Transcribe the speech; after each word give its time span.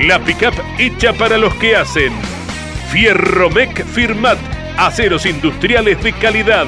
La 0.00 0.18
pickup 0.18 0.54
hecha 0.78 1.12
para 1.12 1.36
los 1.36 1.54
que 1.56 1.76
hacen. 1.76 2.12
Fierromec 2.90 3.84
Firmat. 3.84 4.38
Aceros 4.78 5.26
industriales 5.26 6.02
de 6.02 6.14
calidad. 6.14 6.66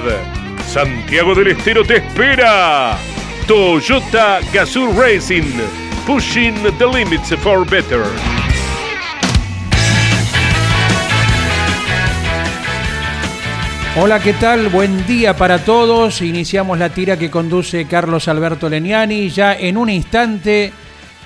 Santiago 0.66 1.34
del 1.34 1.48
Estero 1.48 1.82
te 1.82 1.96
espera. 1.96 2.98
Toyota 3.48 4.40
Gazoo 4.52 4.92
Racing. 5.00 5.50
Pushing 6.06 6.54
the 6.76 6.86
limits 6.86 7.34
for 7.36 7.66
better. 7.66 8.04
Hola, 13.96 14.20
¿qué 14.20 14.34
tal? 14.34 14.68
Buen 14.68 15.06
día 15.06 15.34
para 15.36 15.64
todos. 15.64 16.20
Iniciamos 16.20 16.78
la 16.78 16.90
tira 16.90 17.18
que 17.18 17.30
conduce 17.30 17.86
Carlos 17.86 18.28
Alberto 18.28 18.68
Leniani. 18.68 19.30
Ya 19.30 19.54
en 19.54 19.78
un 19.78 19.88
instante 19.88 20.72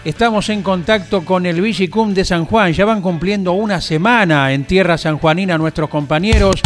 estamos 0.08 0.48
en 0.50 0.62
contacto 0.62 1.24
con 1.24 1.46
el 1.46 1.60
Vigicum 1.60 2.14
de 2.14 2.24
San 2.24 2.44
Juan. 2.44 2.72
Ya 2.72 2.84
van 2.84 3.02
cumpliendo 3.02 3.52
una 3.52 3.80
semana 3.80 4.52
en 4.52 4.64
tierra 4.64 4.96
sanjuanina 4.96 5.58
nuestros 5.58 5.90
compañeros. 5.90 6.60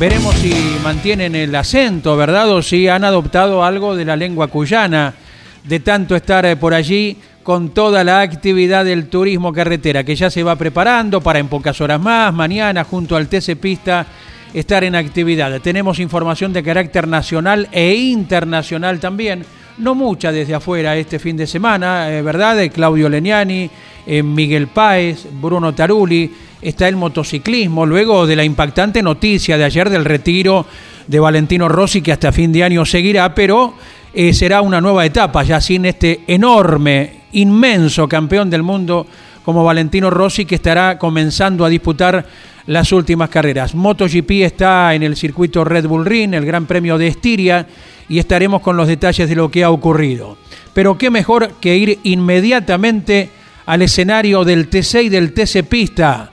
Veremos 0.00 0.34
si 0.34 0.52
mantienen 0.82 1.36
el 1.36 1.54
acento, 1.54 2.16
¿verdad? 2.16 2.50
O 2.50 2.62
si 2.62 2.88
han 2.88 3.04
adoptado 3.04 3.62
algo 3.62 3.94
de 3.94 4.04
la 4.04 4.16
lengua 4.16 4.48
cuyana. 4.48 5.14
De 5.62 5.78
tanto 5.78 6.16
estar 6.16 6.44
eh, 6.46 6.56
por 6.56 6.74
allí 6.74 7.16
con 7.44 7.70
toda 7.70 8.02
la 8.02 8.22
actividad 8.22 8.84
del 8.84 9.08
turismo 9.08 9.52
carretera 9.52 10.02
que 10.02 10.16
ya 10.16 10.28
se 10.28 10.42
va 10.42 10.56
preparando 10.56 11.20
para 11.20 11.38
en 11.38 11.46
pocas 11.46 11.80
horas 11.80 12.00
más, 12.00 12.34
mañana 12.34 12.82
junto 12.82 13.14
al 13.14 13.28
TC 13.28 13.56
Pista 13.56 14.04
estar 14.52 14.82
en 14.82 14.96
actividad. 14.96 15.60
Tenemos 15.60 16.00
información 16.00 16.52
de 16.52 16.62
carácter 16.64 17.06
nacional 17.06 17.68
e 17.70 17.94
internacional 17.94 18.98
también, 18.98 19.44
no 19.80 19.94
mucha 19.94 20.30
desde 20.30 20.54
afuera 20.54 20.96
este 20.96 21.18
fin 21.18 21.36
de 21.36 21.46
semana, 21.46 22.10
eh, 22.10 22.22
¿verdad? 22.22 22.56
De 22.56 22.70
Claudio 22.70 23.08
Leniani, 23.08 23.70
eh, 24.06 24.22
Miguel 24.22 24.68
Páez, 24.68 25.26
Bruno 25.40 25.74
Taruli, 25.74 26.30
está 26.60 26.86
el 26.86 26.96
motociclismo, 26.96 27.86
luego 27.86 28.26
de 28.26 28.36
la 28.36 28.44
impactante 28.44 29.02
noticia 29.02 29.56
de 29.56 29.64
ayer 29.64 29.88
del 29.88 30.04
retiro 30.04 30.66
de 31.06 31.18
Valentino 31.18 31.68
Rossi, 31.68 32.02
que 32.02 32.12
hasta 32.12 32.30
fin 32.30 32.52
de 32.52 32.62
año 32.62 32.84
seguirá, 32.84 33.34
pero 33.34 33.74
eh, 34.12 34.34
será 34.34 34.60
una 34.60 34.80
nueva 34.80 35.06
etapa, 35.06 35.42
ya 35.42 35.60
sin 35.60 35.86
este 35.86 36.20
enorme, 36.26 37.20
inmenso 37.32 38.08
campeón 38.08 38.50
del 38.50 38.62
mundo 38.62 39.06
como 39.44 39.64
Valentino 39.64 40.10
Rossi, 40.10 40.44
que 40.44 40.56
estará 40.56 40.98
comenzando 40.98 41.64
a 41.64 41.70
disputar 41.70 42.26
las 42.66 42.92
últimas 42.92 43.30
carreras. 43.30 43.74
MotoGP 43.74 44.30
está 44.42 44.94
en 44.94 45.02
el 45.02 45.16
circuito 45.16 45.64
Red 45.64 45.86
Bull 45.86 46.06
Ring, 46.06 46.34
el 46.34 46.46
Gran 46.46 46.66
Premio 46.66 46.98
de 46.98 47.08
Estiria, 47.08 47.66
y 48.08 48.18
estaremos 48.18 48.60
con 48.60 48.76
los 48.76 48.88
detalles 48.88 49.28
de 49.28 49.36
lo 49.36 49.50
que 49.50 49.64
ha 49.64 49.70
ocurrido. 49.70 50.36
Pero 50.72 50.98
qué 50.98 51.10
mejor 51.10 51.54
que 51.60 51.76
ir 51.76 51.98
inmediatamente 52.02 53.30
al 53.66 53.82
escenario 53.82 54.44
del 54.44 54.68
TC 54.68 55.04
y 55.04 55.08
del 55.08 55.32
TC 55.32 55.64
Pista. 55.64 56.32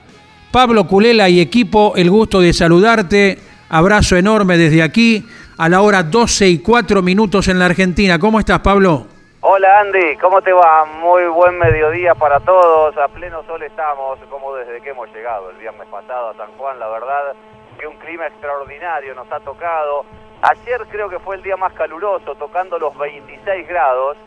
Pablo 0.51 0.87
Culela 0.87 1.29
y 1.29 1.39
equipo, 1.39 1.93
el 1.95 2.09
gusto 2.09 2.41
de 2.41 2.53
saludarte. 2.53 3.39
Abrazo 3.69 4.15
enorme 4.15 4.57
desde 4.57 4.81
aquí 4.81 5.23
a 5.57 5.69
la 5.69 5.81
hora 5.81 6.03
12 6.03 6.49
y 6.49 6.57
4 6.59 7.01
minutos 7.01 7.47
en 7.47 7.59
la 7.59 7.65
Argentina. 7.65 8.17
¿Cómo 8.17 8.39
estás, 8.39 8.59
Pablo? 8.61 9.16
Hola 9.41 9.81
Andy, 9.81 10.17
¿cómo 10.17 10.41
te 10.41 10.51
va? 10.51 10.85
Muy 10.85 11.27
buen 11.27 11.59
mediodía 11.59 12.15
para 12.15 12.39
todos. 12.39 12.97
A 12.97 13.07
pleno 13.07 13.43
sol 13.43 13.61
estamos, 13.61 14.17
como 14.31 14.55
desde 14.55 14.81
que 14.81 14.89
hemos 14.89 15.13
llegado 15.13 15.51
el 15.51 15.57
viernes 15.57 15.87
pasado 15.89 16.29
a 16.29 16.33
San 16.33 16.51
Juan. 16.57 16.79
La 16.79 16.87
verdad 16.87 17.35
que 17.79 17.85
un 17.85 17.95
clima 17.97 18.25
extraordinario 18.25 19.13
nos 19.13 19.31
ha 19.31 19.39
tocado. 19.41 20.05
Ayer 20.41 20.81
creo 20.89 21.07
que 21.07 21.19
fue 21.19 21.35
el 21.35 21.43
día 21.43 21.55
más 21.55 21.71
caluroso, 21.73 22.33
tocando 22.33 22.79
los 22.79 22.97
26 22.97 23.67
grados. 23.67 24.17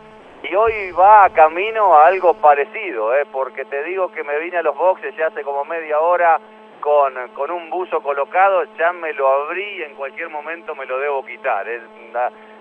Y 0.45 0.55
hoy 0.55 0.93
va 0.93 1.25
a 1.25 1.31
camino 1.31 1.97
a 1.97 2.07
algo 2.07 2.35
parecido, 2.35 3.13
¿eh? 3.17 3.27
porque 3.33 3.65
te 3.65 3.83
digo 3.83 4.13
que 4.13 4.23
me 4.23 4.39
vine 4.39 4.59
a 4.59 4.63
los 4.63 4.77
boxes 4.77 5.17
ya 5.17 5.27
hace 5.27 5.43
como 5.43 5.65
media 5.65 5.99
hora 5.99 6.39
con, 6.81 7.13
con 7.35 7.51
un 7.51 7.69
buzo 7.69 8.01
colocado, 8.01 8.63
ya 8.79 8.93
me 8.93 9.13
lo 9.13 9.29
abrí 9.29 9.79
y 9.79 9.83
en 9.83 9.97
cualquier 9.97 10.29
momento 10.31 10.77
me 10.77 10.87
lo 10.87 11.01
debo 11.01 11.25
quitar. 11.25 11.67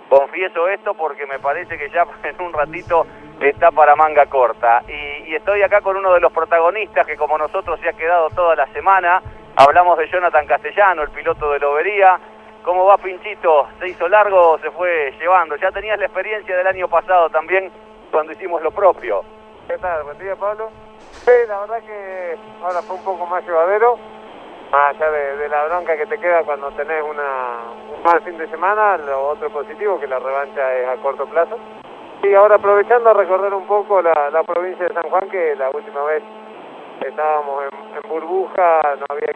Confieso 0.10 0.68
esto 0.68 0.96
porque 0.96 1.28
me 1.28 1.38
parece 1.38 1.78
que 1.78 1.90
ya 1.92 2.04
en 2.24 2.42
un 2.42 2.52
ratito 2.52 3.06
está 3.40 3.72
para 3.72 3.96
manga 3.96 4.26
corta. 4.26 4.84
Y, 4.88 5.36
estoy 5.36 5.62
acá 5.62 5.82
con 5.82 5.96
uno 5.96 6.14
de 6.14 6.20
los 6.20 6.34
protagonistas 6.34 7.06
que 7.06 7.16
como 7.16 7.38
nosotros 7.38 7.80
se 7.80 7.88
ha 7.88 7.94
quedado 7.94 8.30
toda 8.32 8.56
la 8.56 8.66
semana. 8.74 9.22
Hablamos 9.56 9.98
de 10.00 10.10
Jonathan 10.10 10.48
Castellano, 10.48 11.04
el 11.04 11.10
piloto 11.10 11.52
de 11.52 11.60
Lobería. 11.60 12.20
¿Cómo 12.64 12.86
va 12.86 12.98
Pinchito? 12.98 13.68
¿Se 13.80 13.88
hizo 13.88 14.08
largo 14.08 14.52
o 14.52 14.60
se 14.60 14.72
fue 14.72 15.14
llevando? 15.20 15.56
Ya 15.56 15.72
tenías 15.72 16.00
la 16.00 16.06
experiencia 16.06 16.58
del 16.58 16.68
año 16.68 16.88
pasado 16.88 17.30
también 17.30 17.72
cuando 18.12 18.32
hicimos 18.34 18.62
lo 18.62 18.72
propio. 18.72 19.24
¿Qué 19.68 19.78
tal? 19.78 20.04
Buen 20.04 20.18
día, 20.18 20.36
Pablo. 20.36 20.70
Sí, 21.24 21.32
la 21.48 21.60
verdad 21.60 21.80
que 21.86 22.38
ahora 22.64 22.82
fue 22.82 22.96
un 22.96 23.04
poco 23.04 23.26
más 23.28 23.46
llevadero, 23.46 23.98
más 24.72 24.96
allá 24.96 25.12
de, 25.12 25.50
la 25.50 25.66
bronca 25.66 25.98
que 25.98 26.06
te 26.06 26.18
queda 26.18 26.44
cuando 26.44 26.72
tenés 26.72 27.02
una, 27.04 27.58
un 27.96 28.04
mal 28.04 28.22
fin 28.22 28.38
de 28.38 28.48
semana, 28.50 28.98
lo 28.98 29.30
otro 29.30 29.50
positivo 29.50 30.00
que 30.00 30.08
la 30.08 30.20
revancha 30.20 30.76
es 30.76 30.88
a 30.88 30.96
corto 30.98 31.26
plazo. 31.26 31.58
Y 32.24 32.34
ahora 32.34 32.56
aprovechando 32.56 33.10
a 33.10 33.14
recorrer 33.14 33.54
un 33.54 33.66
poco 33.66 34.02
la, 34.02 34.30
la 34.30 34.44
provincia 34.44 34.86
de 34.86 34.94
San 34.94 35.10
Juan, 35.10 35.30
que 35.30 35.56
la 35.56 35.70
última 35.70 36.04
vez 36.04 36.22
estábamos 37.06 37.64
en, 37.64 38.10
burbuja, 38.10 38.82
no 39.00 39.06
había 39.10 39.32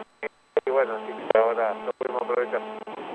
y 0.66 0.70
bueno, 0.70 0.94
así 0.94 1.12
que 1.12 1.38
ahora 1.38 1.74
lo 1.84 1.92
pudimos 1.92 2.22
aprovechar. 2.22 2.60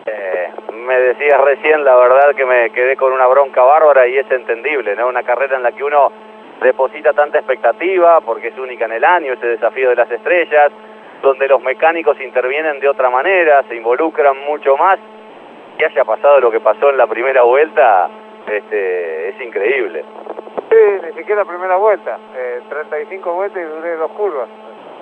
Eh, 0.05 0.53
me 0.73 0.99
decías 0.99 1.41
recién, 1.41 1.83
la 1.83 1.95
verdad 1.95 2.35
que 2.35 2.45
me 2.45 2.69
quedé 2.71 2.95
con 2.95 3.11
una 3.11 3.27
bronca 3.27 3.63
bárbara 3.63 4.07
y 4.07 4.17
es 4.17 4.29
entendible, 4.29 4.95
¿no? 4.95 5.07
Una 5.07 5.23
carrera 5.23 5.57
en 5.57 5.63
la 5.63 5.71
que 5.71 5.83
uno 5.83 6.11
deposita 6.61 7.13
tanta 7.13 7.39
expectativa 7.39 8.21
porque 8.21 8.49
es 8.49 8.57
única 8.57 8.85
en 8.85 8.93
el 8.93 9.03
año, 9.03 9.33
ese 9.33 9.47
desafío 9.47 9.89
de 9.89 9.95
las 9.95 10.11
estrellas, 10.11 10.71
donde 11.21 11.47
los 11.47 11.61
mecánicos 11.61 12.19
intervienen 12.21 12.79
de 12.79 12.89
otra 12.89 13.09
manera, 13.09 13.63
se 13.67 13.75
involucran 13.75 14.37
mucho 14.45 14.77
más, 14.77 14.99
que 15.77 15.85
haya 15.85 16.03
pasado 16.03 16.39
lo 16.39 16.51
que 16.51 16.59
pasó 16.59 16.89
en 16.89 16.97
la 16.97 17.07
primera 17.07 17.43
vuelta, 17.43 18.09
este, 18.47 19.29
es 19.29 19.41
increíble. 19.41 20.03
Sí, 20.69 21.05
ni 21.05 21.13
siquiera 21.13 21.45
primera 21.45 21.77
vuelta, 21.77 22.17
eh, 22.35 22.61
35 22.69 23.33
vueltas 23.33 23.61
y 23.61 23.65
duré 23.65 23.95
dos 23.95 24.11
curvas. 24.11 24.47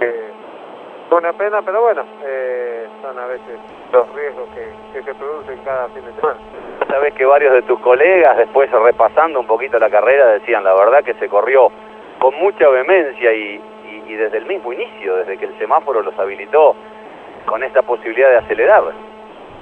Eh, 0.02 0.31
una 1.12 1.34
pena, 1.34 1.62
pero 1.62 1.81
bueno, 1.81 2.04
eh, 2.25 2.88
son 3.02 3.18
a 3.18 3.28
veces 3.28 3.60
los 3.94 4.14
riesgos 4.14 4.50
que, 4.50 4.68
que, 4.94 5.04
se 5.04 5.16
producen 5.16 5.58
cada 5.64 5.88
fin 5.90 6.04
de 6.06 6.12
semana. 6.14 6.38
Sabes 6.90 7.14
que 7.14 7.25
varios 7.25 7.54
de 7.54 7.62
tus 7.62 7.80
colegas, 7.80 8.38
después 8.38 8.69
repasando 8.72 9.40
un 9.40 9.48
poquito 9.48 9.80
la 9.80 9.90
carrera, 9.90 10.28
decían 10.28 10.64
la 10.64 10.74
verdad 10.74 11.04
que 11.04 11.14
se 11.16 11.30
corrió 11.30 11.72
con 12.19 12.36
mucha 12.36 12.68
vehemencia 12.69 13.31
y, 13.34 13.62
y, 14.07 14.15
desde 14.15 14.38
el 14.38 14.45
mismo 14.45 14.74
inicio, 14.74 15.18
desde 15.18 15.38
que 15.38 15.45
el 15.45 15.57
semáforo 15.57 16.01
los 16.01 16.18
habilitó 16.18 16.75
con 17.45 17.63
esta 17.63 17.81
posibilidad 17.81 18.30
de 18.30 18.38
acelerar. 18.38 18.83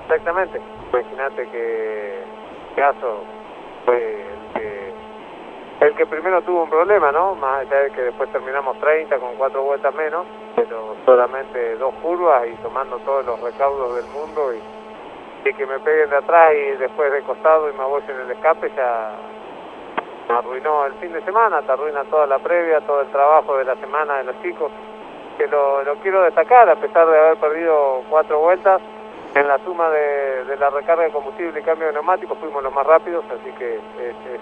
Exactamente. 0.04 0.62
Imagínate 0.92 1.48
que 1.50 2.20
caso 2.76 3.24
fue 3.86 3.96
el 3.96 4.62
que, 4.62 5.86
el 5.86 5.96
que 5.96 6.06
primero 6.06 6.42
tuvo 6.42 6.64
un 6.64 6.70
problema, 6.70 7.12
¿no? 7.12 7.36
Más 7.36 7.62
allá 7.62 7.82
de 7.82 7.92
que 7.92 8.02
después 8.02 8.32
terminamos 8.32 8.80
30 8.80 9.18
con 9.18 9.36
cuatro 9.36 9.64
vueltas 9.64 9.94
menos, 9.96 10.26
pero 10.56 10.96
solamente 11.06 11.76
dos 11.78 11.94
curvas 12.02 12.48
y 12.48 12.56
tomando 12.64 12.98
todos 13.00 13.26
los 13.26 13.40
recaudos 13.42 13.96
del 13.96 14.06
mundo 14.12 14.54
y, 14.54 15.50
y 15.50 15.54
que 15.54 15.66
me 15.66 15.80
peguen 15.80 16.10
de 16.10 16.18
atrás 16.18 16.54
y 16.54 16.78
después 16.78 17.12
de 17.12 17.22
costado 17.22 17.70
y 17.70 17.74
me 17.74 17.84
voy 17.84 18.02
en 18.08 18.20
el 18.22 18.32
escape 18.32 18.72
ya 18.76 19.12
arruinó 20.34 20.86
el 20.86 20.94
fin 20.94 21.14
de 21.14 21.22
semana, 21.22 21.62
te 21.62 21.72
arruina 21.72 22.04
toda 22.06 22.26
la 22.26 22.40
previa, 22.40 22.82
todo 22.82 23.02
el 23.02 23.08
trabajo 23.08 23.58
de 23.58 23.66
la 23.66 23.76
semana 23.76 24.18
de 24.18 24.24
los 24.26 24.42
chicos. 24.42 24.72
que 25.38 25.48
lo, 25.48 25.84
lo 25.84 25.96
quiero 25.96 26.22
destacar, 26.22 26.70
a 26.70 26.76
pesar 26.76 27.08
de 27.08 27.18
haber 27.18 27.38
perdido 27.38 28.02
cuatro 28.10 28.40
vueltas, 28.40 28.82
en 29.36 29.48
la 29.48 29.58
suma 29.60 29.90
de, 29.90 30.46
de 30.46 30.56
la 30.58 30.70
recarga 30.70 31.04
de 31.04 31.12
combustible 31.12 31.60
y 31.60 31.64
cambio 31.64 31.88
de 31.88 31.94
neumáticos 31.94 32.38
fuimos 32.38 32.64
los 32.64 32.74
más 32.74 32.88
rápidos, 32.88 33.26
así 33.30 33.52
que 33.60 33.76
este, 33.76 34.40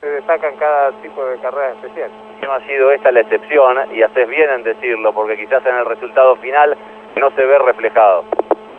se 0.00 0.06
destaca 0.06 0.48
en 0.48 0.56
cada 0.56 0.92
tipo 1.00 1.24
de 1.24 1.38
carrera 1.38 1.72
especial. 1.72 2.10
No 2.42 2.52
ha 2.52 2.60
sido 2.66 2.90
esta 2.90 3.10
la 3.10 3.20
excepción 3.20 3.78
y 3.90 4.02
haces 4.02 4.28
bien 4.28 4.50
en 4.50 4.64
decirlo, 4.64 5.14
porque 5.14 5.38
quizás 5.38 5.64
en 5.64 5.76
el 5.76 5.86
resultado 5.86 6.36
final 6.36 6.76
no 7.16 7.30
se 7.30 7.42
ve 7.42 7.58
reflejado. 7.58 8.24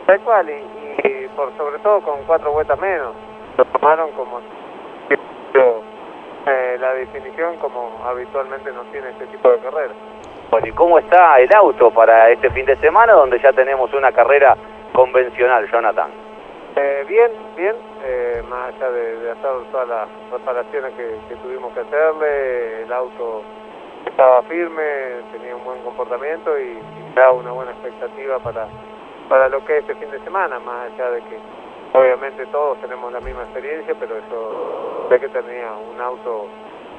Tal 0.06 0.20
cual, 0.20 0.48
y, 0.50 1.08
y 1.08 1.28
por 1.34 1.50
sobre 1.56 1.80
todo 1.80 2.00
con 2.02 2.22
cuatro 2.28 2.52
vueltas 2.52 2.78
menos. 2.78 3.12
Lo 3.58 3.64
tomaron 3.64 4.12
como 4.12 4.40
la 6.86 6.94
definición 6.94 7.56
como 7.56 8.00
habitualmente 8.04 8.70
no 8.72 8.82
tiene 8.92 9.10
este 9.10 9.26
tipo 9.26 9.50
de 9.50 9.58
carrera. 9.58 9.92
Bueno, 10.50 10.66
¿y 10.68 10.72
cómo 10.72 10.98
está 10.98 11.40
el 11.40 11.52
auto 11.52 11.90
para 11.90 12.30
este 12.30 12.48
fin 12.50 12.64
de 12.64 12.76
semana 12.76 13.12
donde 13.14 13.40
ya 13.40 13.52
tenemos 13.52 13.92
una 13.92 14.12
carrera 14.12 14.56
convencional, 14.92 15.68
Jonathan? 15.68 16.10
Eh, 16.76 17.04
bien, 17.08 17.30
bien, 17.56 17.74
eh, 18.04 18.42
más 18.48 18.72
allá 18.74 18.90
de, 18.92 19.16
de, 19.18 19.30
hacer 19.32 19.50
todas 19.72 19.88
las 19.88 20.08
reparaciones 20.30 20.92
que, 20.94 21.16
que, 21.28 21.34
tuvimos 21.36 21.72
que 21.72 21.80
hacerle, 21.80 22.82
el 22.82 22.92
auto 22.92 23.42
estaba 24.06 24.42
firme, 24.42 24.84
tenía 25.32 25.56
un 25.56 25.64
buen 25.64 25.82
comportamiento 25.82 26.56
y, 26.58 26.78
y 26.78 27.14
da 27.14 27.32
una 27.32 27.50
buena 27.50 27.72
expectativa 27.72 28.38
para, 28.38 28.68
para 29.28 29.48
lo 29.48 29.64
que 29.64 29.78
es 29.78 29.80
este 29.80 29.94
fin 29.96 30.10
de 30.12 30.20
semana, 30.20 30.60
más 30.60 30.92
allá 30.92 31.10
de 31.10 31.22
que 31.22 31.38
obviamente 31.94 32.44
todos 32.46 32.78
tenemos 32.80 33.10
la 33.12 33.20
misma 33.20 33.42
experiencia, 33.42 33.94
pero 33.98 34.16
eso 34.18 35.08
de 35.08 35.18
que 35.18 35.28
tenía 35.28 35.72
un 35.72 36.00
auto 36.00 36.46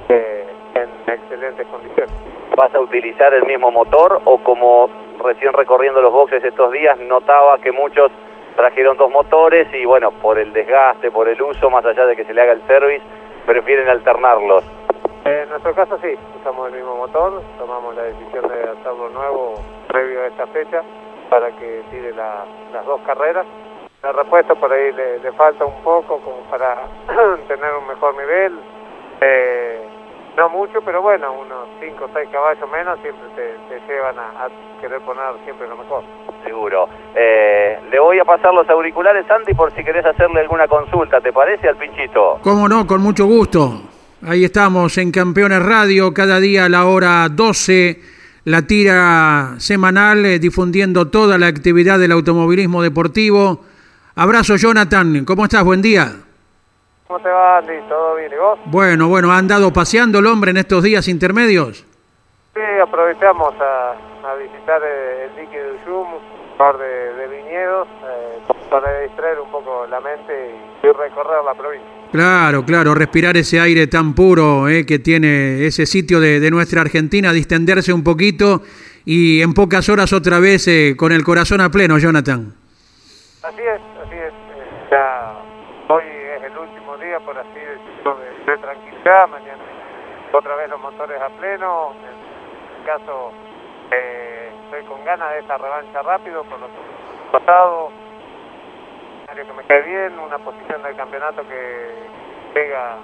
eh, 0.09 0.45
en 0.75 1.13
excelentes 1.13 1.68
condiciones. 1.68 2.13
¿Vas 2.56 2.74
a 2.74 2.80
utilizar 2.80 3.33
el 3.33 3.44
mismo 3.45 3.71
motor 3.71 4.21
o 4.25 4.38
como 4.39 4.89
recién 5.24 5.54
recorriendo 5.54 6.01
los 6.01 6.13
boxes 6.13 6.44
estos 6.44 6.71
días 6.71 6.98
notaba 7.00 7.57
que 7.59 7.71
muchos 7.71 8.12
trajeron 8.56 8.98
dos 8.98 9.12
motores 9.12 9.68
y 9.74 9.86
bueno, 9.86 10.12
por 10.12 10.39
el 10.39 10.51
desgaste, 10.54 11.12
por 11.12 11.27
el 11.27 11.39
uso, 11.42 11.69
más 11.69 11.86
allá 11.86 12.06
de 12.06 12.15
que 12.15 12.25
se 12.25 12.33
le 12.33 12.42
haga 12.42 12.54
el 12.54 12.62
service, 12.68 13.04
prefieren 13.45 13.88
alternarlos? 13.89 14.63
En 15.25 15.50
nuestro 15.50 15.74
caso 15.75 16.00
sí, 16.01 16.15
usamos 16.39 16.68
el 16.69 16.75
mismo 16.75 16.95
motor, 16.95 17.42
tomamos 17.57 17.95
la 17.95 18.03
decisión 18.03 18.48
de 18.48 18.63
hacerlo 18.63 19.10
nuevo 19.10 19.56
previo 19.88 20.21
a 20.21 20.27
esta 20.27 20.48
fecha 20.48 20.81
para 21.30 21.51
que 21.51 21.83
tire 21.92 22.13
la, 22.13 22.45
las 22.74 22.86
dos 22.86 23.01
carreras 23.01 23.45
el 24.03 24.13
repuesto 24.13 24.56
por 24.56 24.71
ahí 24.71 24.92
le, 24.94 25.19
le, 25.19 25.31
falta 25.33 25.65
un 25.65 25.81
poco 25.83 26.19
como 26.19 26.38
para 26.50 26.77
tener 27.48 27.74
un 27.74 27.88
mejor 27.88 28.15
nivel. 28.15 28.60
Eh, 29.21 29.81
no 30.38 30.50
mucho, 30.50 30.80
pero 30.86 31.01
bueno, 31.01 31.34
unos 31.34 31.68
5 31.81 32.06
o 32.06 32.10
6 32.13 32.30
caballos 32.31 32.69
menos 32.72 33.00
siempre 33.01 33.28
te, 33.36 33.57
te 33.68 33.92
llevan 33.92 34.18
a, 34.19 34.45
a, 34.45 34.50
querer 34.80 35.01
poner 35.01 35.24
siempre 35.44 35.68
lo 35.68 35.75
mejor. 35.75 36.04
Seguro. 36.45 36.88
Eh, 37.16 37.80
le 37.89 38.00
voy 38.00 38.19
a 38.19 38.24
pasar 38.24 38.54
los 38.54 38.69
auriculares, 38.69 39.25
Andy, 39.30 39.56
por 39.56 39.74
si 39.75 39.84
querés 39.84 40.06
hacerle 40.06 40.42
alguna 40.42 40.68
consulta, 40.68 41.19
¿te 41.19 41.34
parece, 41.34 41.68
al 41.68 41.75
pinchito? 41.78 42.39
Cómo 42.44 42.69
no, 42.69 42.86
con 42.86 43.01
mucho 43.01 43.25
gusto. 43.25 43.81
Ahí 44.22 44.45
estamos 44.45 44.95
en 45.00 45.12
Campeones 45.12 45.63
Radio, 45.66 46.13
cada 46.13 46.39
día 46.39 46.66
a 46.66 46.69
la 46.69 46.86
hora 46.86 47.28
12, 47.30 48.00
la 48.45 48.62
tira 48.62 49.56
semanal, 49.57 50.24
eh, 50.24 50.38
difundiendo 50.38 51.07
toda 51.07 51.39
la 51.39 51.48
actividad 51.48 51.98
del 51.98 52.12
automovilismo 52.12 52.84
deportivo. 52.84 53.62
Abrazo, 54.16 54.56
Jonathan. 54.56 55.25
¿Cómo 55.25 55.45
estás? 55.45 55.63
Buen 55.63 55.81
día. 55.81 56.26
¿Cómo 57.07 57.19
te 57.19 57.30
va, 57.30 57.59
Andy? 57.59 57.74
¿Todo 57.88 58.15
bien? 58.15 58.31
¿Y 58.33 58.38
vos? 58.38 58.59
Bueno, 58.65 59.07
bueno, 59.07 59.31
¿ha 59.31 59.38
andado 59.38 59.71
paseando 59.71 60.19
el 60.19 60.25
hombre 60.25 60.51
en 60.51 60.57
estos 60.57 60.83
días 60.83 61.07
intermedios? 61.07 61.86
Sí, 62.54 62.62
aprovechamos 62.81 63.54
a, 63.62 63.92
a 64.30 64.36
visitar 64.36 64.81
el 64.83 65.36
dique 65.36 65.57
de 65.57 65.71
Uyum, 65.86 66.15
un 66.15 66.57
par 66.57 66.77
de, 66.77 67.13
de 67.13 67.27
viñedos, 67.27 67.88
eh, 67.88 68.39
para 68.69 69.01
distraer 69.01 69.39
un 69.39 69.51
poco 69.51 69.86
la 69.88 70.01
mente 70.01 70.33
y, 70.83 70.88
y, 70.88 70.92
recorrer 70.92 71.44
la 71.45 71.54
provincia. 71.54 71.88
Claro, 72.12 72.65
claro, 72.65 72.94
respirar 72.94 73.38
ese 73.38 73.60
aire 73.60 73.88
tan 73.88 74.13
puro 74.13 74.68
eh, 74.68 74.86
que 74.86 75.00
tiene 75.00 75.65
ese 75.65 75.86
sitio 75.86 76.19
de, 76.19 76.39
de, 76.39 76.51
nuestra 76.51 76.81
Argentina, 76.81 77.31
distenderse 77.31 77.94
un 77.94 78.03
poquito 78.03 78.63
y 79.06 79.42
en 79.42 79.53
pocas 79.53 79.88
horas 79.88 80.12
otra 80.12 80.39
vez 80.39 80.68
eh, 80.68 80.95
con 80.98 81.13
el 81.13 81.24
corazón 81.24 81.62
a 81.62 81.69
pleno, 81.69 81.98
Jonathan. 81.98 82.53
Así 83.44 83.62
es, 83.62 83.80
ya 84.92 85.44
hoy 85.89 86.03
es 86.03 86.44
el 86.44 86.57
último 86.57 86.98
día, 86.98 87.19
por 87.19 87.38
así 87.38 87.60
decirlo, 87.60 88.18
de, 88.18 88.57
tranquilidad, 89.07 89.27
mañana 89.27 89.63
otra 90.33 90.56
vez 90.56 90.69
los 90.69 90.81
motores 90.81 91.19
a 91.21 91.30
pleno, 91.39 91.94
en 91.94 92.86
caso 92.86 93.31
eh, 93.92 94.51
estoy 94.65 94.83
con 94.83 95.04
ganas 95.06 95.31
de 95.31 95.39
esa 95.39 95.57
revancha 95.57 96.01
rápido 96.01 96.44
por 96.44 96.59
lo 96.59 96.68
que 96.68 96.74
pasado, 97.31 97.89
que 99.33 99.54
me 99.54 99.63
cae 99.68 99.81
bien, 99.83 100.19
una 100.19 100.38
posición 100.39 100.81
del 100.83 100.95
campeonato 100.95 101.44
que 101.48 101.94
pega 102.54 102.98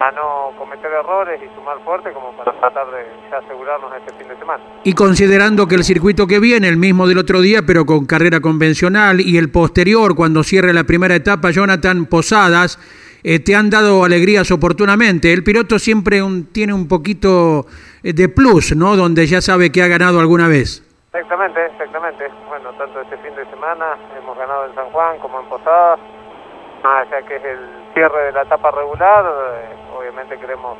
a 0.00 0.10
no 0.12 0.52
cometer 0.58 0.90
errores 0.92 1.40
y 1.42 1.54
sumar 1.54 1.78
fuerte 1.84 2.12
como 2.12 2.32
para 2.32 2.52
tratar 2.52 2.86
de 2.90 3.36
asegurarnos 3.36 3.92
este 3.96 4.12
fin 4.14 4.28
de 4.28 4.36
semana. 4.36 4.62
Y 4.84 4.92
considerando 4.94 5.66
que 5.66 5.76
el 5.76 5.84
circuito 5.84 6.26
que 6.26 6.40
viene, 6.40 6.68
el 6.68 6.76
mismo 6.76 7.06
del 7.06 7.18
otro 7.18 7.40
día, 7.40 7.60
pero 7.66 7.86
con 7.86 8.06
carrera 8.06 8.40
convencional, 8.40 9.20
y 9.20 9.38
el 9.38 9.50
posterior, 9.50 10.14
cuando 10.14 10.42
cierre 10.42 10.72
la 10.72 10.84
primera 10.84 11.14
etapa, 11.14 11.50
Jonathan 11.50 12.06
Posadas, 12.06 12.78
eh, 13.24 13.38
te 13.40 13.54
han 13.54 13.70
dado 13.70 14.04
alegrías 14.04 14.50
oportunamente. 14.50 15.32
El 15.32 15.44
piloto 15.44 15.78
siempre 15.78 16.22
un, 16.22 16.46
tiene 16.52 16.72
un 16.72 16.88
poquito 16.88 17.66
eh, 18.02 18.12
de 18.12 18.28
plus, 18.28 18.76
¿no? 18.76 18.96
Donde 18.96 19.26
ya 19.26 19.40
sabe 19.40 19.70
que 19.70 19.82
ha 19.82 19.88
ganado 19.88 20.20
alguna 20.20 20.48
vez. 20.48 20.82
Exactamente, 21.12 21.66
exactamente. 21.66 22.24
Bueno, 22.48 22.72
tanto 22.78 23.00
este 23.02 23.16
fin 23.18 23.34
de 23.36 23.44
semana 23.50 23.96
hemos 24.18 24.36
ganado 24.36 24.66
en 24.66 24.74
San 24.74 24.90
Juan 24.90 25.18
como 25.18 25.40
en 25.40 25.46
Posadas, 25.46 26.00
más 26.82 27.06
allá 27.06 27.22
que 27.26 27.36
es 27.36 27.44
el 27.44 27.58
cierre 27.94 28.26
de 28.26 28.32
la 28.32 28.42
etapa 28.42 28.70
regular, 28.70 29.24
eh, 29.26 29.74
obviamente 29.96 30.38
queremos 30.38 30.78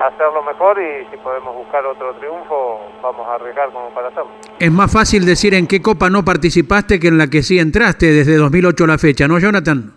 hacerlo 0.00 0.42
mejor 0.42 0.80
y 0.80 1.06
si 1.10 1.16
podemos 1.18 1.54
buscar 1.54 1.84
otro 1.86 2.14
triunfo, 2.14 2.80
vamos 3.02 3.26
a 3.28 3.34
arriesgar 3.34 3.70
como 3.72 3.90
para 3.90 4.08
hacerlo. 4.08 4.30
Es 4.58 4.72
más 4.72 4.92
fácil 4.92 5.24
decir 5.24 5.54
en 5.54 5.66
qué 5.66 5.80
copa 5.80 6.10
no 6.10 6.24
participaste 6.24 6.98
que 6.98 7.08
en 7.08 7.18
la 7.18 7.28
que 7.28 7.42
sí 7.42 7.58
entraste 7.58 8.06
desde 8.06 8.36
2008 8.36 8.84
a 8.84 8.86
la 8.86 8.98
fecha, 8.98 9.28
¿no, 9.28 9.38
Jonathan? 9.38 9.92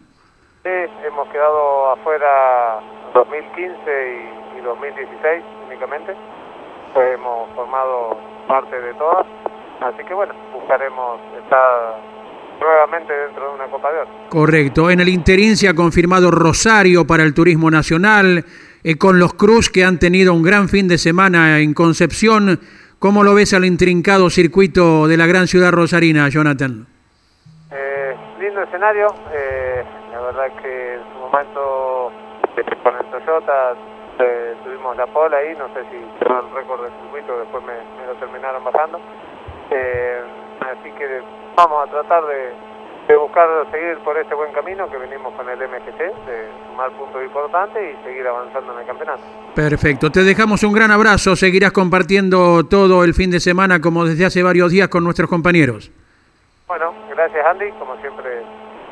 Sí, 0.64 0.70
hemos 1.06 1.28
quedado 1.30 1.92
afuera 1.92 2.80
2015 3.18 3.74
y, 4.56 4.60
y 4.60 4.62
2016 4.62 5.44
únicamente. 5.68 6.16
Pues 6.94 7.14
hemos 7.14 7.50
formado 7.56 8.18
parte 8.48 8.80
de 8.80 8.94
todas, 8.94 9.26
así 9.82 10.04
que 10.04 10.14
bueno, 10.14 10.34
buscaremos 10.54 11.20
estar 11.44 12.00
nuevamente 12.60 13.14
dentro 13.14 13.50
de 13.50 13.56
una 13.56 13.66
Copa 13.66 13.92
de 13.92 14.00
Oro. 14.00 14.10
Correcto. 14.30 14.90
En 14.90 15.00
el 15.00 15.10
interín 15.10 15.58
se 15.58 15.68
ha 15.68 15.74
confirmado 15.74 16.32
Rosario 16.32 17.06
para 17.06 17.24
el 17.24 17.34
turismo 17.34 17.70
nacional, 17.70 18.46
eh, 18.84 18.98
con 18.98 19.20
los 19.20 19.34
Cruz 19.34 19.70
que 19.70 19.84
han 19.84 20.00
tenido 20.00 20.34
un 20.34 20.44
gran 20.44 20.70
fin 20.70 20.88
de 20.88 20.98
semana 20.98 21.60
en 21.60 21.74
Concepción. 21.74 22.60
¿Cómo 23.00 23.24
lo 23.24 23.36
ves 23.36 23.54
al 23.54 23.66
intrincado 23.66 24.30
circuito 24.30 25.08
de 25.08 25.18
la 25.18 25.28
gran 25.28 25.48
ciudad 25.48 25.72
rosarina, 25.72 26.30
Jonathan? 26.30 26.88
Eh, 27.72 28.16
lindo 28.40 28.64
escenario. 28.64 29.08
Eh, 29.32 29.84
la 30.12 30.22
verdad 30.22 30.62
que 30.62 30.96
en 30.96 31.02
su 31.14 31.20
momento 31.20 32.07
con 32.64 32.96
el 32.96 33.06
Toyota 33.06 33.76
eh, 34.20 34.56
tuvimos 34.64 34.98
la 34.98 35.06
pola 35.08 35.38
ahí, 35.38 35.56
no 35.58 35.68
sé 35.74 35.82
si 35.92 35.98
cerró 36.20 36.40
el 36.40 36.56
récord 36.56 36.84
del 36.84 36.92
circuito, 37.02 37.38
después 37.38 37.64
me, 37.64 37.74
me 37.74 38.08
lo 38.08 38.16
terminaron 38.16 38.64
bajando. 38.64 39.00
Eh, 39.70 40.22
así 40.62 40.92
que 40.92 41.22
vamos 41.56 41.88
a 41.88 41.92
tratar 41.92 42.26
de, 42.26 42.54
de, 43.08 43.16
buscar 43.16 43.48
seguir 43.72 43.98
por 44.00 44.18
este 44.18 44.34
buen 44.34 44.52
camino 44.54 44.90
que 44.90 44.98
venimos 44.98 45.34
con 45.34 45.48
el 45.50 45.60
MGC, 45.60 46.00
de 46.26 46.50
sumar 46.68 46.92
puntos 46.92 47.24
importantes 47.24 47.96
y 47.96 48.04
seguir 48.04 48.28
avanzando 48.28 48.74
en 48.74 48.80
el 48.80 48.86
campeonato. 48.86 49.22
Perfecto, 49.54 50.10
te 50.10 50.24
dejamos 50.24 50.64
un 50.64 50.74
gran 50.74 50.92
abrazo, 50.92 51.36
seguirás 51.36 51.72
compartiendo 51.72 52.66
todo 52.66 53.04
el 53.04 53.14
fin 53.14 53.30
de 53.30 53.40
semana 53.40 53.82
como 53.82 54.06
desde 54.06 54.26
hace 54.26 54.42
varios 54.42 54.72
días 54.72 54.88
con 54.88 55.04
nuestros 55.04 55.30
compañeros. 55.30 55.92
Bueno, 56.68 56.94
gracias 57.10 57.46
Andy, 57.46 57.72
como 57.74 57.96
siempre 57.98 58.17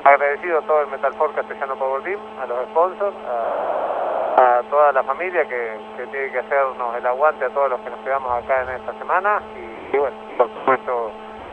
agradecido 0.05 0.59
a 0.59 0.61
todo 0.61 0.81
el 0.81 0.87
Metal 0.91 1.13
Force 1.15 1.35
Castellano 1.35 1.75
Power 1.75 2.03
Team, 2.03 2.19
a 2.39 2.45
los 2.45 2.69
sponsors, 2.69 3.15
a, 3.27 4.61
toda 4.69 4.91
la 4.91 5.03
familia 5.03 5.47
que, 5.47 5.77
que, 5.97 6.07
tiene 6.07 6.31
que 6.31 6.39
hacernos 6.39 6.95
el 6.97 7.05
aguante 7.05 7.45
a 7.45 7.49
todos 7.49 7.69
los 7.69 7.79
que 7.81 7.89
nos 7.89 7.99
quedamos 7.99 8.43
acá 8.43 8.63
en 8.63 8.69
esta 8.81 8.93
semana 8.99 9.41
y, 9.55 9.95
y 9.95 9.97
bueno, 9.97 10.15
por 10.37 10.49
supuesto 10.53 11.11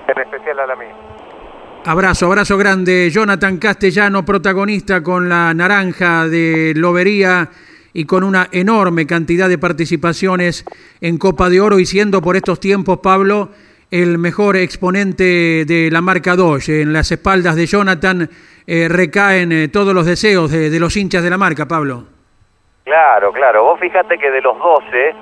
en 0.08 0.20
especial 0.20 0.60
a 0.60 0.66
la 0.66 0.76
mía. 0.76 0.94
Abrazo, 1.84 2.26
abrazo 2.26 2.58
grande. 2.58 3.08
Jonathan 3.10 3.58
Castellano, 3.58 4.24
protagonista 4.24 5.02
con 5.02 5.28
la 5.28 5.54
naranja 5.54 6.26
de 6.28 6.72
Lobería 6.76 7.48
y 7.92 8.04
con 8.04 8.24
una 8.24 8.48
enorme 8.52 9.06
cantidad 9.06 9.48
de 9.48 9.58
participaciones 9.58 10.64
en 11.00 11.18
Copa 11.18 11.48
de 11.48 11.60
Oro 11.60 11.78
y 11.78 11.86
siendo 11.86 12.20
por 12.20 12.36
estos 12.36 12.60
tiempos, 12.60 12.98
Pablo, 13.02 13.50
el 13.92 14.16
mejor 14.16 14.56
exponente 14.56 15.66
de 15.66 15.90
la 15.92 16.00
marca 16.00 16.34
Dodge. 16.34 16.80
En 16.80 16.94
las 16.94 17.12
espaldas 17.12 17.56
de 17.56 17.66
Jonathan 17.66 18.26
eh, 18.66 18.88
recaen 18.88 19.52
eh, 19.52 19.68
todos 19.68 19.92
los 19.92 20.06
deseos 20.06 20.50
de, 20.50 20.80
los 20.80 20.96
hinchas 20.96 21.22
de 21.22 21.28
la 21.28 21.36
marca, 21.36 21.68
Pablo. 21.68 22.04
Claro, 22.84 23.30
claro. 23.32 23.64
Vos 23.64 23.78
fíjate 23.78 24.16
que 24.16 24.30
de 24.30 24.40
los 24.40 24.58
12, 24.58 25.14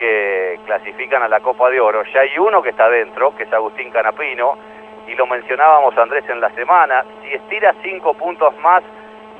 que 0.00 0.58
clasifican 0.66 1.22
a 1.22 1.28
la 1.28 1.38
Copa 1.38 1.70
de 1.70 1.78
Oro. 1.78 2.02
Ya 2.12 2.22
hay 2.22 2.36
uno 2.36 2.60
que 2.60 2.70
está 2.70 2.88
dentro, 2.88 3.36
que 3.36 3.44
es 3.44 3.52
Agustín 3.52 3.92
Canapino, 3.92 4.58
y 5.06 5.14
lo 5.14 5.24
mencionábamos 5.28 5.96
Andrés 5.96 6.24
en 6.28 6.40
la 6.40 6.50
semana. 6.56 7.04
Si 7.22 7.32
estira 7.32 7.72
cinco 7.84 8.14
puntos 8.14 8.52
más, 8.58 8.82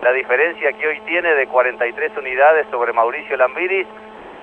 la 0.03 0.13
diferencia 0.13 0.73
que 0.75 0.87
hoy 0.87 1.01
tiene 1.01 1.35
de 1.35 1.49
43 1.49 2.13
unidades 2.17 2.69
sobre 2.71 2.93
Mauricio 2.93 3.37
Lambiris, 3.37 3.89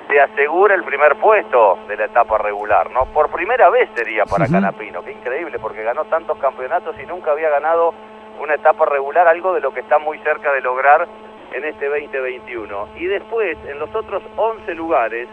se 0.07 0.19
asegura 0.19 0.75
el 0.75 0.83
primer 0.83 1.15
puesto 1.15 1.79
de 1.87 1.97
la 1.97 2.05
etapa 2.05 2.37
regular, 2.37 2.91
¿no? 2.91 3.05
Por 3.05 3.29
primera 3.29 3.69
vez 3.69 3.89
sería 3.95 4.25
para 4.25 4.47
Canapino, 4.47 5.03
qué 5.03 5.11
increíble, 5.11 5.57
porque 5.59 5.83
ganó 5.83 6.05
tantos 6.05 6.37
campeonatos 6.37 6.95
y 7.01 7.05
nunca 7.05 7.31
había 7.31 7.49
ganado 7.49 7.93
una 8.39 8.55
etapa 8.55 8.85
regular, 8.85 9.27
algo 9.27 9.53
de 9.53 9.61
lo 9.61 9.73
que 9.73 9.79
está 9.79 9.97
muy 9.97 10.17
cerca 10.19 10.51
de 10.53 10.61
lograr 10.61 11.07
en 11.53 11.63
este 11.63 11.87
2021. 11.87 12.89
Y 12.97 13.05
después, 13.05 13.57
en 13.67 13.79
los 13.79 13.93
otros 13.95 14.21
11 14.35 14.75
lugares, 14.75 15.27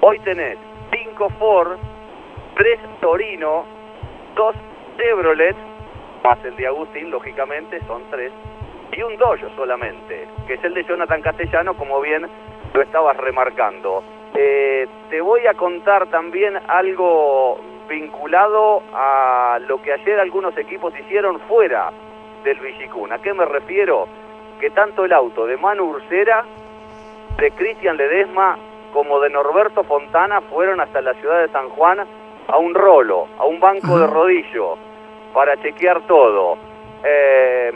hoy 0.00 0.18
tenés 0.20 0.58
5 0.90 1.28
Ford, 1.38 1.78
3 2.56 2.80
Torino, 3.00 3.64
2 4.34 4.56
Chevrolet, 4.98 5.56
más 6.22 6.44
el 6.44 6.56
de 6.56 6.66
Agustín, 6.66 7.10
lógicamente, 7.10 7.80
son 7.86 8.02
3, 8.10 8.32
y 8.92 9.02
un 9.02 9.16
Dojo 9.16 9.48
solamente, 9.56 10.26
que 10.46 10.54
es 10.54 10.64
el 10.64 10.74
de 10.74 10.84
Jonathan 10.84 11.22
Castellano, 11.22 11.74
como 11.74 12.00
bien 12.00 12.26
lo 12.72 12.82
estabas 12.82 13.16
remarcando. 13.16 14.02
Eh, 14.34 14.86
te 15.08 15.20
voy 15.20 15.46
a 15.46 15.54
contar 15.54 16.06
también 16.06 16.58
algo 16.68 17.60
vinculado 17.88 18.82
a 18.94 19.58
lo 19.66 19.82
que 19.82 19.92
ayer 19.92 20.20
algunos 20.20 20.56
equipos 20.56 20.96
hicieron 20.98 21.40
fuera 21.40 21.90
del 22.44 22.58
Villicún. 22.60 23.12
¿A 23.12 23.18
qué 23.18 23.34
me 23.34 23.44
refiero? 23.44 24.06
Que 24.60 24.70
tanto 24.70 25.04
el 25.04 25.12
auto 25.12 25.46
de 25.46 25.56
Manu 25.56 25.84
Ursera, 25.84 26.44
de 27.38 27.50
Cristian 27.50 27.96
Ledesma, 27.96 28.56
como 28.92 29.20
de 29.20 29.30
Norberto 29.30 29.82
Fontana 29.84 30.40
fueron 30.40 30.80
hasta 30.80 31.00
la 31.00 31.14
ciudad 31.14 31.40
de 31.40 31.48
San 31.48 31.68
Juan 31.70 32.00
a 32.46 32.58
un 32.58 32.74
rolo, 32.74 33.28
a 33.38 33.44
un 33.46 33.60
banco 33.60 33.98
de 33.98 34.06
rodillo, 34.06 34.76
para 35.32 35.56
chequear 35.56 36.02
todo. 36.02 36.56
Eh, 37.02 37.72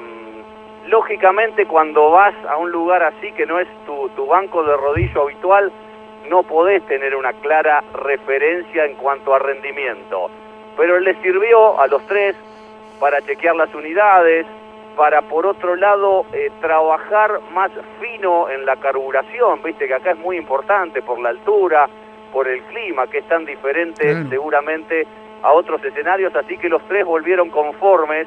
lógicamente 0.86 1.66
cuando 1.66 2.10
vas 2.10 2.34
a 2.48 2.56
un 2.56 2.70
lugar 2.70 3.02
así 3.02 3.32
que 3.32 3.46
no 3.46 3.58
es 3.58 3.68
tu, 3.86 4.08
tu 4.10 4.26
banco 4.26 4.62
de 4.62 4.76
rodillo 4.76 5.22
habitual, 5.22 5.72
no 6.28 6.42
podés 6.42 6.82
tener 6.86 7.14
una 7.14 7.32
clara 7.32 7.82
referencia 7.92 8.84
en 8.84 8.94
cuanto 8.94 9.34
a 9.34 9.38
rendimiento. 9.38 10.30
Pero 10.76 10.98
le 10.98 11.14
sirvió 11.22 11.80
a 11.80 11.86
los 11.86 12.04
tres 12.06 12.36
para 12.98 13.20
chequear 13.22 13.56
las 13.56 13.74
unidades, 13.74 14.46
para 14.96 15.22
por 15.22 15.46
otro 15.46 15.76
lado 15.76 16.24
eh, 16.32 16.50
trabajar 16.60 17.40
más 17.52 17.70
fino 18.00 18.48
en 18.48 18.64
la 18.64 18.76
carburación, 18.76 19.60
viste 19.62 19.86
que 19.86 19.94
acá 19.94 20.12
es 20.12 20.18
muy 20.18 20.36
importante 20.36 21.02
por 21.02 21.18
la 21.18 21.30
altura, 21.30 21.88
por 22.32 22.48
el 22.48 22.62
clima, 22.62 23.06
que 23.06 23.18
es 23.18 23.28
tan 23.28 23.44
diferente 23.44 24.24
seguramente 24.28 25.06
a 25.42 25.52
otros 25.52 25.84
escenarios, 25.84 26.34
así 26.34 26.56
que 26.56 26.68
los 26.68 26.82
tres 26.88 27.04
volvieron 27.04 27.50
conformes 27.50 28.26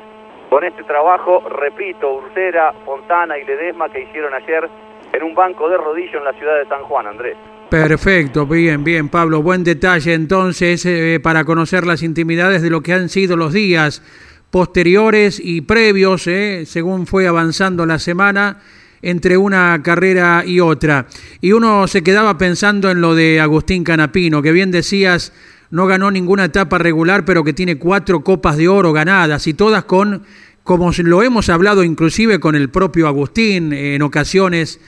con 0.50 0.64
este 0.64 0.84
trabajo, 0.84 1.44
repito, 1.50 2.14
Ursera, 2.14 2.74
Fontana 2.86 3.38
y 3.38 3.46
Ledesma 3.46 3.90
que 3.90 4.04
hicieron 4.04 4.34
ayer 4.34 4.70
en 5.14 5.24
un 5.24 5.36
banco 5.36 5.70
de 5.70 5.78
rodillo 5.78 6.20
en 6.20 6.26
la 6.26 6.34
ciudad 6.34 6.58
de 6.58 6.68
San 6.68 6.84
Juan, 6.84 7.08
Andrés. 7.08 7.36
Perfecto, 7.70 8.46
bien, 8.46 8.84
bien, 8.84 9.10
Pablo. 9.10 9.42
Buen 9.42 9.64
detalle 9.64 10.14
entonces 10.14 10.86
eh, 10.86 11.20
para 11.22 11.44
conocer 11.44 11.86
las 11.86 12.02
intimidades 12.02 12.62
de 12.62 12.70
lo 12.70 12.82
que 12.82 12.94
han 12.94 13.10
sido 13.10 13.36
los 13.36 13.52
días 13.52 14.02
posteriores 14.50 15.42
y 15.44 15.62
previos, 15.62 16.28
eh, 16.28 16.64
según 16.66 17.08
fue 17.08 17.28
avanzando 17.28 17.86
la 17.86 18.00
semana, 18.00 18.62
entre 19.02 19.38
una 19.38 19.82
carrera 19.84 20.44
y 20.46 20.62
otra. 20.62 21.08
Y 21.42 21.52
uno 21.52 21.88
se 21.88 22.04
quedaba 22.04 22.38
pensando 22.38 22.90
en 22.90 23.02
lo 23.02 23.16
de 23.16 23.42
Agustín 23.42 23.84
Canapino, 23.84 24.42
que 24.42 24.54
bien 24.54 24.72
decías, 24.72 25.34
no 25.72 25.88
ganó 25.88 26.12
ninguna 26.12 26.46
etapa 26.46 26.78
regular, 26.78 27.26
pero 27.26 27.44
que 27.44 27.54
tiene 27.54 27.78
cuatro 27.78 28.24
copas 28.24 28.58
de 28.58 28.68
oro 28.68 28.94
ganadas 28.94 29.48
y 29.48 29.54
todas 29.54 29.84
con, 29.84 30.24
como 30.64 30.92
lo 30.92 31.24
hemos 31.24 31.50
hablado 31.50 31.84
inclusive 31.84 32.40
con 32.40 32.56
el 32.56 32.70
propio 32.70 33.08
Agustín 33.08 33.74
en 33.74 34.02
ocasiones 34.02 34.80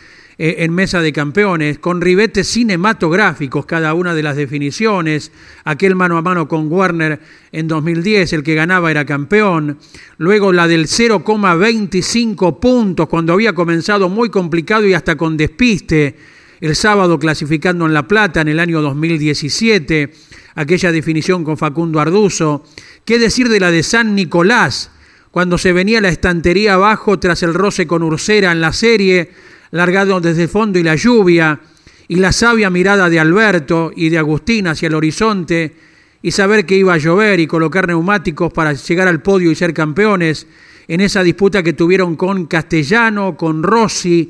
eh, 0.41 0.63
en 0.63 0.74
mesa 0.74 1.01
de 1.01 1.12
campeones, 1.12 1.79
con 1.79 2.00
ribetes 2.00 2.48
cinematográficos 2.48 3.65
cada 3.65 3.93
una 3.93 4.13
de 4.13 4.24
las 4.24 4.38
definiciones, 4.38 5.33
aquel 5.65 5.98
mano 5.98 6.17
a 6.17 6.21
mano 6.21 6.48
con 6.48 6.71
Warner 6.71 7.19
en 7.51 7.67
2010, 7.67 8.31
el 8.31 8.43
que 8.43 8.55
ganaba 8.55 8.89
era 8.89 9.03
campeón, 9.03 9.79
luego 10.17 10.53
la 10.53 10.69
del 10.69 10.86
0,25 10.86 12.57
puntos 12.57 13.09
cuando 13.09 13.33
había 13.33 13.51
comenzado 13.51 14.07
muy 14.07 14.29
complicado 14.29 14.88
y 14.88 14.93
hasta 14.93 15.17
con 15.17 15.36
despiste, 15.36 16.15
el 16.62 16.74
sábado 16.77 17.19
clasificando 17.19 17.86
en 17.86 17.93
La 17.93 18.07
Plata 18.07 18.39
en 18.39 18.48
el 18.48 18.62
año 18.62 18.81
2017, 18.81 20.13
aquella 20.60 20.92
definición 20.92 21.46
con 21.46 21.58
Facundo 21.58 22.01
Arduzo. 22.01 22.66
¿Qué 23.06 23.18
decir 23.18 23.48
de 23.48 23.62
la 23.62 23.72
de 23.72 23.82
San 23.82 24.13
Nicolás, 24.13 24.92
cuando 25.32 25.58
se 25.58 25.72
venía 25.72 26.01
la 26.01 26.10
estantería 26.10 26.74
abajo 26.74 27.18
tras 27.18 27.44
el 27.44 27.54
roce 27.54 27.88
con 27.88 28.04
Ursera 28.04 28.51
en 28.51 28.60
la 28.60 28.74
serie, 28.74 29.32
largado 29.72 30.20
desde 30.20 30.44
el 30.44 30.50
fondo 30.50 30.78
y 30.78 30.84
la 30.84 30.98
lluvia, 30.98 31.62
y 32.10 32.16
la 32.16 32.34
sabia 32.34 32.70
mirada 32.70 33.10
de 33.10 33.22
Alberto 33.22 33.94
y 33.96 34.10
de 34.10 34.18
Agustín 34.18 34.68
hacia 34.68 34.88
el 34.88 34.96
horizonte, 34.96 35.75
y 36.22 36.32
saber 36.32 36.66
que 36.66 36.75
iba 36.75 36.94
a 36.94 36.98
llover 36.98 37.39
y 37.39 37.48
colocar 37.48 37.88
neumáticos 37.88 38.51
para 38.51 38.74
llegar 38.74 39.08
al 39.08 39.22
podio 39.22 39.51
y 39.51 39.56
ser 39.56 39.74
campeones 39.74 40.46
en 40.89 41.00
esa 41.00 41.24
disputa 41.24 41.63
que 41.63 41.72
tuvieron 41.72 42.18
con 42.18 42.48
Castellano, 42.48 43.38
con 43.38 43.63
Rossi 43.63 44.30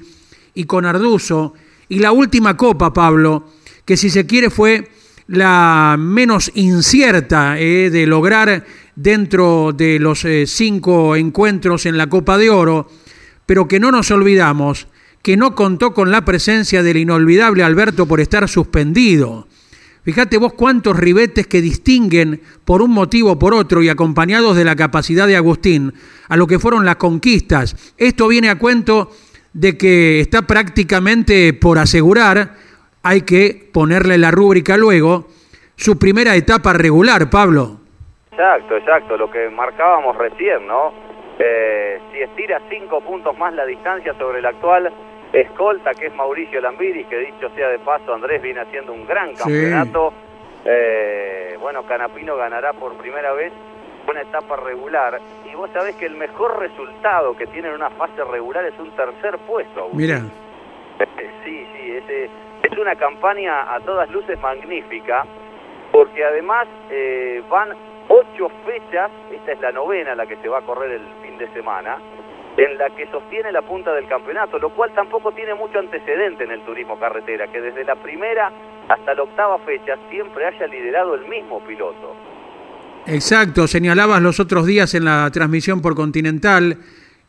y 0.53 0.65
con 0.65 0.86
Arduzo. 0.86 1.55
Y 1.88 1.98
la 1.98 2.12
última 2.12 2.55
copa, 2.55 2.93
Pablo, 2.93 3.50
que 3.83 3.98
si 3.98 4.12
se 4.12 4.27
quiere 4.27 4.51
fue 4.51 4.98
la 5.29 5.95
menos 6.00 6.51
incierta 6.55 7.59
eh, 7.59 7.91
de 7.91 8.07
lograr 8.07 8.65
dentro 8.95 9.71
de 9.74 10.00
los 10.00 10.25
eh, 10.25 10.45
cinco 10.48 11.15
encuentros 11.15 11.86
en 11.86 11.98
la 11.98 12.07
Copa 12.07 12.38
de 12.38 12.50
Oro, 12.50 12.89
pero 13.45 13.67
que 13.67 13.79
no 13.79 13.91
nos 13.91 14.09
olvidamos 14.09 14.88
que 15.21 15.38
no 15.38 15.53
contó 15.53 15.93
con 15.93 16.12
la 16.12 16.25
presencia 16.25 16.81
del 16.81 16.98
inolvidable 16.98 17.63
Alberto 17.63 18.07
por 18.07 18.21
estar 18.21 18.48
suspendido. 18.48 19.48
Fíjate 20.03 20.38
vos 20.38 20.53
cuántos 20.53 20.98
ribetes 20.98 21.45
que 21.45 21.62
distinguen 21.62 22.41
por 22.65 22.81
un 22.81 22.91
motivo 22.91 23.33
o 23.33 23.39
por 23.39 23.53
otro 23.53 23.83
y 23.83 23.89
acompañados 23.89 24.55
de 24.55 24.63
la 24.63 24.75
capacidad 24.75 25.27
de 25.27 25.36
Agustín 25.36 25.93
a 26.27 26.38
lo 26.38 26.48
que 26.48 26.57
fueron 26.57 26.86
las 26.86 26.95
conquistas. 26.95 27.75
Esto 27.98 28.27
viene 28.27 28.50
a 28.50 28.57
cuento 28.57 29.12
de 29.53 29.77
que 29.77 30.21
está 30.21 30.48
prácticamente 30.48 31.53
por 31.53 31.77
asegurar 31.77 32.68
hay 33.03 33.21
que 33.21 33.69
ponerle 33.73 34.17
la 34.17 34.31
rúbrica 34.31 34.77
luego, 34.77 35.27
su 35.75 35.97
primera 35.97 36.35
etapa 36.35 36.73
regular, 36.73 37.29
Pablo. 37.29 37.77
Exacto, 38.31 38.77
exacto, 38.77 39.17
lo 39.17 39.29
que 39.29 39.49
marcábamos 39.49 40.17
recién, 40.17 40.65
¿no? 40.67 40.93
Eh, 41.37 41.99
si 42.11 42.21
estira 42.21 42.61
cinco 42.69 43.01
puntos 43.01 43.37
más 43.37 43.53
la 43.53 43.65
distancia 43.65 44.13
sobre 44.17 44.39
el 44.39 44.45
actual 44.45 44.91
escolta, 45.31 45.91
que 45.93 46.07
es 46.07 46.15
Mauricio 46.15 46.59
Lambiris, 46.59 47.07
que 47.07 47.17
dicho 47.17 47.49
sea 47.55 47.69
de 47.69 47.79
paso, 47.79 48.13
Andrés 48.13 48.41
viene 48.41 48.61
haciendo 48.61 48.93
un 48.93 49.05
gran 49.05 49.33
campeonato. 49.35 50.13
Eh, 50.65 51.55
bueno, 51.59 51.83
Canapino 51.83 52.35
ganará 52.35 52.73
por 52.73 52.93
primera 52.95 53.31
vez 53.33 53.53
una 54.09 54.21
etapa 54.21 54.55
regular. 54.57 55.21
Y 55.49 55.55
vos 55.55 55.69
sabés 55.71 55.95
que 55.95 56.07
el 56.07 56.15
mejor 56.15 56.59
resultado 56.59 57.35
que 57.37 57.47
tiene 57.47 57.69
en 57.69 57.75
una 57.75 57.89
fase 57.91 58.23
regular 58.23 58.65
es 58.65 58.77
un 58.79 58.91
tercer 58.91 59.37
puesto. 59.39 59.89
Mira. 59.93 60.21
sí, 61.45 61.67
sí, 61.73 61.91
ese 61.91 62.29
es 62.63 62.77
una 62.77 62.95
campaña 62.95 63.73
a 63.73 63.79
todas 63.81 64.09
luces 64.09 64.39
magnífica, 64.41 65.25
porque 65.91 66.23
además 66.23 66.67
eh, 66.89 67.41
van 67.49 67.69
ocho 68.07 68.49
fechas, 68.65 69.11
esta 69.31 69.51
es 69.51 69.61
la 69.61 69.71
novena 69.71 70.15
la 70.15 70.25
que 70.25 70.35
se 70.37 70.49
va 70.49 70.59
a 70.59 70.61
correr 70.61 70.91
el 70.91 71.07
fin 71.21 71.37
de 71.37 71.47
semana, 71.53 71.97
en 72.57 72.77
la 72.77 72.89
que 72.89 73.07
sostiene 73.07 73.51
la 73.51 73.61
punta 73.61 73.93
del 73.93 74.07
campeonato, 74.07 74.59
lo 74.59 74.69
cual 74.71 74.91
tampoco 74.93 75.31
tiene 75.31 75.53
mucho 75.53 75.79
antecedente 75.79 76.43
en 76.43 76.51
el 76.51 76.61
turismo 76.61 76.99
carretera, 76.99 77.47
que 77.47 77.61
desde 77.61 77.83
la 77.83 77.95
primera 77.95 78.51
hasta 78.89 79.13
la 79.13 79.23
octava 79.23 79.59
fecha 79.59 79.95
siempre 80.09 80.45
haya 80.45 80.67
liderado 80.67 81.15
el 81.15 81.27
mismo 81.27 81.61
piloto. 81.61 82.15
Exacto, 83.05 83.67
señalabas 83.67 84.21
los 84.21 84.39
otros 84.39 84.65
días 84.65 84.93
en 84.93 85.05
la 85.05 85.29
transmisión 85.31 85.81
por 85.81 85.95
Continental, 85.95 86.77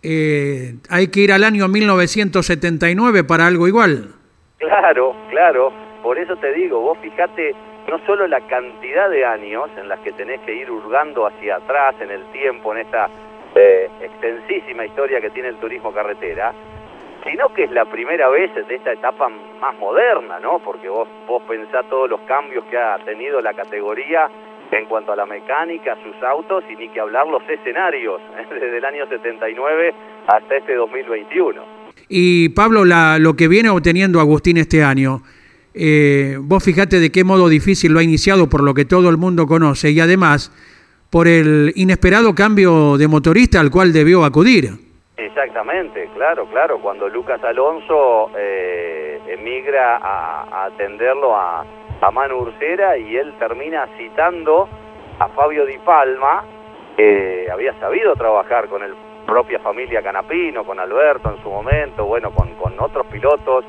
eh, 0.02 0.76
hay 0.88 1.08
que 1.08 1.20
ir 1.20 1.32
al 1.32 1.44
año 1.44 1.68
1979 1.68 3.24
para 3.24 3.46
algo 3.46 3.68
igual. 3.68 4.14
Claro, 4.60 5.16
claro. 5.30 5.72
Por 6.02 6.18
eso 6.18 6.36
te 6.36 6.52
digo, 6.52 6.80
vos 6.80 6.98
fijate 6.98 7.54
no 7.88 7.98
solo 8.00 8.26
la 8.26 8.42
cantidad 8.42 9.08
de 9.08 9.24
años 9.24 9.70
en 9.78 9.88
las 9.88 9.98
que 10.00 10.12
tenés 10.12 10.38
que 10.42 10.54
ir 10.54 10.70
hurgando 10.70 11.26
hacia 11.26 11.56
atrás 11.56 11.94
en 12.00 12.10
el 12.10 12.24
tiempo, 12.26 12.72
en 12.72 12.80
esta 12.80 13.08
eh, 13.54 13.88
extensísima 14.02 14.84
historia 14.84 15.20
que 15.20 15.30
tiene 15.30 15.48
el 15.48 15.56
turismo 15.56 15.92
carretera, 15.92 16.52
sino 17.24 17.48
que 17.48 17.64
es 17.64 17.70
la 17.70 17.86
primera 17.86 18.28
vez 18.28 18.54
de 18.54 18.74
esta 18.74 18.92
etapa 18.92 19.30
más 19.60 19.78
moderna, 19.78 20.38
¿no? 20.40 20.58
Porque 20.58 20.90
vos, 20.90 21.08
vos 21.26 21.42
pensás 21.48 21.86
todos 21.88 22.10
los 22.10 22.20
cambios 22.20 22.62
que 22.66 22.76
ha 22.76 22.98
tenido 22.98 23.40
la 23.40 23.54
categoría 23.54 24.28
en 24.72 24.84
cuanto 24.84 25.12
a 25.12 25.16
la 25.16 25.24
mecánica, 25.24 25.96
sus 26.04 26.22
autos 26.22 26.64
y 26.68 26.76
ni 26.76 26.90
que 26.90 27.00
hablar 27.00 27.26
los 27.26 27.48
escenarios, 27.48 28.20
desde 28.50 28.76
el 28.76 28.84
año 28.84 29.06
79 29.06 29.94
hasta 30.26 30.54
este 30.54 30.74
2021. 30.74 31.79
Y 32.12 32.48
Pablo, 32.48 32.84
la, 32.84 33.20
lo 33.20 33.36
que 33.36 33.46
viene 33.46 33.70
obteniendo 33.70 34.18
Agustín 34.18 34.56
este 34.56 34.82
año, 34.82 35.22
eh, 35.74 36.36
vos 36.40 36.64
fijate 36.64 36.98
de 36.98 37.12
qué 37.12 37.22
modo 37.22 37.48
difícil 37.48 37.92
lo 37.92 38.00
ha 38.00 38.02
iniciado 38.02 38.48
por 38.48 38.64
lo 38.64 38.74
que 38.74 38.84
todo 38.84 39.08
el 39.08 39.16
mundo 39.16 39.46
conoce 39.46 39.92
y 39.92 40.00
además 40.00 40.50
por 41.08 41.28
el 41.28 41.72
inesperado 41.76 42.34
cambio 42.34 42.98
de 42.98 43.06
motorista 43.06 43.60
al 43.60 43.70
cual 43.70 43.92
debió 43.92 44.24
acudir. 44.24 44.70
Exactamente, 45.16 46.08
claro, 46.16 46.46
claro. 46.50 46.80
Cuando 46.80 47.08
Lucas 47.08 47.40
Alonso 47.44 48.32
eh, 48.36 49.20
emigra 49.28 49.98
a, 49.98 50.66
atenderlo 50.66 51.36
a, 51.36 51.64
a 52.00 52.10
Manu 52.10 52.38
Ursera 52.38 52.98
y 52.98 53.14
él 53.14 53.32
termina 53.38 53.86
citando 53.96 54.68
a 55.20 55.28
Fabio 55.28 55.64
Di 55.64 55.78
Palma, 55.78 56.42
que 56.96 57.46
había 57.52 57.78
sabido 57.78 58.16
trabajar 58.16 58.66
con 58.68 58.82
el 58.82 58.94
propia 59.26 59.58
familia 59.60 60.02
Canapino, 60.02 60.64
con 60.64 60.78
Alberto 60.78 61.30
en 61.30 61.42
su 61.42 61.50
momento, 61.50 62.04
bueno, 62.04 62.30
con, 62.32 62.54
con 62.54 62.74
otros 62.80 63.06
pilotos, 63.06 63.64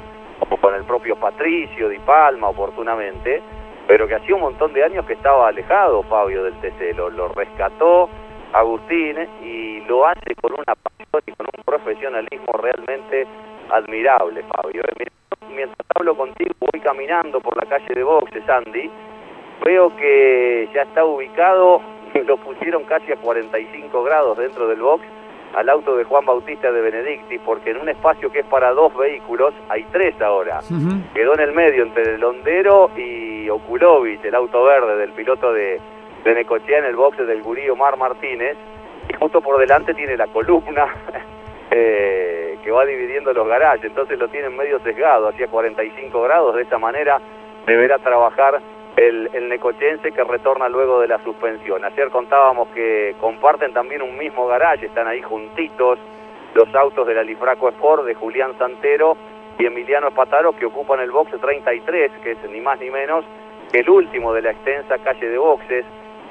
o 0.49 0.57
con 0.57 0.75
el 0.75 0.83
propio 0.83 1.15
Patricio 1.15 1.89
Di 1.89 1.99
Palma 1.99 2.49
oportunamente, 2.49 3.41
pero 3.87 4.07
que 4.07 4.15
hacía 4.15 4.35
un 4.35 4.41
montón 4.41 4.73
de 4.73 4.83
años 4.83 5.05
que 5.05 5.13
estaba 5.13 5.47
alejado 5.47 6.03
Fabio 6.03 6.43
del 6.43 6.53
TC, 6.55 6.95
lo, 6.95 7.27
rescató 7.29 8.09
Agustín 8.53 9.17
y 9.43 9.81
lo 9.81 10.05
hace 10.05 10.35
con 10.41 10.53
una 10.53 10.75
pasión 10.75 11.21
y 11.25 11.31
con 11.33 11.47
un 11.57 11.63
profesionalismo 11.63 12.53
realmente 12.53 13.27
admirable, 13.69 14.43
Fabio. 14.43 14.81
Eh, 14.99 15.05
mientras 15.53 15.87
hablo 15.95 16.15
contigo, 16.15 16.51
voy 16.59 16.81
caminando 16.81 17.39
por 17.39 17.55
la 17.57 17.69
calle 17.69 17.93
de 17.93 18.03
boxes, 18.03 18.47
Andy, 18.49 18.89
veo 19.63 19.95
que 19.95 20.69
ya 20.73 20.83
está 20.83 21.05
ubicado, 21.05 21.81
lo 22.25 22.37
pusieron 22.37 22.83
casi 22.83 23.11
a 23.11 23.17
45 23.17 24.03
grados 24.03 24.37
dentro 24.37 24.67
del 24.67 24.81
box, 24.81 25.05
al 25.55 25.69
auto 25.69 25.95
de 25.95 26.03
Juan 26.03 26.25
Bautista 26.25 26.71
de 26.71 26.81
Benedicti, 26.81 27.39
porque 27.39 27.71
en 27.71 27.77
un 27.77 27.89
espacio 27.89 28.31
que 28.31 28.39
es 28.39 28.45
para 28.45 28.71
dos 28.71 28.95
vehículos, 28.95 29.53
hay 29.69 29.83
tres 29.91 30.19
ahora. 30.21 30.61
Quedó 31.13 31.33
en 31.33 31.39
el 31.41 31.51
medio 31.51 31.83
entre 31.83 32.15
el 32.15 32.23
Hondero 32.23 32.89
y 32.95 33.49
Okulovic, 33.49 34.23
el 34.25 34.35
auto 34.35 34.63
verde 34.63 34.97
del 34.97 35.11
piloto 35.11 35.51
de, 35.53 35.79
de 36.23 36.33
Necochea 36.33 36.79
en 36.79 36.85
el 36.85 36.95
boxe 36.95 37.25
del 37.25 37.41
gurí 37.41 37.69
Omar 37.69 37.97
Martínez, 37.97 38.57
y 39.09 39.13
justo 39.13 39.41
por 39.41 39.59
delante 39.59 39.93
tiene 39.93 40.15
la 40.15 40.27
columna 40.27 40.87
eh, 41.71 42.57
que 42.63 42.71
va 42.71 42.85
dividiendo 42.85 43.33
los 43.33 43.47
garajes, 43.47 43.85
entonces 43.85 44.17
lo 44.17 44.27
tienen 44.29 44.55
medio 44.55 44.79
sesgado, 44.79 45.27
hacia 45.27 45.47
45 45.47 46.21
grados, 46.21 46.55
de 46.55 46.61
esta 46.61 46.77
manera 46.77 47.19
deberá 47.65 47.97
trabajar 47.99 48.61
el, 48.95 49.29
el, 49.33 49.49
necochense 49.49 50.11
que 50.11 50.23
retorna 50.23 50.69
luego 50.69 50.99
de 50.99 51.07
la 51.07 51.23
suspensión. 51.23 51.83
Ayer 51.85 52.09
contábamos 52.09 52.67
que 52.69 53.15
comparten 53.19 53.73
también 53.73 54.01
un 54.01 54.17
mismo 54.17 54.47
garaje, 54.47 54.87
están 54.87 55.07
ahí 55.07 55.21
juntitos 55.21 55.99
los 56.53 56.73
autos 56.75 57.07
de 57.07 57.13
la 57.13 57.23
Lifraco 57.23 57.69
Sport 57.69 58.05
de 58.05 58.13
Julián 58.13 58.57
Santero 58.57 59.15
y 59.57 59.65
Emiliano 59.65 60.09
Espataro 60.09 60.53
que 60.53 60.65
ocupan 60.65 60.99
el 60.99 61.11
boxe 61.11 61.37
33, 61.37 62.11
que 62.23 62.31
es 62.31 62.49
ni 62.49 62.59
más 62.59 62.79
ni 62.79 62.89
menos 62.89 63.23
que 63.71 63.79
el 63.79 63.89
último 63.89 64.33
de 64.33 64.41
la 64.41 64.51
extensa 64.51 64.97
calle 64.99 65.29
de 65.29 65.37
boxes. 65.37 65.85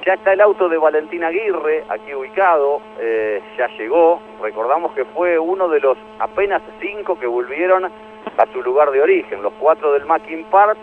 Ya 0.06 0.14
está 0.14 0.32
el 0.32 0.40
auto 0.40 0.68
de 0.68 0.78
Valentín 0.78 1.22
Aguirre, 1.24 1.84
aquí 1.88 2.14
ubicado, 2.14 2.80
eh, 2.98 3.42
ya 3.58 3.68
llegó. 3.78 4.20
Recordamos 4.42 4.92
que 4.92 5.04
fue 5.04 5.38
uno 5.38 5.68
de 5.68 5.80
los 5.80 5.98
apenas 6.18 6.62
cinco 6.80 7.18
que 7.18 7.26
volvieron 7.26 7.84
a 7.84 8.46
su 8.52 8.62
lugar 8.62 8.90
de 8.90 9.02
origen, 9.02 9.42
los 9.42 9.52
cuatro 9.58 9.92
del 9.92 10.06
Mackin 10.06 10.44
Park 10.44 10.78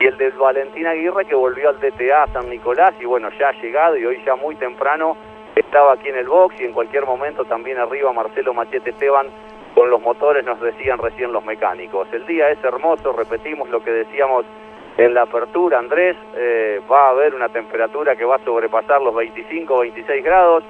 y 0.00 0.06
el 0.06 0.16
de 0.16 0.30
Valentín 0.30 0.86
Aguirre 0.86 1.26
que 1.26 1.34
volvió 1.34 1.68
al 1.68 1.78
DTA 1.78 2.26
San 2.32 2.48
Nicolás 2.48 2.94
y 3.00 3.04
bueno, 3.04 3.28
ya 3.38 3.50
ha 3.50 3.60
llegado 3.60 3.96
y 3.98 4.06
hoy 4.06 4.20
ya 4.24 4.34
muy 4.34 4.56
temprano 4.56 5.16
estaba 5.54 5.92
aquí 5.92 6.08
en 6.08 6.16
el 6.16 6.26
box 6.26 6.54
y 6.58 6.64
en 6.64 6.72
cualquier 6.72 7.04
momento 7.04 7.44
también 7.44 7.78
arriba 7.78 8.12
Marcelo 8.12 8.54
Machete 8.54 8.90
Esteban 8.90 9.26
con 9.74 9.90
los 9.90 10.00
motores 10.00 10.44
nos 10.44 10.60
decían 10.60 10.98
recién 10.98 11.32
los 11.32 11.44
mecánicos. 11.44 12.08
El 12.12 12.26
día 12.26 12.50
es 12.50 12.58
hermoso, 12.64 13.12
repetimos 13.12 13.68
lo 13.68 13.84
que 13.84 13.90
decíamos 13.90 14.44
en 14.96 15.14
la 15.14 15.22
apertura, 15.22 15.78
Andrés, 15.78 16.16
eh, 16.36 16.80
va 16.90 17.06
a 17.06 17.10
haber 17.10 17.34
una 17.34 17.48
temperatura 17.48 18.16
que 18.16 18.24
va 18.24 18.36
a 18.36 18.44
sobrepasar 18.44 19.00
los 19.00 19.14
25 19.14 19.74
o 19.74 19.80
26 19.80 20.24
grados. 20.24 20.64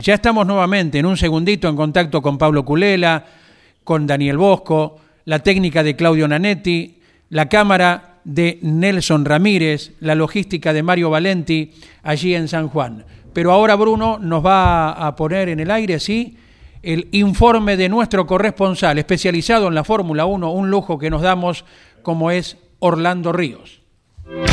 Ya 0.00 0.14
estamos 0.14 0.46
nuevamente 0.46 0.98
en 0.98 1.06
un 1.06 1.16
segundito 1.16 1.68
en 1.68 1.76
contacto 1.76 2.20
con 2.20 2.36
Pablo 2.36 2.64
Culela, 2.64 3.24
con 3.82 4.06
Daniel 4.06 4.36
Bosco, 4.36 4.98
la 5.24 5.38
técnica 5.38 5.82
de 5.82 5.96
Claudio 5.96 6.28
Nanetti, 6.28 7.00
la 7.30 7.48
cámara 7.48 8.05
de 8.26 8.58
Nelson 8.60 9.24
Ramírez, 9.24 9.92
la 10.00 10.16
logística 10.16 10.72
de 10.72 10.82
Mario 10.82 11.10
Valenti 11.10 11.70
allí 12.02 12.34
en 12.34 12.48
San 12.48 12.68
Juan. 12.68 13.04
Pero 13.32 13.52
ahora 13.52 13.76
Bruno 13.76 14.18
nos 14.18 14.44
va 14.44 14.90
a 14.90 15.14
poner 15.14 15.48
en 15.48 15.60
el 15.60 15.70
aire, 15.70 16.00
sí, 16.00 16.36
el 16.82 17.06
informe 17.12 17.76
de 17.76 17.88
nuestro 17.88 18.26
corresponsal 18.26 18.98
especializado 18.98 19.68
en 19.68 19.76
la 19.76 19.84
Fórmula 19.84 20.26
1, 20.26 20.50
un 20.50 20.70
lujo 20.70 20.98
que 20.98 21.08
nos 21.08 21.22
damos 21.22 21.64
como 22.02 22.32
es 22.32 22.58
Orlando 22.80 23.32
Ríos. 23.32 23.80
En 24.26 24.44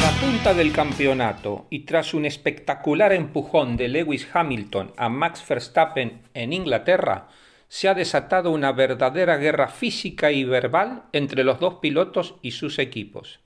la 0.00 0.10
punta 0.18 0.54
del 0.54 0.72
campeonato 0.72 1.66
y 1.68 1.80
tras 1.80 2.14
un 2.14 2.24
espectacular 2.24 3.12
empujón 3.12 3.76
de 3.76 3.88
Lewis 3.88 4.26
Hamilton 4.32 4.92
a 4.96 5.10
Max 5.10 5.44
Verstappen 5.46 6.22
en 6.32 6.54
Inglaterra, 6.54 7.28
se 7.72 7.88
ha 7.88 7.94
desatado 7.94 8.50
una 8.50 8.70
verdadera 8.72 9.38
guerra 9.38 9.66
física 9.66 10.30
y 10.30 10.44
verbal 10.44 11.04
entre 11.14 11.42
los 11.42 11.58
dos 11.58 11.76
pilotos 11.76 12.34
y 12.42 12.50
sus 12.50 12.78
equipos. 12.78 13.40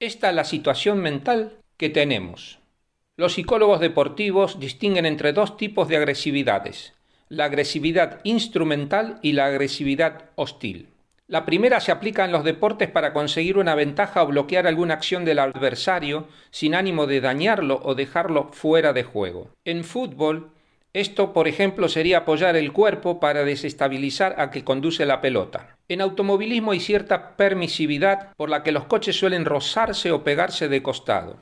Esta 0.00 0.30
es 0.30 0.34
la 0.34 0.44
situación 0.44 1.00
mental 1.00 1.58
que 1.76 1.90
tenemos. 1.90 2.60
Los 3.14 3.34
psicólogos 3.34 3.80
deportivos 3.80 4.58
distinguen 4.58 5.04
entre 5.04 5.34
dos 5.34 5.58
tipos 5.58 5.86
de 5.86 5.98
agresividades, 5.98 6.94
la 7.28 7.44
agresividad 7.44 8.20
instrumental 8.24 9.18
y 9.20 9.32
la 9.32 9.44
agresividad 9.44 10.30
hostil. 10.36 10.88
La 11.26 11.44
primera 11.44 11.80
se 11.80 11.92
aplica 11.92 12.24
en 12.24 12.32
los 12.32 12.42
deportes 12.42 12.88
para 12.88 13.12
conseguir 13.12 13.58
una 13.58 13.74
ventaja 13.74 14.22
o 14.22 14.28
bloquear 14.28 14.66
alguna 14.66 14.94
acción 14.94 15.26
del 15.26 15.40
adversario 15.40 16.26
sin 16.50 16.74
ánimo 16.74 17.06
de 17.06 17.20
dañarlo 17.20 17.82
o 17.84 17.94
dejarlo 17.94 18.48
fuera 18.54 18.94
de 18.94 19.02
juego. 19.02 19.50
En 19.66 19.84
fútbol, 19.84 20.55
esto, 21.00 21.34
por 21.34 21.46
ejemplo, 21.46 21.88
sería 21.88 22.18
apoyar 22.18 22.56
el 22.56 22.72
cuerpo 22.72 23.20
para 23.20 23.44
desestabilizar 23.44 24.40
a 24.40 24.50
que 24.50 24.64
conduce 24.64 25.04
la 25.04 25.20
pelota. 25.20 25.76
En 25.88 26.00
automovilismo 26.00 26.72
hay 26.72 26.80
cierta 26.80 27.36
permisividad 27.36 28.34
por 28.34 28.48
la 28.48 28.62
que 28.62 28.72
los 28.72 28.84
coches 28.84 29.18
suelen 29.18 29.44
rozarse 29.44 30.10
o 30.10 30.24
pegarse 30.24 30.68
de 30.68 30.82
costado. 30.82 31.36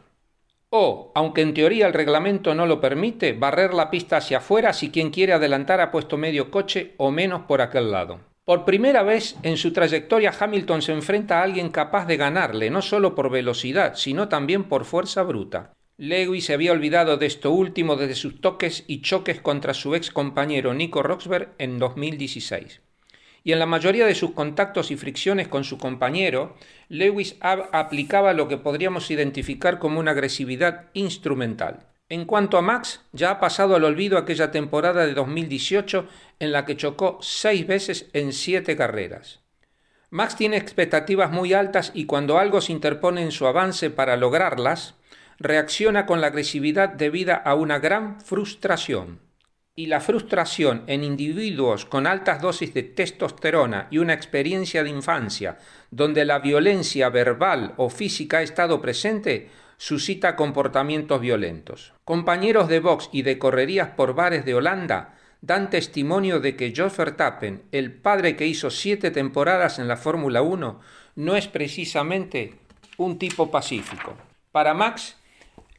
O, 0.71 1.13
aunque 1.15 1.43
en 1.43 1.55
teoría 1.55 1.87
el 1.87 1.93
reglamento 1.93 2.53
no 2.57 2.67
lo 2.67 2.81
permite, 2.81 3.33
barrer 3.33 3.75
la 3.75 3.91
pista 3.91 4.17
hacia 4.17 4.39
afuera 4.39 4.73
si 4.73 4.91
quien 4.91 5.11
quiere 5.11 5.33
adelantar 5.33 5.81
ha 5.81 5.93
puesto 5.93 6.17
medio 6.17 6.51
coche 6.51 6.95
o 6.97 7.13
menos 7.13 7.43
por 7.43 7.61
aquel 7.61 7.93
lado. 7.93 8.19
Por 8.45 8.65
primera 8.65 9.05
vez 9.05 9.37
en 9.45 9.57
su 9.57 9.73
trayectoria 9.73 10.35
Hamilton 10.37 10.83
se 10.83 10.93
enfrenta 10.93 11.39
a 11.39 11.45
alguien 11.45 11.69
capaz 11.69 12.07
de 12.07 12.17
ganarle, 12.17 12.71
no 12.71 12.83
solo 12.83 13.15
por 13.15 13.31
velocidad, 13.31 13.95
sino 13.95 14.29
también 14.29 14.65
por 14.65 14.85
fuerza 14.85 15.23
bruta. 15.23 15.71
Lewis 15.97 16.47
se 16.47 16.55
había 16.55 16.73
olvidado 16.73 17.19
de 17.19 17.27
esto 17.27 17.53
último 17.53 17.95
desde 17.95 18.17
sus 18.17 18.41
toques 18.41 18.83
y 18.89 19.01
choques 19.01 19.41
contra 19.41 19.75
su 19.75 19.95
ex 19.95 20.11
compañero 20.11 20.75
Nico 20.75 21.05
Roxberg 21.05 21.55
en 21.59 21.79
2016. 21.79 22.81
Y 23.45 23.53
en 23.53 23.61
la 23.61 23.67
mayoría 23.67 24.05
de 24.05 24.17
sus 24.17 24.33
contactos 24.33 24.91
y 24.91 24.97
fricciones 24.97 25.47
con 25.47 25.63
su 25.63 25.79
compañero, 25.79 26.57
Lewis 26.89 27.37
aplicaba 27.41 28.33
lo 28.33 28.49
que 28.49 28.57
podríamos 28.57 29.09
identificar 29.13 29.79
como 29.79 30.01
una 30.01 30.11
agresividad 30.11 30.91
instrumental. 30.95 31.87
En 32.09 32.25
cuanto 32.25 32.59
a 32.59 32.63
Max, 32.63 33.03
ya 33.13 33.31
ha 33.31 33.41
pasado 33.41 33.77
al 33.77 33.85
olvido 33.85 34.19
aquella 34.19 34.51
temporada 34.51 35.07
de 35.07 35.15
2018 35.15 36.09
en 36.41 36.51
la 36.51 36.65
que 36.65 36.77
chocó 36.77 37.19
seis 37.21 37.69
veces 37.69 38.11
en 38.15 38.33
siete 38.33 38.77
carreras. 38.77 39.45
Max 40.11 40.37
tiene 40.37 40.57
expectativas 40.57 41.31
muy 41.31 41.53
altas 41.53 41.93
y 41.95 42.07
cuando 42.07 42.39
algo 42.39 42.61
se 42.61 42.73
interpone 42.73 43.23
en 43.23 43.33
su 43.33 43.47
avance 43.47 43.91
para 43.91 44.17
lograrlas, 44.17 44.95
reacciona 45.39 46.07
con 46.07 46.21
la 46.21 46.29
agresividad 46.29 46.91
debida 46.91 47.35
a 47.37 47.55
una 47.55 47.79
gran 47.79 48.21
frustración. 48.21 49.21
Y 49.77 49.87
la 49.87 50.01
frustración 50.01 50.85
en 50.87 51.03
individuos 51.03 51.85
con 51.85 52.07
altas 52.07 52.41
dosis 52.41 52.73
de 52.75 52.85
testosterona 52.85 53.89
y 53.91 53.99
una 53.99 54.15
experiencia 54.15 54.85
de 54.85 54.91
infancia 54.91 55.59
donde 55.91 56.25
la 56.25 56.39
violencia 56.39 57.09
verbal 57.09 57.75
o 57.77 57.91
física 57.91 58.39
ha 58.39 58.43
estado 58.43 58.81
presente 58.81 59.51
suscita 59.77 60.37
comportamientos 60.37 61.21
violentos. 61.21 61.93
Compañeros 62.05 62.69
de 62.69 62.81
box 62.81 63.09
y 63.13 63.23
de 63.23 63.39
correrías 63.39 63.91
por 63.91 64.15
bares 64.15 64.45
de 64.45 64.55
Holanda 64.55 65.15
dan 65.41 65.69
testimonio 65.69 66.41
de 66.41 66.57
que 66.57 66.73
Jos 66.75 66.97
Verstappen, 66.97 67.65
el 67.71 67.93
padre 67.93 68.35
que 68.35 68.47
hizo 68.47 68.71
siete 68.71 69.11
temporadas 69.11 69.79
en 69.79 69.89
la 69.89 69.97
Fórmula 69.97 70.41
1, 70.41 70.81
no 71.17 71.37
es 71.37 71.49
precisamente 71.49 72.55
un 72.97 73.19
tipo 73.19 73.51
pacífico. 73.51 74.17
Para 74.53 74.73
Max, 74.73 75.17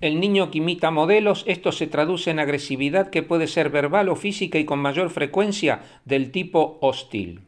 el 0.06 0.20
niño 0.20 0.52
que 0.52 0.60
imita 0.60 0.92
modelos, 0.92 1.44
esto 1.48 1.72
se 1.72 1.88
traduce 1.88 2.30
en 2.30 2.40
agresividad 2.40 3.10
que 3.10 3.24
puede 3.24 3.48
ser 3.48 3.72
verbal 3.72 4.10
o 4.10 4.16
física 4.16 4.60
y 4.60 4.66
con 4.66 4.80
mayor 4.80 5.10
frecuencia 5.10 5.82
del 6.06 6.32
tipo 6.32 6.78
hostil. 6.82 7.42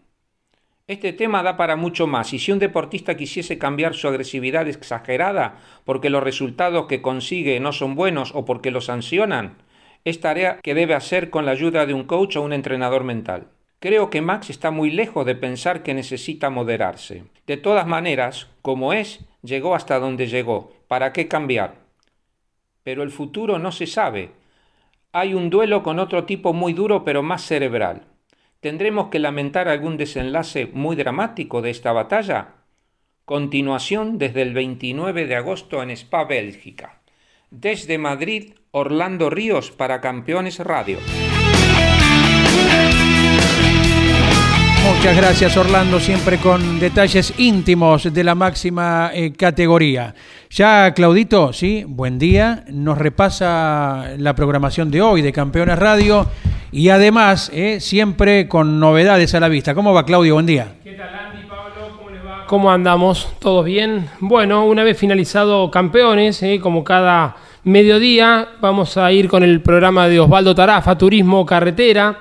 Este 0.87 1.13
tema 1.13 1.43
da 1.43 1.55
para 1.55 1.75
mucho 1.75 2.07
más 2.07 2.33
y 2.33 2.39
si 2.39 2.51
un 2.51 2.59
deportista 2.59 3.15
quisiese 3.15 3.59
cambiar 3.59 3.93
su 3.93 4.07
agresividad 4.07 4.67
exagerada 4.67 5.59
porque 5.85 6.09
los 6.09 6.23
resultados 6.23 6.87
que 6.87 7.01
consigue 7.01 7.59
no 7.59 7.73
son 7.73 7.93
buenos 7.93 8.31
o 8.33 8.43
porque 8.45 8.71
lo 8.71 8.81
sancionan, 8.81 9.57
es 10.03 10.19
tarea 10.19 10.59
que 10.63 10.73
debe 10.73 10.95
hacer 10.95 11.29
con 11.29 11.45
la 11.45 11.51
ayuda 11.51 11.85
de 11.85 11.93
un 11.93 12.05
coach 12.05 12.37
o 12.37 12.41
un 12.41 12.53
entrenador 12.53 13.03
mental. 13.03 13.49
Creo 13.79 14.09
que 14.09 14.21
Max 14.21 14.49
está 14.49 14.71
muy 14.71 14.89
lejos 14.89 15.27
de 15.27 15.35
pensar 15.35 15.83
que 15.83 15.93
necesita 15.93 16.49
moderarse. 16.49 17.25
De 17.45 17.57
todas 17.57 17.85
maneras, 17.85 18.47
como 18.63 18.93
es, 18.93 19.19
llegó 19.43 19.75
hasta 19.75 19.99
donde 19.99 20.25
llegó. 20.25 20.71
¿Para 20.87 21.13
qué 21.13 21.27
cambiar? 21.27 21.86
Pero 22.87 23.03
el 23.03 23.11
futuro 23.11 23.59
no 23.59 23.73
se 23.73 23.85
sabe. 23.85 24.31
Hay 25.11 25.33
un 25.33 25.49
duelo 25.49 25.83
con 25.83 25.99
otro 25.99 26.23
tipo 26.23 26.53
muy 26.53 26.71
duro 26.71 27.03
pero 27.03 27.21
más 27.21 27.41
cerebral. 27.41 28.03
¿Tendremos 28.61 29.09
que 29.09 29.19
lamentar 29.19 29.67
algún 29.67 29.97
desenlace 29.97 30.67
muy 30.67 30.95
dramático 30.95 31.61
de 31.61 31.69
esta 31.69 31.91
batalla? 31.91 32.53
Continuación 33.25 34.17
desde 34.17 34.41
el 34.41 34.53
29 34.53 35.25
de 35.25 35.35
agosto 35.35 35.83
en 35.83 35.89
Spa, 35.89 36.23
Bélgica. 36.23 37.01
Desde 37.51 37.97
Madrid, 37.97 38.53
Orlando 38.71 39.29
Ríos 39.29 39.71
para 39.71 39.99
Campeones 39.99 40.57
Radio. 40.59 40.99
Muchas 44.83 45.15
gracias 45.15 45.57
Orlando, 45.57 45.99
siempre 45.99 46.37
con 46.37 46.79
detalles 46.79 47.33
íntimos 47.37 48.13
de 48.13 48.23
la 48.23 48.35
máxima 48.35 49.11
eh, 49.13 49.33
categoría. 49.33 50.13
Ya 50.49 50.93
Claudito, 50.93 51.53
sí, 51.53 51.83
buen 51.87 52.19
día, 52.19 52.63
nos 52.69 52.97
repasa 52.97 54.13
la 54.17 54.35
programación 54.35 54.91
de 54.91 55.01
hoy 55.01 55.21
de 55.21 55.31
Campeones 55.33 55.77
Radio 55.77 56.27
y 56.71 56.89
además 56.89 57.49
eh, 57.53 57.79
siempre 57.79 58.47
con 58.47 58.79
novedades 58.79 59.33
a 59.35 59.39
la 59.39 59.49
vista. 59.49 59.73
¿Cómo 59.75 59.93
va 59.93 60.05
Claudio? 60.05 60.35
Buen 60.35 60.45
día. 60.45 60.75
¿Qué 60.83 60.93
tal 60.93 61.09
Andy, 61.09 61.47
Pablo? 61.47 61.97
¿Cómo 61.97 62.09
les 62.09 62.25
va? 62.25 62.45
¿Cómo 62.45 62.71
andamos? 62.71 63.29
¿Todos 63.39 63.65
bien? 63.65 64.09
Bueno, 64.19 64.65
una 64.65 64.83
vez 64.83 64.97
finalizado 64.97 65.69
Campeones, 65.71 66.41
eh, 66.43 66.59
como 66.61 66.83
cada 66.83 67.35
mediodía, 67.63 68.49
vamos 68.61 68.97
a 68.97 69.11
ir 69.11 69.27
con 69.27 69.43
el 69.43 69.61
programa 69.61 70.07
de 70.07 70.19
Osvaldo 70.19 70.55
Tarafa, 70.55 70.97
Turismo 70.97 71.45
Carretera. 71.45 72.19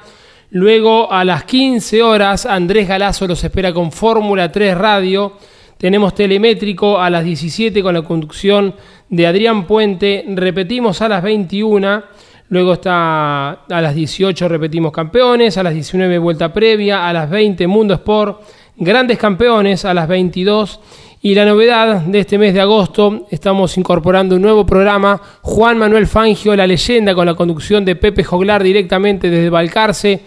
Luego 0.51 1.13
a 1.13 1.25
las 1.25 1.45
15 1.45 2.03
horas 2.03 2.47
Andrés 2.47 2.87
Galazo 2.87 3.27
los 3.27 3.43
espera 3.43 3.73
con 3.73 3.91
Fórmula 3.91 4.51
3 4.53 4.77
Radio. 4.79 5.33
Tenemos 5.77 6.15
telemétrico 6.15 7.01
a 7.01 7.11
las 7.11 7.25
17 7.25 7.83
con 7.83 7.95
la 7.95 8.03
conducción 8.03 8.75
de 9.09 9.27
Adrián 9.27 9.67
Puente. 9.67 10.25
Repetimos 10.29 11.03
a 11.03 11.09
las 11.09 11.23
21. 11.23 12.05
Luego 12.49 12.75
está 12.75 13.51
a 13.51 13.81
las 13.81 13.95
18 13.95 14.49
repetimos 14.49 14.93
campeones, 14.93 15.59
a 15.59 15.65
las 15.65 15.75
19 15.75 16.19
vuelta 16.19 16.53
previa, 16.53 17.09
a 17.09 17.13
las 17.13 17.29
20 17.29 17.67
Mundo 17.67 17.95
Sport, 17.95 18.41
grandes 18.77 19.19
campeones 19.19 19.85
a 19.85 19.93
las 19.93 20.07
22 20.07 20.79
y 21.27 21.35
la 21.35 21.45
novedad 21.45 22.03
de 22.03 22.21
este 22.21 22.39
mes 22.39 22.55
de 22.55 22.61
agosto, 22.61 23.27
estamos 23.33 23.77
incorporando 23.77 24.37
un 24.37 24.43
nuevo 24.43 24.65
programa, 24.65 25.21
Juan 25.43 25.77
Manuel 25.77 26.07
Fangio, 26.07 26.55
la 26.55 26.69
leyenda, 26.69 27.17
con 27.17 27.27
la 27.27 27.35
conducción 27.35 27.85
de 27.85 27.97
Pepe 27.97 28.23
Joglar 28.23 28.63
directamente 28.63 29.29
desde 29.29 29.51
Balcarce, 29.51 30.21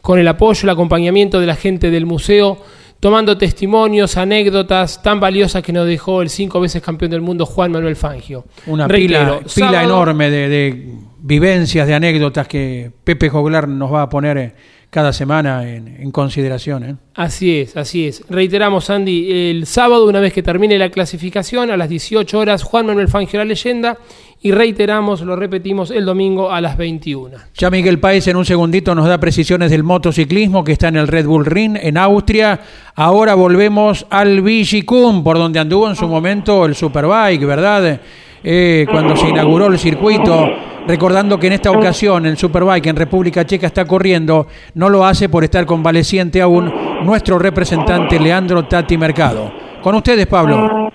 con 0.00 0.18
el 0.18 0.26
apoyo, 0.26 0.60
el 0.62 0.70
acompañamiento 0.70 1.40
de 1.40 1.46
la 1.46 1.56
gente 1.56 1.90
del 1.90 2.06
museo, 2.06 2.56
tomando 3.00 3.36
testimonios, 3.36 4.16
anécdotas 4.16 5.02
tan 5.02 5.20
valiosas 5.20 5.62
que 5.62 5.74
nos 5.74 5.86
dejó 5.86 6.22
el 6.22 6.30
cinco 6.30 6.58
veces 6.58 6.80
campeón 6.80 7.10
del 7.10 7.20
mundo 7.20 7.44
Juan 7.44 7.70
Manuel 7.70 7.94
Fangio. 7.94 8.46
Una 8.66 8.88
pila, 8.88 9.40
pila 9.54 9.84
enorme 9.84 10.30
de, 10.30 10.48
de, 10.48 10.90
vivencias, 11.18 11.86
de 11.86 11.92
anécdotas 11.92 12.48
que 12.48 12.90
Pepe 13.04 13.28
Joglar 13.28 13.68
nos 13.68 13.92
va 13.92 14.00
a 14.00 14.08
poner 14.08 14.54
cada 14.90 15.12
semana 15.12 15.68
en, 15.68 16.10
consideración. 16.10 16.84
¿eh? 16.84 16.96
Así 17.14 17.58
es, 17.58 17.76
así 17.76 18.06
es. 18.06 18.22
Reiteramos, 18.28 18.88
Andy, 18.88 19.50
el 19.50 19.66
sábado, 19.66 20.06
una 20.06 20.20
vez 20.20 20.32
que 20.32 20.42
termine 20.42 20.78
la 20.78 20.90
clasificación, 20.90 21.70
a 21.70 21.76
las 21.76 21.88
18 21.88 22.38
horas, 22.38 22.62
Juan 22.62 22.86
Manuel 22.86 23.08
Fangio, 23.08 23.38
la 23.38 23.44
leyenda, 23.44 23.98
y 24.40 24.52
reiteramos, 24.52 25.22
lo 25.22 25.34
repetimos, 25.34 25.90
el 25.90 26.04
domingo 26.04 26.50
a 26.50 26.60
las 26.60 26.76
21. 26.76 27.36
Ya 27.54 27.70
Miguel 27.70 27.98
Paez 27.98 28.28
en 28.28 28.36
un 28.36 28.44
segundito 28.44 28.94
nos 28.94 29.08
da 29.08 29.18
precisiones 29.18 29.70
del 29.70 29.82
motociclismo 29.82 30.62
que 30.62 30.72
está 30.72 30.88
en 30.88 30.96
el 30.96 31.08
Red 31.08 31.26
Bull 31.26 31.46
Ring 31.46 31.76
en 31.80 31.96
Austria. 31.98 32.60
Ahora 32.94 33.34
volvemos 33.34 34.06
al 34.10 34.42
Vigicum, 34.42 35.24
por 35.24 35.38
donde 35.38 35.58
anduvo 35.58 35.88
en 35.88 35.96
su 35.96 36.06
momento 36.06 36.64
el 36.64 36.74
Superbike, 36.74 37.44
¿verdad? 37.44 38.00
Eh, 38.44 38.86
cuando 38.90 39.16
se 39.16 39.28
inauguró 39.28 39.66
el 39.66 39.78
circuito, 39.78 40.48
recordando 40.86 41.38
que 41.38 41.48
en 41.48 41.54
esta 41.54 41.70
ocasión 41.70 42.26
el 42.26 42.36
Superbike 42.36 42.86
en 42.86 42.96
República 42.96 43.44
Checa 43.44 43.66
está 43.66 43.84
corriendo, 43.84 44.46
no 44.74 44.88
lo 44.88 45.04
hace 45.04 45.28
por 45.28 45.44
estar 45.44 45.66
convaleciente 45.66 46.40
aún 46.40 46.72
nuestro 47.04 47.38
representante 47.38 48.18
Leandro 48.18 48.64
Tati 48.64 48.96
Mercado. 48.96 49.52
Con 49.82 49.94
ustedes, 49.94 50.26
Pablo. 50.26 50.90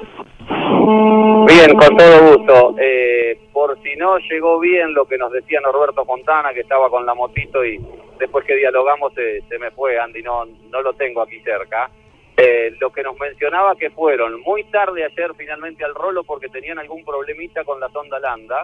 Bien, 1.48 1.76
con 1.78 1.98
todo 1.98 2.36
gusto. 2.36 2.76
Eh, 2.80 3.40
por 3.52 3.78
si 3.82 3.96
no 3.96 4.18
llegó 4.18 4.60
bien 4.60 4.94
lo 4.94 5.06
que 5.06 5.18
nos 5.18 5.32
decía 5.32 5.60
Norberto 5.62 6.06
Fontana, 6.06 6.54
que 6.54 6.62
estaba 6.62 6.90
con 6.90 7.06
la 7.06 7.14
motito 7.14 7.64
y 7.64 7.80
después 8.20 8.46
que 8.46 8.56
dialogamos 8.56 9.14
se, 9.14 9.42
se 9.50 9.60
me 9.60 9.72
fue, 9.72 10.00
Andy, 10.00 10.22
no, 10.22 10.46
no 10.46 10.82
lo 10.82 10.94
tengo 10.94 11.22
aquí 11.22 11.40
cerca. 11.42 11.90
Eh, 12.38 12.74
lo 12.80 12.92
que 12.92 13.04
nos 13.04 13.20
mencionaba 13.20 13.76
que 13.76 13.90
fueron 13.92 14.42
muy 14.42 14.64
tarde 14.66 15.04
ayer 15.04 15.32
finalmente 15.38 15.84
al 15.84 15.94
rolo 15.94 16.24
porque 16.24 16.48
tenían 16.48 16.80
algún 16.80 17.04
problemita 17.04 17.64
con 17.64 17.80
la 17.80 17.90
sonda 17.90 18.20
Landa, 18.20 18.64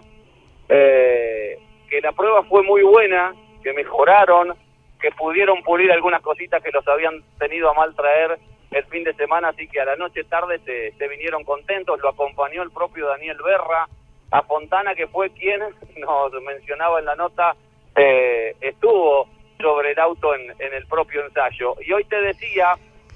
eh, 0.70 1.60
que 1.90 2.02
la 2.02 2.12
prueba 2.12 2.44
fue 2.44 2.64
muy 2.64 2.84
buena, 2.84 3.34
que 3.64 3.74
mejoraron, 3.74 4.56
que 5.00 5.12
pudieron 5.12 5.62
pulir 5.64 5.92
algunas 5.92 6.22
cositas 6.22 6.62
que 6.64 6.72
los 6.72 6.88
habían 6.88 7.24
tenido 7.38 7.70
a 7.70 7.74
mal 7.74 7.96
traer 7.96 8.38
el 8.72 8.84
fin 8.86 9.04
de 9.04 9.14
semana, 9.14 9.50
así 9.50 9.68
que 9.68 9.80
a 9.80 9.86
la 9.86 9.96
noche 9.96 10.24
tarde 10.26 10.60
se, 10.66 11.08
vinieron 11.08 11.44
contentos, 11.44 12.00
lo 12.02 12.10
acompañó 12.10 12.64
el 12.64 12.72
propio 12.72 13.08
Daniel 13.08 13.38
Berra, 13.44 13.88
a 14.30 14.42
Fontana 14.44 14.94
que 14.94 15.08
fue 15.08 15.30
quien 15.30 15.62
nos 15.98 16.32
mencionaba 16.44 17.00
en 17.00 17.06
la 17.06 17.16
nota, 17.16 17.56
eh, 17.96 18.56
estuvo 18.60 19.28
sobre 19.60 19.92
el 19.92 20.00
auto 20.00 20.36
en, 20.36 20.54
el 20.60 20.86
propio 20.88 21.26
ensayo. 21.26 21.76
Y 21.82 21.92
hoy 21.94 22.04
te 22.06 22.22
decía 22.22 22.76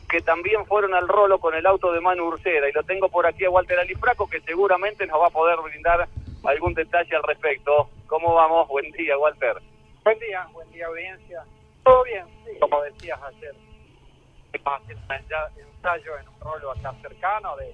que 0.09 0.21
también 0.21 0.65
fueron 0.65 0.93
al 0.93 1.07
rolo 1.07 1.39
con 1.39 1.53
el 1.53 1.65
auto 1.65 1.91
de 1.91 2.01
Manu 2.01 2.25
Ursera 2.25 2.67
y 2.67 2.73
lo 2.73 2.83
tengo 2.83 3.09
por 3.09 3.25
aquí 3.25 3.45
a 3.45 3.49
Walter 3.49 3.79
Alifraco 3.79 4.29
que 4.29 4.41
seguramente 4.41 5.05
nos 5.05 5.21
va 5.21 5.27
a 5.27 5.31
poder 5.31 5.59
brindar 5.63 6.07
algún 6.43 6.73
detalle 6.73 7.15
al 7.15 7.23
respecto. 7.23 7.89
¿Cómo 8.07 8.33
vamos? 8.33 8.67
Buen 8.67 8.91
día, 8.91 9.17
Walter. 9.17 9.61
Buen 10.03 10.19
día, 10.19 10.47
buen 10.53 10.69
día 10.71 10.87
audiencia. 10.87 11.43
Todo 11.83 12.03
bien, 12.03 12.25
sí, 12.45 12.59
como 12.59 12.81
decías 12.81 13.19
ayer. 13.21 13.55
Un 14.53 15.67
ensayo 15.67 16.17
en 16.19 16.27
un 16.27 16.39
rolo 16.39 16.71
acá 16.71 16.93
cercano 17.01 17.55
de 17.55 17.73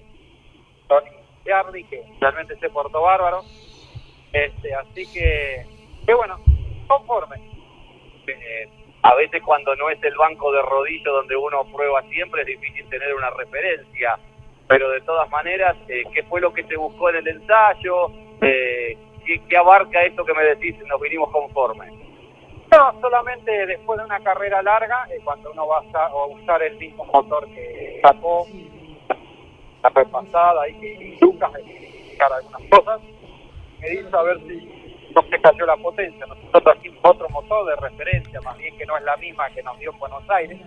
Tony 0.88 1.10
Yardi, 1.46 1.84
que 1.86 2.04
realmente 2.20 2.58
se 2.60 2.70
portó 2.70 3.02
bárbaro. 3.02 3.42
Este, 4.32 4.74
así 4.76 5.12
que, 5.12 5.66
que 6.06 6.14
bueno, 6.14 6.40
conforme. 6.88 7.38
Eh, 8.28 8.70
a 9.04 9.16
veces 9.16 9.42
cuando 9.44 9.76
no 9.76 9.90
es 9.90 10.04
el 10.04 10.16
banco 10.16 10.52
de 10.52 10.62
rodillo 10.62 11.14
donde 11.14 11.36
uno 11.36 11.64
prueba 11.72 12.02
siempre 12.10 12.42
es 12.42 12.48
difícil 12.48 12.90
tener 12.90 13.14
una 13.14 13.30
referencia, 13.30 14.20
pero 14.68 14.90
de 14.90 15.02
todas 15.02 15.30
maneras, 15.30 15.78
eh, 15.88 16.04
¿qué 16.14 16.24
fue 16.24 16.42
lo 16.42 16.54
que 16.54 16.64
se 16.66 16.76
buscó 16.76 17.10
en 17.10 17.18
el 17.18 17.28
ensayo? 17.28 18.12
Eh, 18.42 18.98
¿qué, 19.26 19.58
abarca 19.58 20.04
esto 20.04 20.24
que 20.26 20.34
me 20.34 20.44
decís? 20.44 20.76
Nos 20.88 21.02
vinimos 21.02 21.30
conformes. 21.32 21.92
No, 22.72 23.00
solamente 23.00 23.66
después 23.66 23.98
de 24.00 24.06
una 24.06 24.20
carrera 24.20 24.62
larga, 24.62 25.08
eh, 25.10 25.20
cuando 25.24 25.52
uno 25.52 25.68
va 25.68 25.84
a 25.94 26.26
usar 26.26 26.62
el 26.64 26.78
mismo 26.78 27.06
motor 27.06 27.48
que 27.48 28.00
sacó 28.02 28.46
la 29.84 29.90
repasada 29.90 30.68
y 30.70 30.74
que 30.74 31.18
Lucas 31.22 31.52
para 32.18 32.36
algunas 32.38 32.62
cosas, 32.70 33.02
me 33.80 33.90
dice 33.90 34.10
a 34.12 34.22
ver 34.24 34.40
si 34.48 35.12
no 35.16 35.22
se 35.24 35.40
cayó 35.40 35.66
la 35.66 35.78
potencia. 35.78 36.26
Nosotros 36.26 36.64
trajimos 36.64 37.00
otro 37.04 37.30
motor 37.30 37.66
de 37.68 37.76
referencia, 37.76 38.42
más 38.42 38.58
bien 38.58 38.78
que 38.78 38.86
no 38.86 38.98
es 38.98 39.04
la 39.04 39.16
misma 39.18 39.50
que 39.52 39.64
nos 39.64 39.78
dio 39.80 39.92
en 39.92 40.00
Buenos 40.00 40.30
Aires. 40.30 40.60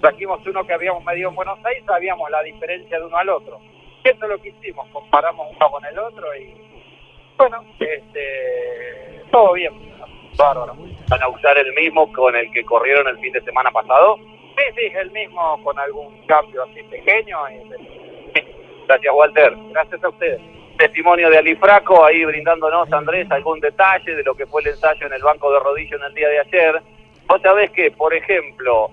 Trajimos 0.00 0.46
uno 0.46 0.64
que 0.64 0.72
habíamos 0.72 1.04
medido 1.04 1.30
en 1.30 1.34
Buenos 1.34 1.58
Aires, 1.64 1.84
sabíamos 1.86 2.30
la 2.30 2.42
diferencia 2.42 2.98
de 2.98 3.04
uno 3.04 3.16
al 3.16 3.28
otro. 3.28 3.60
Eso 4.04 4.24
es 4.24 4.30
lo 4.30 4.38
que 4.38 4.48
hicimos, 4.50 4.88
comparamos 4.92 5.48
uno 5.54 5.70
con 5.70 5.84
el 5.84 5.98
otro 5.98 6.34
y 6.36 6.69
bueno, 7.40 7.64
este, 7.78 9.22
todo 9.32 9.54
bien. 9.54 9.72
Bárbaro. 10.36 10.76
¿Van 11.08 11.22
a 11.22 11.28
usar 11.28 11.56
el 11.56 11.72
mismo 11.72 12.12
con 12.12 12.36
el 12.36 12.50
que 12.52 12.64
corrieron 12.64 13.08
el 13.08 13.18
fin 13.18 13.32
de 13.32 13.40
semana 13.40 13.70
pasado? 13.70 14.16
Sí, 14.16 14.64
sí, 14.76 14.92
el 14.94 15.10
mismo 15.10 15.62
con 15.62 15.78
algún 15.78 16.26
cambio 16.26 16.62
así 16.64 16.82
pequeño. 16.84 17.38
Gracias, 18.86 19.14
Walter. 19.14 19.56
Gracias 19.72 20.04
a 20.04 20.08
ustedes 20.08 20.40
testimonio 20.80 21.28
de 21.28 21.36
Alifraco, 21.36 22.06
ahí 22.06 22.24
brindándonos, 22.24 22.90
Andrés, 22.90 23.30
algún 23.30 23.60
detalle 23.60 24.14
de 24.14 24.22
lo 24.22 24.34
que 24.34 24.46
fue 24.46 24.62
el 24.62 24.68
ensayo 24.68 25.06
en 25.06 25.12
el 25.12 25.22
banco 25.22 25.52
de 25.52 25.60
rodillo 25.60 25.98
en 25.98 26.04
el 26.04 26.14
día 26.14 26.28
de 26.28 26.40
ayer. 26.40 26.82
Vos 27.26 27.42
sabés 27.42 27.70
que, 27.72 27.90
por 27.90 28.14
ejemplo, 28.14 28.90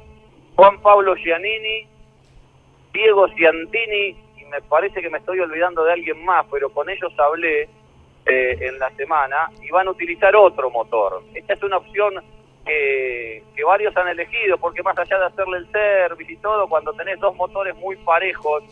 Juan 0.57 0.81
Pablo 0.81 1.15
Giannini, 1.15 1.87
Diego 2.91 3.29
Ciantini, 3.29 4.17
y 4.37 4.45
me 4.51 4.61
parece 4.63 5.01
que 5.01 5.09
me 5.09 5.19
estoy 5.19 5.39
olvidando 5.39 5.85
de 5.85 5.93
alguien 5.93 6.25
más, 6.25 6.45
pero 6.51 6.69
con 6.71 6.89
ellos 6.89 7.13
hablé 7.17 7.69
eh, 8.27 8.57
en 8.61 8.79
la 8.79 8.89
semana, 8.91 9.49
y 9.61 9.69
van 9.71 9.87
a 9.87 9.91
utilizar 9.91 10.35
otro 10.35 10.69
motor. 10.69 11.23
Esta 11.33 11.53
es 11.53 11.63
una 11.63 11.77
opción 11.77 12.15
que, 12.65 13.43
que, 13.55 13.63
varios 13.63 13.95
han 13.95 14.09
elegido, 14.09 14.57
porque 14.57 14.83
más 14.83 14.97
allá 14.97 15.17
de 15.17 15.25
hacerle 15.25 15.57
el 15.59 15.71
service 15.71 16.31
y 16.31 16.37
todo, 16.37 16.67
cuando 16.67 16.93
tenés 16.93 17.19
dos 17.19 17.35
motores 17.35 17.75
muy 17.77 17.95
parejos 17.97 18.63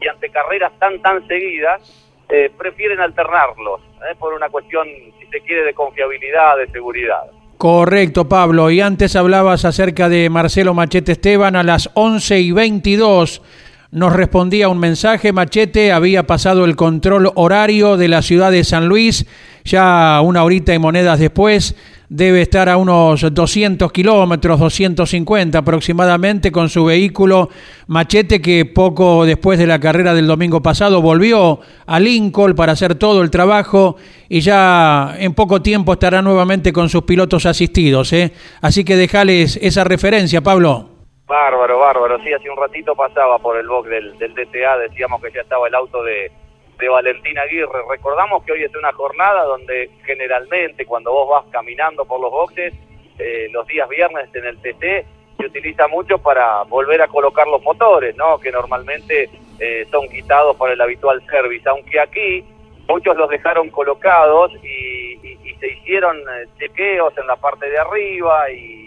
y 0.00 0.06
ante 0.06 0.28
carreras 0.28 0.72
tan, 0.78 1.00
tan 1.00 1.26
seguidas, 1.26 1.80
eh, 2.28 2.50
prefieren 2.58 3.00
alternarlos, 3.00 3.80
eh, 3.80 4.14
por 4.18 4.34
una 4.34 4.50
cuestión, 4.50 4.86
si 5.18 5.26
se 5.26 5.40
quiere, 5.40 5.64
de 5.64 5.72
confiabilidad, 5.72 6.58
de 6.58 6.66
seguridad. 6.68 7.22
Correcto, 7.56 8.28
Pablo. 8.28 8.70
Y 8.70 8.82
antes 8.82 9.16
hablabas 9.16 9.64
acerca 9.64 10.10
de 10.10 10.28
Marcelo 10.28 10.74
Machete 10.74 11.12
Esteban 11.12 11.56
a 11.56 11.62
las 11.62 11.90
11 11.94 12.38
y 12.38 12.52
22. 12.52 13.42
Nos 13.90 14.12
respondía 14.12 14.68
un 14.68 14.78
mensaje, 14.78 15.32
Machete 15.32 15.92
había 15.92 16.26
pasado 16.26 16.66
el 16.66 16.76
control 16.76 17.32
horario 17.36 17.96
de 17.96 18.08
la 18.08 18.20
ciudad 18.20 18.50
de 18.50 18.62
San 18.62 18.86
Luis, 18.86 19.24
ya 19.64 20.20
una 20.22 20.44
horita 20.44 20.74
y 20.74 20.78
monedas 20.78 21.18
después, 21.18 21.74
debe 22.10 22.42
estar 22.42 22.68
a 22.68 22.76
unos 22.76 23.24
200 23.32 23.90
kilómetros, 23.90 24.60
250 24.60 25.56
aproximadamente 25.56 26.52
con 26.52 26.68
su 26.68 26.84
vehículo 26.84 27.48
Machete 27.86 28.42
que 28.42 28.66
poco 28.66 29.24
después 29.24 29.58
de 29.58 29.66
la 29.66 29.80
carrera 29.80 30.12
del 30.12 30.26
domingo 30.26 30.60
pasado 30.60 31.00
volvió 31.00 31.60
a 31.86 31.98
Lincoln 31.98 32.54
para 32.54 32.72
hacer 32.72 32.94
todo 32.96 33.22
el 33.22 33.30
trabajo 33.30 33.96
y 34.28 34.40
ya 34.40 35.16
en 35.18 35.32
poco 35.32 35.62
tiempo 35.62 35.94
estará 35.94 36.20
nuevamente 36.20 36.74
con 36.74 36.90
sus 36.90 37.04
pilotos 37.04 37.46
asistidos. 37.46 38.12
¿eh? 38.12 38.34
Así 38.60 38.84
que 38.84 38.96
dejales 38.96 39.58
esa 39.62 39.84
referencia, 39.84 40.42
Pablo. 40.42 40.97
Bárbaro, 41.28 41.78
bárbaro. 41.78 42.18
Sí, 42.24 42.32
hace 42.32 42.48
un 42.48 42.56
ratito 42.56 42.96
pasaba 42.96 43.38
por 43.38 43.58
el 43.58 43.68
box 43.68 43.90
del, 43.90 44.18
del 44.18 44.34
DTA, 44.34 44.78
decíamos 44.78 45.22
que 45.22 45.30
ya 45.30 45.42
estaba 45.42 45.68
el 45.68 45.74
auto 45.74 46.02
de, 46.02 46.32
de 46.78 46.88
Valentín 46.88 47.38
Aguirre. 47.38 47.82
Recordamos 47.88 48.42
que 48.44 48.52
hoy 48.52 48.62
es 48.64 48.74
una 48.74 48.92
jornada 48.94 49.44
donde 49.44 49.90
generalmente 50.06 50.86
cuando 50.86 51.12
vos 51.12 51.28
vas 51.28 51.44
caminando 51.52 52.06
por 52.06 52.18
los 52.18 52.30
boxes, 52.30 52.72
eh, 53.18 53.48
los 53.52 53.66
días 53.66 53.86
viernes 53.90 54.34
en 54.34 54.46
el 54.46 54.56
TC, 54.56 55.06
se 55.36 55.46
utiliza 55.46 55.86
mucho 55.86 56.16
para 56.16 56.62
volver 56.62 57.02
a 57.02 57.08
colocar 57.08 57.46
los 57.46 57.62
motores, 57.62 58.16
¿no? 58.16 58.38
Que 58.38 58.50
normalmente 58.50 59.28
eh, 59.60 59.86
son 59.90 60.08
quitados 60.08 60.56
por 60.56 60.70
el 60.70 60.80
habitual 60.80 61.22
service, 61.26 61.68
aunque 61.68 62.00
aquí 62.00 62.42
muchos 62.88 63.14
los 63.18 63.28
dejaron 63.28 63.68
colocados 63.68 64.50
y, 64.64 65.18
y, 65.22 65.38
y 65.44 65.54
se 65.60 65.68
hicieron 65.68 66.16
eh, 66.20 66.46
chequeos 66.58 67.16
en 67.18 67.26
la 67.26 67.36
parte 67.36 67.68
de 67.68 67.78
arriba 67.78 68.50
y 68.50 68.77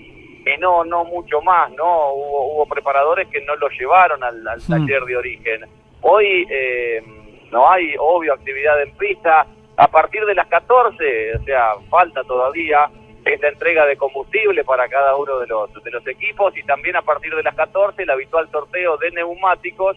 que 0.43 0.57
no, 0.57 0.83
no 0.83 1.03
mucho 1.05 1.41
más, 1.41 1.71
¿no? 1.71 2.13
Hubo, 2.13 2.53
hubo 2.53 2.65
preparadores 2.65 3.27
que 3.27 3.41
no 3.41 3.55
lo 3.55 3.69
llevaron 3.69 4.23
al, 4.23 4.47
al 4.47 4.65
taller 4.65 5.03
de 5.03 5.17
origen. 5.17 5.65
Hoy 6.01 6.47
eh, 6.49 7.03
no 7.51 7.69
hay, 7.69 7.95
obvio, 7.99 8.33
actividad 8.33 8.81
en 8.81 8.91
pista. 8.97 9.45
A 9.77 9.87
partir 9.87 10.25
de 10.25 10.35
las 10.35 10.47
14, 10.47 11.35
o 11.35 11.43
sea, 11.43 11.73
falta 11.89 12.23
todavía, 12.23 12.89
es 13.25 13.39
la 13.39 13.49
entrega 13.49 13.85
de 13.85 13.97
combustible 13.97 14.63
para 14.63 14.87
cada 14.87 15.15
uno 15.15 15.37
de 15.39 15.47
los, 15.47 15.71
de 15.83 15.91
los 15.91 16.05
equipos 16.07 16.57
y 16.57 16.63
también 16.63 16.95
a 16.95 17.03
partir 17.03 17.35
de 17.35 17.43
las 17.43 17.55
14 17.55 18.01
el 18.01 18.09
habitual 18.09 18.49
sorteo 18.49 18.97
de 18.97 19.11
neumáticos 19.11 19.95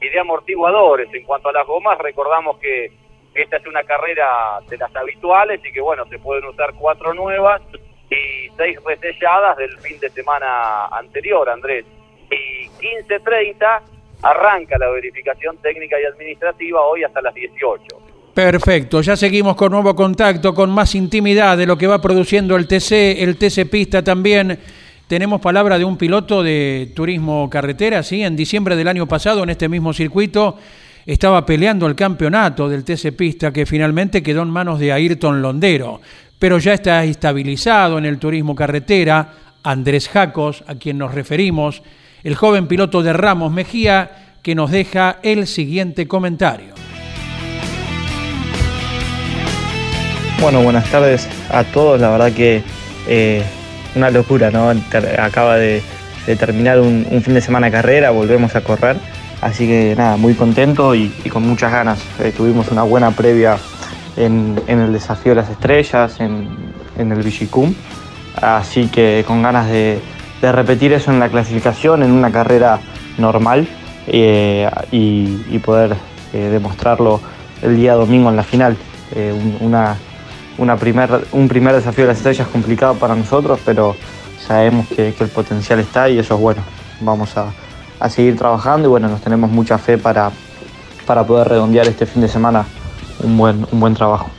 y 0.00 0.08
de 0.08 0.20
amortiguadores. 0.20 1.12
En 1.12 1.24
cuanto 1.24 1.48
a 1.48 1.52
las 1.52 1.66
gomas, 1.66 1.98
recordamos 1.98 2.58
que 2.58 2.92
esta 3.34 3.56
es 3.56 3.66
una 3.66 3.82
carrera 3.82 4.60
de 4.68 4.78
las 4.78 4.94
habituales 4.94 5.60
y 5.64 5.72
que, 5.72 5.80
bueno, 5.80 6.04
se 6.06 6.18
pueden 6.18 6.44
usar 6.46 6.74
cuatro 6.74 7.12
nuevas 7.12 7.60
y 8.10 8.50
seis 8.56 8.76
reselladas 8.84 9.56
del 9.56 9.76
fin 9.78 9.98
de 10.00 10.10
semana 10.10 10.86
anterior, 10.86 11.48
Andrés. 11.48 11.84
Y 12.30 12.68
15.30 13.08 13.80
arranca 14.22 14.76
la 14.78 14.90
verificación 14.90 15.56
técnica 15.58 15.96
y 16.00 16.04
administrativa 16.04 16.80
hoy 16.82 17.04
hasta 17.04 17.22
las 17.22 17.34
18. 17.34 17.84
Perfecto, 18.34 19.00
ya 19.00 19.16
seguimos 19.16 19.56
con 19.56 19.72
nuevo 19.72 19.94
contacto, 19.94 20.54
con 20.54 20.70
más 20.70 20.94
intimidad 20.94 21.56
de 21.56 21.66
lo 21.66 21.76
que 21.76 21.86
va 21.86 22.00
produciendo 22.00 22.56
el 22.56 22.66
TC, 22.66 23.22
el 23.22 23.36
TC 23.36 23.68
Pista 23.68 24.02
también. 24.02 24.58
Tenemos 25.06 25.40
palabra 25.40 25.78
de 25.78 25.84
un 25.84 25.96
piloto 25.96 26.42
de 26.42 26.92
turismo 26.94 27.50
carretera, 27.50 28.02
¿sí? 28.04 28.22
En 28.22 28.36
diciembre 28.36 28.76
del 28.76 28.86
año 28.86 29.06
pasado, 29.06 29.42
en 29.42 29.50
este 29.50 29.68
mismo 29.68 29.92
circuito, 29.92 30.56
estaba 31.04 31.44
peleando 31.44 31.88
el 31.88 31.96
campeonato 31.96 32.68
del 32.68 32.84
TC 32.84 33.16
Pista, 33.16 33.52
que 33.52 33.66
finalmente 33.66 34.22
quedó 34.22 34.42
en 34.42 34.50
manos 34.50 34.78
de 34.78 34.92
Ayrton 34.92 35.42
Londero 35.42 36.00
pero 36.40 36.58
ya 36.58 36.72
está 36.72 37.04
estabilizado 37.04 37.98
en 37.98 38.06
el 38.06 38.18
turismo 38.18 38.56
carretera. 38.56 39.34
Andrés 39.62 40.08
Jacos, 40.08 40.64
a 40.66 40.74
quien 40.74 40.96
nos 40.96 41.14
referimos, 41.14 41.82
el 42.24 42.34
joven 42.34 42.66
piloto 42.66 43.02
de 43.02 43.12
Ramos 43.12 43.52
Mejía, 43.52 44.38
que 44.42 44.54
nos 44.54 44.70
deja 44.70 45.18
el 45.22 45.46
siguiente 45.46 46.08
comentario. 46.08 46.72
Bueno, 50.40 50.62
buenas 50.62 50.90
tardes 50.90 51.28
a 51.50 51.62
todos. 51.62 52.00
La 52.00 52.08
verdad 52.08 52.32
que 52.32 52.62
eh, 53.06 53.42
una 53.94 54.10
locura, 54.10 54.50
¿no? 54.50 54.72
Acaba 55.18 55.58
de, 55.58 55.82
terminar 56.38 56.80
un, 56.80 57.04
fin 57.22 57.34
de 57.34 57.42
semana 57.42 57.70
carrera, 57.70 58.12
volvemos 58.12 58.56
a 58.56 58.62
correr. 58.62 58.96
Así 59.42 59.66
que 59.66 59.94
nada, 59.94 60.16
muy 60.16 60.32
contento 60.32 60.94
y, 60.94 61.12
y 61.22 61.28
con 61.28 61.42
muchas 61.42 61.70
ganas. 61.70 62.00
Eh, 62.18 62.32
tuvimos 62.34 62.68
una 62.70 62.82
buena 62.82 63.10
previa 63.10 63.58
en, 64.16 64.60
el 64.66 64.92
desafío 64.92 65.32
de 65.32 65.36
las 65.36 65.50
estrellas, 65.50 66.20
en, 66.20 66.48
en 66.98 67.12
el 67.12 67.22
Vigicum. 67.22 67.74
Así 68.40 68.88
que 68.88 69.24
con 69.26 69.42
ganas 69.42 69.68
de, 69.68 70.00
de, 70.40 70.52
repetir 70.52 70.92
eso 70.92 71.10
en 71.10 71.18
la 71.18 71.28
clasificación, 71.28 72.02
en 72.02 72.12
una 72.12 72.30
carrera 72.30 72.80
normal 73.18 73.68
eh, 74.06 74.70
y, 74.90 75.44
y, 75.50 75.58
poder 75.58 75.96
eh, 76.32 76.48
demostrarlo 76.50 77.20
el 77.62 77.76
día 77.76 77.94
domingo 77.94 78.30
en 78.30 78.36
la 78.36 78.42
final. 78.42 78.76
Eh, 79.12 79.34
una, 79.60 79.96
una 80.58 80.76
primer, 80.76 81.26
un 81.32 81.48
primer 81.48 81.74
desafío 81.74 82.04
de 82.04 82.08
las 82.08 82.18
estrellas 82.18 82.48
complicado 82.48 82.94
para 82.94 83.14
nosotros, 83.14 83.60
pero 83.64 83.96
sabemos 84.38 84.86
que, 84.88 85.14
que 85.14 85.24
el 85.24 85.30
potencial 85.30 85.80
está 85.80 86.08
y 86.08 86.18
eso 86.18 86.34
es 86.34 86.40
bueno. 86.40 86.62
Vamos 87.00 87.36
a, 87.36 87.52
a, 87.98 88.08
seguir 88.08 88.36
trabajando 88.36 88.88
y 88.88 88.90
bueno, 88.90 89.08
nos 89.08 89.20
tenemos 89.20 89.50
mucha 89.50 89.78
fe 89.78 89.98
para, 89.98 90.30
para 91.06 91.24
poder 91.24 91.48
redondear 91.48 91.86
este 91.88 92.06
fin 92.06 92.22
de 92.22 92.28
semana 92.28 92.64
un 93.22 93.36
buen, 93.36 93.66
un 93.70 93.80
buen 93.80 93.94
trabajo. 93.94 94.30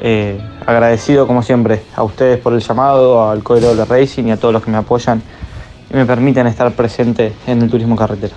Eh, 0.00 0.38
agradecido 0.66 1.26
como 1.26 1.42
siempre 1.42 1.82
a 1.94 2.02
ustedes 2.02 2.38
por 2.38 2.52
el 2.52 2.60
llamado, 2.60 3.30
al 3.30 3.42
de 3.42 3.84
Racing 3.84 4.24
y 4.24 4.30
a 4.32 4.36
todos 4.36 4.52
los 4.52 4.62
que 4.62 4.70
me 4.70 4.76
apoyan 4.76 5.22
y 5.90 5.94
me 5.94 6.04
permiten 6.04 6.46
estar 6.46 6.70
presente 6.72 7.32
en 7.46 7.62
el 7.62 7.70
turismo 7.70 7.96
carretera. 7.96 8.34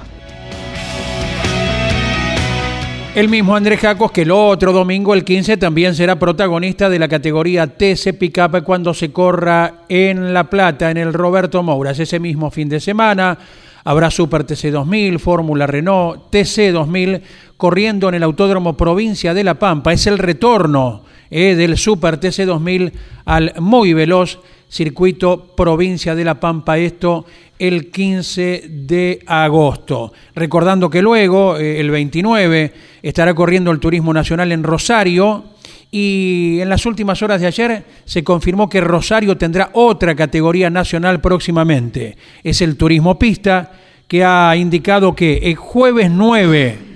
El 3.15 3.27
mismo 3.27 3.55
Andrés 3.55 3.79
Jacos 3.79 4.11
que 4.11 4.21
el 4.21 4.31
otro 4.31 4.71
domingo, 4.71 5.13
el 5.13 5.25
15, 5.25 5.57
también 5.57 5.95
será 5.95 6.17
protagonista 6.17 6.89
de 6.89 6.99
la 6.99 7.07
categoría 7.07 7.67
TC 7.67 8.13
Pickup 8.17 8.63
cuando 8.63 8.93
se 8.93 9.11
corra 9.11 9.81
en 9.89 10.33
La 10.33 10.45
Plata, 10.45 10.91
en 10.91 10.97
el 10.97 11.11
Roberto 11.11 11.61
Mouras. 11.63 11.99
Ese 11.99 12.19
mismo 12.19 12.51
fin 12.51 12.69
de 12.69 12.79
semana 12.79 13.37
habrá 13.83 14.11
Super 14.11 14.43
TC 14.43 14.71
2000, 14.71 15.19
Fórmula 15.19 15.65
Renault, 15.65 16.29
TC 16.29 16.71
2000 16.71 17.21
corriendo 17.59 18.07
en 18.07 18.15
el 18.15 18.23
Autódromo 18.23 18.77
Provincia 18.77 19.33
de 19.33 19.43
La 19.43 19.59
Pampa. 19.59 19.91
Es 19.91 20.07
el 20.07 20.17
retorno 20.17 21.03
eh, 21.29 21.55
del 21.55 21.77
Super 21.77 22.17
TC 22.17 22.45
2000 22.45 22.93
al 23.25 23.53
muy 23.59 23.91
veloz 23.91 24.39
circuito 24.69 25.57
Provincia 25.57 26.15
de 26.15 26.23
La 26.23 26.39
Pampa. 26.39 26.77
Esto 26.77 27.25
el 27.59 27.91
15 27.91 28.63
de 28.69 29.19
agosto. 29.25 30.13
Recordando 30.35 30.89
que 30.89 31.01
luego, 31.01 31.57
eh, 31.57 31.81
el 31.81 31.91
29, 31.91 32.73
estará 33.03 33.33
corriendo 33.33 33.71
el 33.71 33.81
Turismo 33.81 34.13
Nacional 34.13 34.53
en 34.53 34.63
Rosario. 34.63 35.43
Y 35.91 36.59
en 36.61 36.69
las 36.69 36.85
últimas 36.85 37.21
horas 37.21 37.41
de 37.41 37.47
ayer 37.47 37.83
se 38.05 38.23
confirmó 38.23 38.69
que 38.69 38.79
Rosario 38.79 39.35
tendrá 39.35 39.71
otra 39.73 40.15
categoría 40.15 40.69
nacional 40.69 41.19
próximamente. 41.19 42.15
Es 42.41 42.61
el 42.61 42.77
Turismo 42.77 43.19
Pista, 43.19 43.73
que 44.07 44.23
ha 44.23 44.55
indicado 44.55 45.13
que 45.13 45.39
el 45.43 45.55
jueves 45.55 46.09
9 46.09 46.88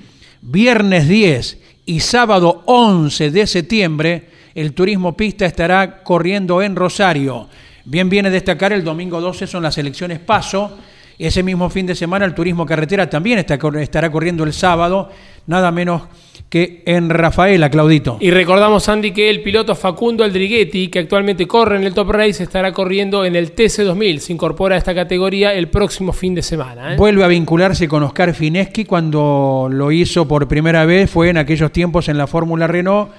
viernes 0.43 1.07
10 1.07 1.57
y 1.85 1.99
sábado 2.01 2.63
11 2.65 3.31
de 3.31 3.47
septiembre, 3.47 4.29
el 4.53 4.73
turismo 4.73 5.15
pista 5.15 5.45
estará 5.45 6.03
corriendo 6.03 6.61
en 6.61 6.75
Rosario. 6.75 7.47
Bien 7.85 8.09
viene 8.09 8.29
destacar 8.29 8.73
el 8.73 8.83
domingo 8.83 9.19
12 9.19 9.47
son 9.47 9.63
las 9.63 9.77
elecciones 9.77 10.19
Paso. 10.19 10.77
Ese 11.17 11.43
mismo 11.43 11.69
fin 11.69 11.85
de 11.85 11.95
semana 11.95 12.25
el 12.25 12.33
turismo 12.33 12.65
carretera 12.65 13.09
también 13.09 13.39
está, 13.39 13.57
estará 13.79 14.11
corriendo 14.11 14.43
el 14.43 14.53
sábado, 14.53 15.09
nada 15.47 15.71
menos 15.71 16.03
que 16.53 16.83
en 16.85 17.09
Rafaela, 17.09 17.67
Claudito. 17.67 18.17
Y 18.19 18.29
recordamos, 18.29 18.87
Andy, 18.87 19.09
que 19.09 19.27
el 19.27 19.41
piloto 19.41 19.73
Facundo 19.73 20.23
Aldriguetti, 20.23 20.87
que 20.89 20.99
actualmente 20.99 21.47
corre 21.47 21.77
en 21.77 21.83
el 21.83 21.95
Top 21.95 22.11
Race, 22.11 22.43
estará 22.43 22.71
corriendo 22.71 23.25
en 23.25 23.35
el 23.35 23.55
TC2000. 23.55 24.19
Se 24.19 24.33
incorpora 24.33 24.75
a 24.75 24.77
esta 24.77 24.93
categoría 24.93 25.51
el 25.55 25.69
próximo 25.69 26.13
fin 26.13 26.35
de 26.35 26.43
semana. 26.43 26.93
¿eh? 26.93 26.95
Vuelve 26.95 27.23
a 27.23 27.27
vincularse 27.27 27.87
con 27.87 28.03
Oscar 28.03 28.35
Fineschi 28.35 28.85
cuando 28.85 29.67
lo 29.71 29.91
hizo 29.91 30.27
por 30.27 30.47
primera 30.47 30.85
vez, 30.85 31.09
fue 31.09 31.31
en 31.31 31.37
aquellos 31.37 31.71
tiempos 31.71 32.07
en 32.07 32.19
la 32.19 32.27
Fórmula 32.27 32.67
Renault, 32.67 33.09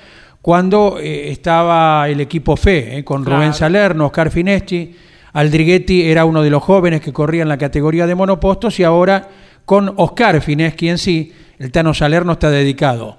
cuando 0.41 1.01
eh, 1.01 1.33
estaba 1.33 2.09
el 2.09 2.21
equipo 2.21 2.57
FE, 2.57 2.99
eh, 2.99 3.05
con 3.05 3.25
claro. 3.25 3.41
Rubén 3.41 3.53
Salerno, 3.53 4.07
Oscar 4.07 4.31
Fineschi. 4.31 4.95
Aldriguetti 5.33 6.03
era 6.03 6.25
uno 6.25 6.41
de 6.41 6.51
los 6.51 6.63
jóvenes 6.63 7.01
que 7.01 7.13
corría 7.13 7.43
en 7.43 7.49
la 7.49 7.59
categoría 7.59 8.07
de 8.07 8.15
monopostos 8.15 8.79
y 8.79 8.85
ahora 8.85 9.29
con 9.65 9.93
Oscar 9.97 10.41
Fineschi 10.41 10.89
en 10.89 10.99
sí 10.99 11.33
el 11.65 11.73
Tano 11.73 11.95
Salerno 11.95 12.33
está 12.33 12.51
dedicado 12.51 13.17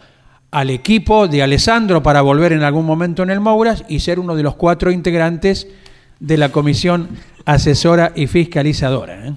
al 0.51 0.69
equipo 0.69 1.27
de 1.27 1.41
Alessandro 1.41 2.03
para 2.03 2.21
volver 2.21 2.53
en 2.53 2.61
algún 2.61 2.85
momento 2.85 3.23
en 3.23 3.31
el 3.31 3.39
Mouras 3.39 3.83
y 3.89 4.01
ser 4.01 4.19
uno 4.19 4.35
de 4.35 4.43
los 4.43 4.53
cuatro 4.55 4.91
integrantes 4.91 5.67
de 6.19 6.37
la 6.37 6.49
comisión 6.49 7.09
asesora 7.45 8.11
y 8.15 8.27
fiscalizadora. 8.27 9.29
¿eh? 9.29 9.33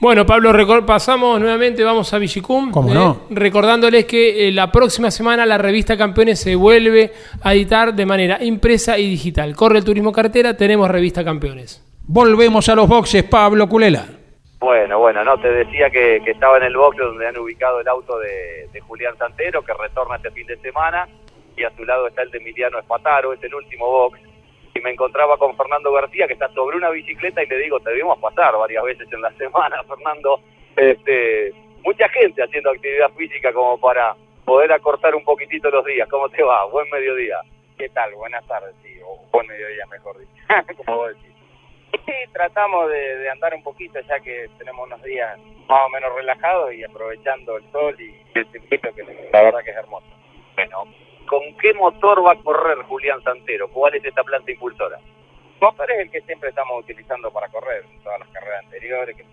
Bueno, 0.00 0.26
Pablo, 0.26 0.52
pasamos 0.84 1.38
nuevamente, 1.38 1.84
vamos 1.84 2.12
a 2.12 2.18
Vigicum. 2.18 2.72
¿Cómo 2.72 2.92
no? 2.92 3.20
Recordándoles 3.30 4.06
que 4.06 4.48
eh, 4.48 4.50
la 4.50 4.72
próxima 4.72 5.12
semana 5.12 5.46
la 5.46 5.56
revista 5.56 5.96
Campeones 5.96 6.40
se 6.40 6.56
vuelve 6.56 7.12
a 7.42 7.54
editar 7.54 7.94
de 7.94 8.04
manera 8.04 8.42
impresa 8.42 8.98
y 8.98 9.08
digital. 9.08 9.54
Corre 9.54 9.78
el 9.78 9.84
turismo 9.84 10.10
cartera, 10.10 10.56
tenemos 10.56 10.90
revista 10.90 11.22
Campeones. 11.22 11.80
Volvemos 12.08 12.68
a 12.68 12.74
los 12.74 12.88
boxes, 12.88 13.22
Pablo 13.22 13.68
Culela. 13.68 14.04
Bueno, 14.62 15.00
bueno, 15.00 15.24
no, 15.24 15.36
te 15.38 15.50
decía 15.50 15.90
que, 15.90 16.20
que 16.24 16.30
estaba 16.30 16.56
en 16.56 16.62
el 16.62 16.76
box 16.76 16.96
donde 16.96 17.26
han 17.26 17.36
ubicado 17.36 17.80
el 17.80 17.88
auto 17.88 18.16
de, 18.20 18.68
Julián 18.86 19.18
Santero, 19.18 19.60
que 19.62 19.74
retorna 19.74 20.14
este 20.14 20.30
fin 20.30 20.46
de 20.46 20.56
semana, 20.58 21.08
y 21.56 21.64
a 21.64 21.70
su 21.74 21.84
lado 21.84 22.06
está 22.06 22.22
el 22.22 22.30
de 22.30 22.38
Emiliano 22.38 22.78
Espataro, 22.78 23.32
es 23.32 23.42
el 23.42 23.52
último 23.56 23.90
box, 23.90 24.20
y 24.72 24.80
me 24.80 24.92
encontraba 24.92 25.36
con 25.36 25.56
Fernando 25.56 25.92
García, 25.92 26.28
que 26.28 26.34
está 26.34 26.48
sobre 26.50 26.76
una 26.76 26.90
bicicleta, 26.90 27.42
y 27.42 27.48
le 27.48 27.58
digo, 27.58 27.80
te 27.80 27.90
debimos 27.90 28.20
pasar 28.20 28.56
varias 28.56 28.84
veces 28.84 29.12
en 29.12 29.20
la 29.20 29.32
semana, 29.36 29.82
Fernando, 29.82 30.38
este, 30.76 31.52
mucha 31.82 32.08
gente 32.10 32.44
haciendo 32.44 32.70
actividad 32.70 33.10
física 33.14 33.52
como 33.52 33.80
para 33.80 34.14
poder 34.44 34.70
acortar 34.72 35.16
un 35.16 35.24
poquitito 35.24 35.70
los 35.70 35.84
días, 35.84 36.08
¿cómo 36.08 36.28
te 36.28 36.40
va? 36.44 36.66
Buen 36.66 36.88
mediodía. 36.88 37.38
¿Qué 37.76 37.88
tal? 37.88 38.14
Buenas 38.14 38.46
tardes, 38.46 38.76
sí, 38.80 38.96
o 39.04 39.18
buen 39.32 39.48
mediodía, 39.48 39.86
mejor 39.90 40.16
dicho, 40.20 40.84
como 40.84 40.98
vos 40.98 41.08
decís. 41.08 41.31
Sí, 41.92 42.12
tratamos 42.32 42.90
de, 42.90 43.16
de 43.18 43.30
andar 43.30 43.54
un 43.54 43.62
poquito 43.62 44.00
ya 44.00 44.18
que 44.20 44.48
tenemos 44.58 44.86
unos 44.86 45.02
días 45.02 45.38
más 45.68 45.80
o 45.86 45.88
menos 45.90 46.14
relajados 46.14 46.72
y 46.74 46.82
aprovechando 46.84 47.56
el 47.56 47.70
sol 47.70 47.94
y 48.00 48.14
el 48.34 48.46
circuito 48.50 48.92
que 48.94 49.02
la 49.32 49.42
verdad 49.42 49.60
que 49.64 49.70
es 49.70 49.76
hermoso. 49.76 50.06
Bueno, 50.56 50.84
¿con 51.26 51.40
qué 51.58 51.74
motor 51.74 52.26
va 52.26 52.32
a 52.32 52.42
correr 52.42 52.78
Julián 52.84 53.22
Santero? 53.22 53.68
¿Cuál 53.68 53.94
es 53.94 54.04
esta 54.04 54.22
planta 54.22 54.50
impulsora? 54.50 54.98
Motor 55.60 55.90
es 55.92 55.98
el 56.00 56.10
que 56.10 56.22
siempre 56.22 56.48
estamos 56.48 56.82
utilizando 56.82 57.30
para 57.30 57.48
correr 57.48 57.84
en 57.84 58.02
todas 58.02 58.20
las 58.20 58.28
carreras 58.28 58.64
anteriores. 58.64 59.16
Que... 59.16 59.24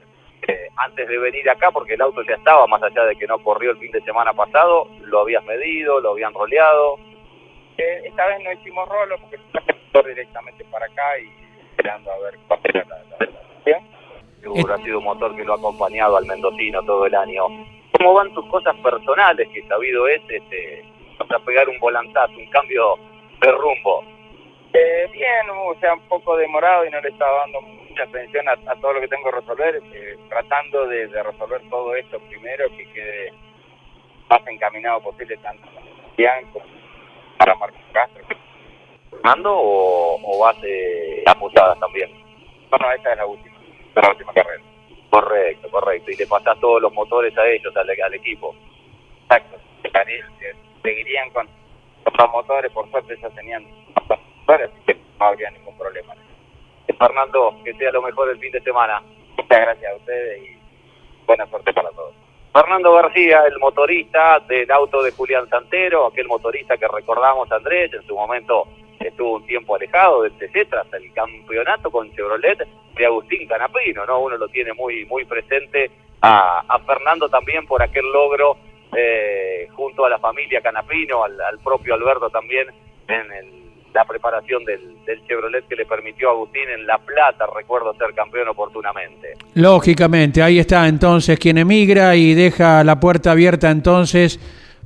Eh, 0.47 0.69
antes 0.77 1.07
de 1.07 1.17
venir 1.17 1.49
acá, 1.49 1.69
porque 1.71 1.95
el 1.95 2.01
auto 2.01 2.23
ya 2.23 2.35
estaba, 2.35 2.65
más 2.65 2.81
allá 2.81 3.03
de 3.05 3.15
que 3.15 3.27
no 3.27 3.39
corrió 3.39 3.71
el 3.71 3.77
fin 3.77 3.91
de 3.91 4.01
semana 4.01 4.33
pasado, 4.33 4.87
lo 5.01 5.19
habías 5.19 5.43
medido, 5.43 5.99
lo 5.99 6.11
habían 6.11 6.33
roleado. 6.33 6.97
Eh, 7.77 8.01
esta 8.05 8.25
vez 8.27 8.41
no 8.43 8.51
hicimos 8.53 8.87
rolo 8.87 9.17
porque 9.19 9.37
directamente 10.07 10.63
para 10.65 10.85
acá 10.85 11.19
y 11.19 11.38
esperando 11.79 12.11
a 12.11 12.19
ver 12.19 12.37
cuál 12.47 12.59
era 12.63 12.85
la, 12.85 12.97
la, 12.97 13.17
la 13.19 13.25
situación. 13.25 13.81
Seguro 14.41 14.73
ha 14.73 14.77
sido 14.77 14.97
un 14.99 15.03
motor 15.05 15.35
que 15.35 15.43
lo 15.45 15.53
ha 15.53 15.57
acompañado 15.57 16.17
al 16.17 16.25
mendocino 16.25 16.83
todo 16.83 17.05
el 17.05 17.15
año. 17.15 17.43
¿Cómo 17.97 18.13
van 18.13 18.33
tus 18.33 18.45
cosas 18.47 18.75
personales? 18.77 19.47
Que 19.53 19.63
sabido 19.67 20.07
es, 20.07 20.21
este, 20.29 20.83
vas 21.17 21.31
a 21.31 21.39
pegar 21.39 21.67
un 21.69 21.79
volantazo, 21.79 22.33
un 22.37 22.49
cambio 22.49 22.95
de 23.41 23.51
rumbo. 23.51 24.03
Eh, 24.73 25.09
bien, 25.11 25.49
o 25.49 25.75
sea, 25.79 25.93
un 25.93 26.01
poco 26.01 26.37
demorado 26.37 26.85
y 26.85 26.91
no 26.91 27.01
le 27.01 27.09
estaba 27.09 27.39
dando 27.39 27.61
mucha 27.61 28.03
atención 28.03 28.47
a, 28.47 28.51
a 28.51 28.75
todo 28.75 28.93
lo 28.93 29.01
que 29.01 29.07
tengo 29.07 29.23
que 29.23 29.39
resolver, 29.39 29.81
eh, 29.93 30.17
tratando 30.29 30.85
de, 30.85 31.07
de, 31.07 31.23
resolver 31.23 31.61
todo 31.69 31.95
esto 31.95 32.19
primero, 32.29 32.69
que 32.77 32.85
quede 32.91 33.33
más 34.29 34.45
encaminado 34.47 35.01
posible 35.01 35.37
tanto 35.37 35.67
para 35.73 36.41
para 37.37 37.55
Marcos 37.55 37.81
Castro. 37.93 38.28
¿Mando 39.23 39.53
o, 39.53 40.19
o 40.23 40.39
vas 40.39 40.57
eh, 40.63 41.23
apoyadas 41.25 41.79
también? 41.79 42.09
No, 42.71 42.77
no, 42.77 42.91
esta 42.91 43.11
es 43.11 43.17
la 43.17 43.25
última, 43.25 43.57
la 43.95 44.09
última 44.09 44.33
carrera. 44.33 44.63
Correcto, 45.09 45.69
correcto. 45.69 46.11
Y 46.11 46.15
le 46.15 46.27
pasás 46.27 46.59
todos 46.59 46.81
los 46.81 46.93
motores 46.93 47.37
a 47.37 47.47
ellos, 47.47 47.75
al, 47.75 47.89
al 47.89 48.13
equipo. 48.13 48.55
Exacto. 49.23 49.57
Seguirían 50.81 51.29
con, 51.31 51.47
con 52.03 52.13
los 52.17 52.31
motores, 52.31 52.71
por 52.71 52.89
suerte 52.91 53.17
ya 53.21 53.29
tenían 53.31 53.65
motores, 54.09 54.69
así 54.71 54.81
que 54.85 54.95
no 55.19 55.25
habría 55.25 55.51
ningún 55.51 55.77
problema. 55.77 56.15
Fernando, 56.97 57.55
que 57.63 57.73
sea 57.75 57.91
lo 57.91 58.01
mejor 58.01 58.29
el 58.29 58.39
fin 58.39 58.51
de 58.51 58.61
semana. 58.61 59.01
Muchas 59.37 59.59
gracias 59.61 59.91
a 59.91 59.95
ustedes 59.95 60.41
y 60.43 60.59
buena 61.25 61.45
suerte 61.47 61.73
para 61.73 61.89
todos. 61.91 62.13
Fernando 62.51 62.93
García, 62.93 63.43
el 63.45 63.59
motorista 63.59 64.39
del 64.47 64.69
auto 64.71 65.03
de 65.03 65.11
Julián 65.11 65.47
Santero, 65.49 66.07
aquel 66.07 66.27
motorista 66.27 66.77
que 66.77 66.87
recordamos, 66.87 67.51
Andrés, 67.51 67.93
en 67.93 68.05
su 68.07 68.15
momento 68.15 68.67
estuvo 68.99 69.37
un 69.37 69.45
tiempo 69.45 69.75
alejado 69.75 70.23
del 70.23 70.33
TC 70.33 70.69
tras 70.69 70.91
el 70.93 71.11
campeonato 71.13 71.89
con 71.89 72.11
Chevrolet 72.13 72.67
de 72.95 73.05
Agustín 73.05 73.47
Canapino, 73.47 74.05
¿no? 74.05 74.21
Uno 74.21 74.37
lo 74.37 74.47
tiene 74.49 74.73
muy 74.73 75.05
muy 75.05 75.25
presente 75.25 75.89
a, 76.21 76.79
Fernando 76.85 77.29
también 77.29 77.65
por 77.65 77.81
aquel 77.81 78.05
logro 78.11 78.57
eh, 78.95 79.67
junto 79.73 80.05
a 80.05 80.09
la 80.09 80.19
familia 80.19 80.61
Canapino, 80.61 81.23
al, 81.23 81.39
al 81.39 81.59
propio 81.59 81.93
Alberto 81.93 82.29
también 82.29 82.67
en 83.07 83.31
el, 83.31 83.59
la 83.93 84.05
preparación 84.05 84.63
del, 84.65 85.03
del, 85.05 85.25
Chevrolet 85.25 85.67
que 85.67 85.75
le 85.75 85.85
permitió 85.85 86.29
a 86.29 86.31
Agustín 86.31 86.69
en 86.69 86.85
La 86.85 86.97
Plata, 86.97 87.45
recuerdo 87.55 87.93
ser 87.95 88.13
campeón 88.13 88.47
oportunamente. 88.47 89.33
Lógicamente, 89.55 90.41
ahí 90.41 90.59
está 90.59 90.87
entonces 90.87 91.39
quien 91.39 91.57
emigra 91.57 92.15
y 92.15 92.33
deja 92.33 92.83
la 92.83 92.99
puerta 92.99 93.31
abierta 93.31 93.71
entonces 93.71 94.39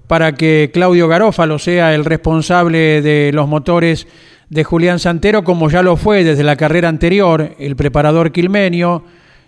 para 0.07 0.33
que 0.33 0.69
Claudio 0.73 1.07
Garófalo 1.07 1.59
sea 1.59 1.93
el 1.93 2.05
responsable 2.05 3.01
de 3.01 3.31
los 3.33 3.47
motores 3.47 4.07
de 4.49 4.63
Julián 4.63 4.99
Santero, 4.99 5.43
como 5.43 5.69
ya 5.69 5.81
lo 5.81 5.95
fue 5.95 6.23
desde 6.23 6.43
la 6.43 6.55
carrera 6.55 6.89
anterior, 6.89 7.55
el 7.57 7.75
preparador 7.75 8.31
quilmenio, 8.31 9.03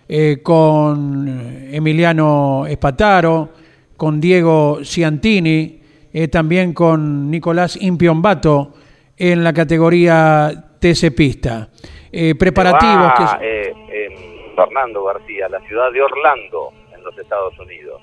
eh, 0.08 0.38
con 0.42 1.68
Emiliano 1.70 2.64
Espataro, 2.66 3.50
con 3.96 4.20
Diego 4.20 4.80
Ciantini, 4.82 5.80
eh, 6.12 6.28
también 6.28 6.72
con 6.72 7.30
Nicolás 7.30 7.76
Impiombato 7.80 8.72
en 9.16 9.44
la 9.44 9.52
categoría 9.52 10.52
TC 10.80 11.10
Pista. 11.10 11.68
Eh, 12.12 12.34
preparativos 12.34 13.08
va, 13.08 13.38
que... 13.38 13.74
Eh, 13.90 14.52
Fernando 14.54 15.04
García, 15.04 15.48
la 15.50 15.60
ciudad 15.60 15.92
de 15.92 16.00
Orlando, 16.00 16.72
en 16.94 17.04
los 17.04 17.16
Estados 17.18 17.58
Unidos. 17.58 18.00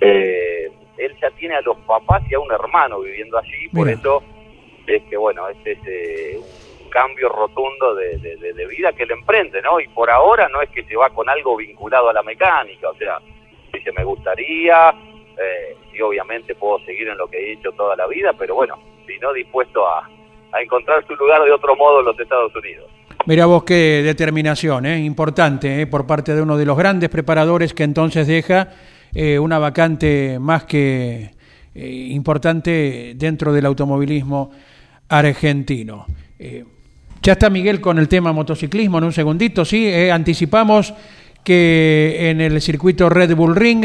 ¿eh? 0.00 0.70
Él 0.96 1.16
ya 1.20 1.30
tiene 1.32 1.56
a 1.56 1.60
los 1.60 1.76
papás 1.78 2.22
y 2.30 2.34
a 2.34 2.40
un 2.40 2.52
hermano 2.52 3.00
viviendo 3.00 3.38
allí, 3.38 3.68
por 3.72 3.86
Mira. 3.86 3.98
eso 3.98 4.22
es 4.86 5.02
que, 5.04 5.16
bueno, 5.16 5.48
este 5.48 5.72
es 5.72 5.78
eh, 5.86 6.40
un 6.82 6.90
cambio 6.90 7.28
rotundo 7.28 7.94
de, 7.94 8.18
de, 8.18 8.52
de, 8.52 8.66
vida 8.66 8.92
que 8.92 9.04
él 9.04 9.10
emprende, 9.10 9.60
¿no? 9.62 9.80
Y 9.80 9.88
por 9.88 10.10
ahora 10.10 10.48
no 10.48 10.60
es 10.62 10.70
que 10.70 10.84
se 10.84 10.96
va 10.96 11.10
con 11.10 11.28
algo 11.28 11.56
vinculado 11.56 12.10
a 12.10 12.12
la 12.12 12.22
mecánica, 12.22 12.90
o 12.90 12.94
sea, 12.94 13.18
dice, 13.72 13.90
me 13.92 14.04
gustaría, 14.04 14.90
eh, 14.90 15.76
y 15.92 16.00
obviamente 16.00 16.54
puedo 16.54 16.78
seguir 16.84 17.08
en 17.08 17.18
lo 17.18 17.26
que 17.28 17.38
he 17.38 17.52
hecho 17.52 17.72
toda 17.72 17.96
la 17.96 18.06
vida, 18.06 18.32
pero 18.38 18.54
bueno, 18.54 18.78
si 19.06 19.18
no 19.18 19.32
dispuesto 19.32 19.86
a, 19.86 20.08
a 20.52 20.62
encontrar 20.62 21.04
su 21.06 21.14
lugar 21.16 21.42
de 21.42 21.50
otro 21.50 21.74
modo 21.76 22.00
en 22.00 22.06
los 22.06 22.20
Estados 22.20 22.54
Unidos. 22.54 22.90
Mira 23.26 23.46
vos 23.46 23.64
qué 23.64 24.02
determinación, 24.04 24.86
¿eh? 24.86 24.98
importante, 24.98 25.80
¿eh? 25.80 25.86
por 25.86 26.06
parte 26.06 26.34
de 26.34 26.42
uno 26.42 26.56
de 26.58 26.66
los 26.66 26.76
grandes 26.76 27.08
preparadores 27.08 27.72
que 27.72 27.82
entonces 27.82 28.26
deja 28.26 28.68
eh, 29.14 29.38
una 29.38 29.58
vacante 29.58 30.38
más 30.38 30.64
que 30.64 31.34
eh, 31.76 32.10
importante 32.10 33.14
dentro 33.16 33.52
del 33.52 33.66
automovilismo 33.66 34.52
argentino. 35.08 36.06
Eh, 36.38 36.64
ya 37.20 37.32
está 37.32 37.50
Miguel 37.50 37.80
con 37.80 37.98
el 37.98 38.06
tema 38.06 38.32
motociclismo 38.32 38.98
en 38.98 39.04
un 39.04 39.12
segundito, 39.12 39.64
sí, 39.64 39.88
eh, 39.88 40.12
anticipamos 40.12 40.94
que 41.42 42.30
en 42.30 42.40
el 42.40 42.62
circuito 42.62 43.08
Red 43.08 43.34
Bull 43.34 43.56
Ring 43.56 43.84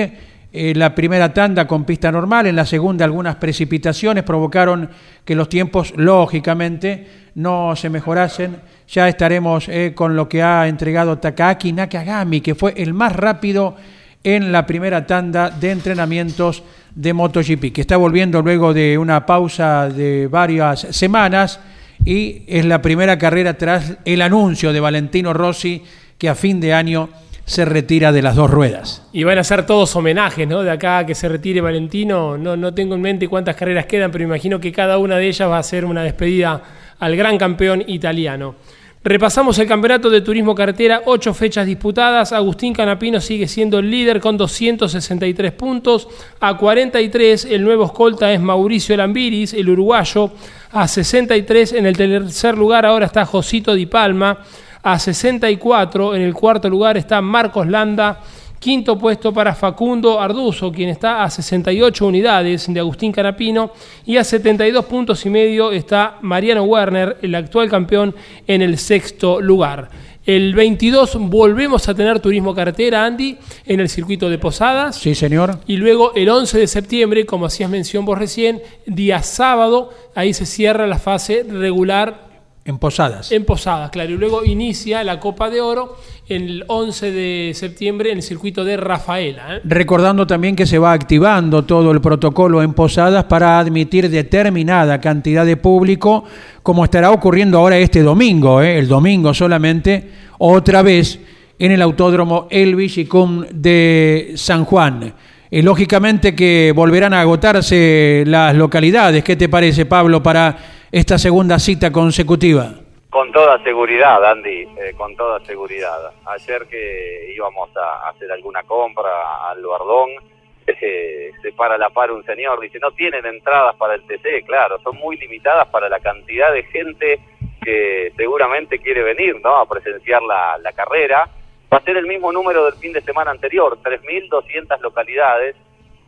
la 0.52 0.96
primera 0.96 1.32
tanda 1.32 1.68
con 1.68 1.84
pista 1.84 2.12
normal, 2.12 2.48
en 2.48 2.56
la 2.56 2.66
segunda 2.66 3.06
algunas 3.06 3.36
precipitaciones 3.36 4.24
provocaron 4.24 4.90
que 5.26 5.36
los 5.36 5.50
tiempos 5.50 5.94
lógicamente 5.96 7.06
no 7.36 7.76
se 7.76 7.90
mejorasen. 7.90 8.58
Ya 8.88 9.08
estaremos 9.08 9.70
con 9.94 10.16
lo 10.16 10.28
que 10.28 10.42
ha 10.42 10.68
entregado 10.68 11.20
Takaaki 11.20 11.72
Nakagami, 11.72 12.42
que 12.42 12.56
fue 12.56 12.74
el 12.78 12.96
más 12.96 13.16
rápido 13.16 13.76
en 14.24 14.52
la 14.52 14.66
primera 14.66 15.06
tanda 15.06 15.50
de 15.50 15.72
entrenamientos 15.72 16.64
de 16.96 17.14
MotoGP, 17.14 17.72
que 17.74 17.82
está 17.82 17.98
volviendo 17.98 18.42
luego 18.42 18.74
de 18.74 18.98
una 18.98 19.26
pausa 19.26 19.90
de 19.90 20.28
varias 20.28 20.82
semanas 20.92 21.60
y 22.06 22.44
es 22.48 22.66
la 22.66 22.82
primera 22.82 23.18
carrera 23.18 23.56
tras 23.56 23.98
el 24.06 24.22
anuncio 24.22 24.74
de 24.74 24.80
Valentino 24.80 25.34
Rossi 25.34 25.84
que 26.18 26.30
a 26.30 26.36
fin 26.36 26.60
de 26.60 26.74
año 26.74 27.10
se 27.46 27.66
retira 27.66 28.12
de 28.12 28.22
las 28.22 28.36
dos 28.36 28.50
ruedas. 28.50 29.08
Y 29.12 29.24
van 29.24 29.40
a 29.40 29.44
ser 29.44 29.66
todos 29.66 29.96
homenajes, 29.96 30.48
¿no? 30.48 30.62
De 30.62 30.70
acá 30.70 31.06
que 31.06 31.16
se 31.16 31.28
retire 31.28 31.62
Valentino, 31.62 32.38
no, 32.38 32.56
no 32.56 32.74
tengo 32.74 32.94
en 32.96 33.02
mente 33.02 33.28
cuántas 33.28 33.56
carreras 33.56 33.88
quedan, 33.88 34.12
pero 34.12 34.24
imagino 34.24 34.60
que 34.60 34.72
cada 34.72 35.00
una 35.00 35.18
de 35.18 35.28
ellas 35.28 35.50
va 35.50 35.58
a 35.58 35.64
ser 35.64 35.86
una 35.86 36.04
despedida 36.04 36.62
al 37.00 37.16
gran 37.16 37.38
campeón 37.38 37.84
italiano. 37.88 38.56
Repasamos 39.02 39.58
el 39.60 39.68
campeonato 39.68 40.10
de 40.10 40.20
turismo 40.20 40.54
carretera, 40.54 41.04
ocho 41.06 41.34
fechas 41.34 41.66
disputadas. 41.66 42.34
Agustín 42.34 42.74
Canapino 42.74 43.22
sigue 43.22 43.48
siendo 43.48 43.80
el 43.80 43.90
líder 43.90 44.20
con 44.20 44.36
263 44.36 45.54
puntos. 45.54 46.10
A 46.42 46.58
43 46.58 47.46
el 47.46 47.64
nuevo 47.64 47.86
escolta 47.86 48.34
es 48.34 48.42
Mauricio 48.42 48.98
Lambiris, 48.98 49.54
el 49.54 49.70
uruguayo. 49.70 50.32
A 50.72 50.86
63 50.86 51.74
en 51.74 51.86
el 51.86 51.96
tercer 51.96 52.58
lugar 52.58 52.86
ahora 52.86 53.06
está 53.06 53.26
Josito 53.26 53.74
Di 53.74 53.86
Palma. 53.86 54.40
A 54.84 55.00
64 55.00 56.16
en 56.16 56.22
el 56.22 56.34
cuarto 56.34 56.70
lugar 56.70 56.98
está 56.98 57.22
Marcos 57.22 57.68
Landa. 57.68 58.20
Quinto 58.60 59.00
puesto 59.00 59.34
para 59.34 59.56
Facundo 59.56 60.20
Arduzo, 60.20 60.70
quien 60.70 60.90
está 60.90 61.24
a 61.24 61.30
68 61.30 62.06
unidades 62.06 62.72
de 62.72 62.80
Agustín 62.80 63.14
Canapino. 63.14 63.72
Y 64.06 64.18
a 64.18 64.24
72 64.26 64.84
puntos 64.84 65.26
y 65.26 65.30
medio 65.30 65.72
está 65.72 66.18
Mariano 66.22 66.64
Werner, 66.64 67.18
el 67.22 67.36
actual 67.36 67.70
campeón, 67.70 68.14
en 68.46 68.62
el 68.62 68.78
sexto 68.78 69.40
lugar. 69.40 69.90
El 70.26 70.54
22 70.54 71.18
volvemos 71.22 71.88
a 71.88 71.96
tener 71.96 72.20
turismo 72.20 72.54
carretera, 72.54 73.06
Andy, 73.06 73.38
en 73.66 73.80
el 73.80 73.90
circuito 73.90 74.30
de 74.30 74.38
Posadas. 74.38 74.98
Sí, 74.98 75.16
señor. 75.16 75.60
Y 75.66 75.78
luego 75.78 76.14
el 76.14 76.30
11 76.30 76.60
de 76.60 76.68
septiembre, 76.68 77.26
como 77.26 77.46
hacías 77.46 77.70
mención 77.70 78.06
vos 78.06 78.20
recién, 78.20 78.62
día 78.86 79.24
sábado, 79.24 79.92
ahí 80.14 80.34
se 80.34 80.46
cierra 80.46 80.86
la 80.86 81.00
fase 81.00 81.46
regular 81.50 82.29
en 82.66 82.78
Posadas. 82.78 83.32
En 83.32 83.46
Posadas, 83.46 83.90
claro. 83.90 84.12
Y 84.12 84.18
luego 84.18 84.44
inicia 84.44 85.04
la 85.04 85.20
Copa 85.20 85.50
de 85.50 85.62
Oro 85.62 85.98
el 86.28 86.64
11 86.68 87.12
de 87.12 87.52
septiembre 87.56 88.12
en 88.12 88.18
el 88.18 88.24
circuito 88.24 88.64
de 88.64 88.78
Rafaela. 88.78 89.58
¿eh? 89.58 89.62
Recordando 89.64 90.28
también 90.28 90.56
que 90.56 90.66
se 90.66 90.78
va 90.78 90.94
activando 90.94 91.64
todo 91.64 91.92
el 91.92 92.02
protocolo 92.02 92.62
en 92.62 92.74
Posadas 92.74 93.24
para 93.26 93.60
admitir 93.60 94.10
determinada 94.10 95.02
cantidad 95.02 95.46
de 95.46 95.58
público, 95.58 96.26
como 96.62 96.84
estará 96.84 97.12
ocurriendo 97.12 97.58
ahora 97.58 97.78
este 97.78 98.04
domingo, 98.04 98.62
¿eh? 98.62 98.78
el 98.78 98.88
domingo 98.88 99.34
solamente, 99.34 100.10
otra 100.38 100.82
vez 100.82 101.20
en 101.58 101.72
el 101.72 101.82
Autódromo 101.82 102.48
El 102.50 102.76
Villicum 102.76 103.46
de 103.52 104.34
San 104.36 104.66
Juan. 104.66 105.14
Y 105.52 105.64
lógicamente 105.64 106.36
que 106.36 106.72
volverán 106.76 107.14
a 107.14 107.22
agotarse 107.22 108.24
las 108.28 108.56
localidades. 108.56 109.24
¿Qué 109.24 109.36
te 109.36 109.50
parece, 109.50 109.88
Pablo, 109.88 110.22
para 110.22 110.56
esta 110.92 111.18
segunda 111.18 111.60
cita 111.60 111.92
consecutiva? 111.92 112.74
Con 113.10 113.32
toda 113.32 113.62
seguridad, 113.64 114.24
Andy, 114.24 114.68
eh, 114.78 114.94
con 114.96 115.16
toda 115.16 115.40
seguridad. 115.46 116.12
Ayer 116.26 116.68
que 116.68 117.34
íbamos 117.36 117.70
a 117.76 118.10
hacer 118.10 118.32
alguna 118.32 118.64
compra 118.64 119.50
al 119.50 119.66
Bardón, 119.66 120.10
eh, 120.68 121.32
se 121.42 121.52
para 121.54 121.78
la 121.78 121.90
par 121.90 122.12
un 122.12 122.24
señor, 122.24 122.60
dice, 122.60 122.80
no 122.80 122.92
tienen 122.92 123.26
entradas 123.26 123.76
para 123.78 123.96
el 123.96 124.04
TC, 124.04 124.46
claro, 124.46 124.80
son 124.84 124.96
muy 124.98 125.18
limitadas 125.18 125.68
para 125.70 125.90
la 125.90 126.00
cantidad 126.00 126.54
de 126.54 126.64
gente 126.64 127.20
que 127.64 128.14
seguramente 128.16 128.80
quiere 128.80 129.02
venir 129.02 129.40
¿no? 129.44 129.58
a 129.58 129.68
presenciar 129.68 130.22
la, 130.22 130.58
la 130.60 130.72
carrera. 130.74 131.30
Va 131.72 131.78
a 131.78 131.84
ser 131.84 131.98
el 131.98 132.08
mismo 132.08 132.32
número 132.32 132.66
del 132.66 132.76
fin 132.76 132.94
de 132.94 133.02
semana 133.02 133.32
anterior, 133.32 133.78
3.200 133.84 134.80
localidades, 134.82 135.56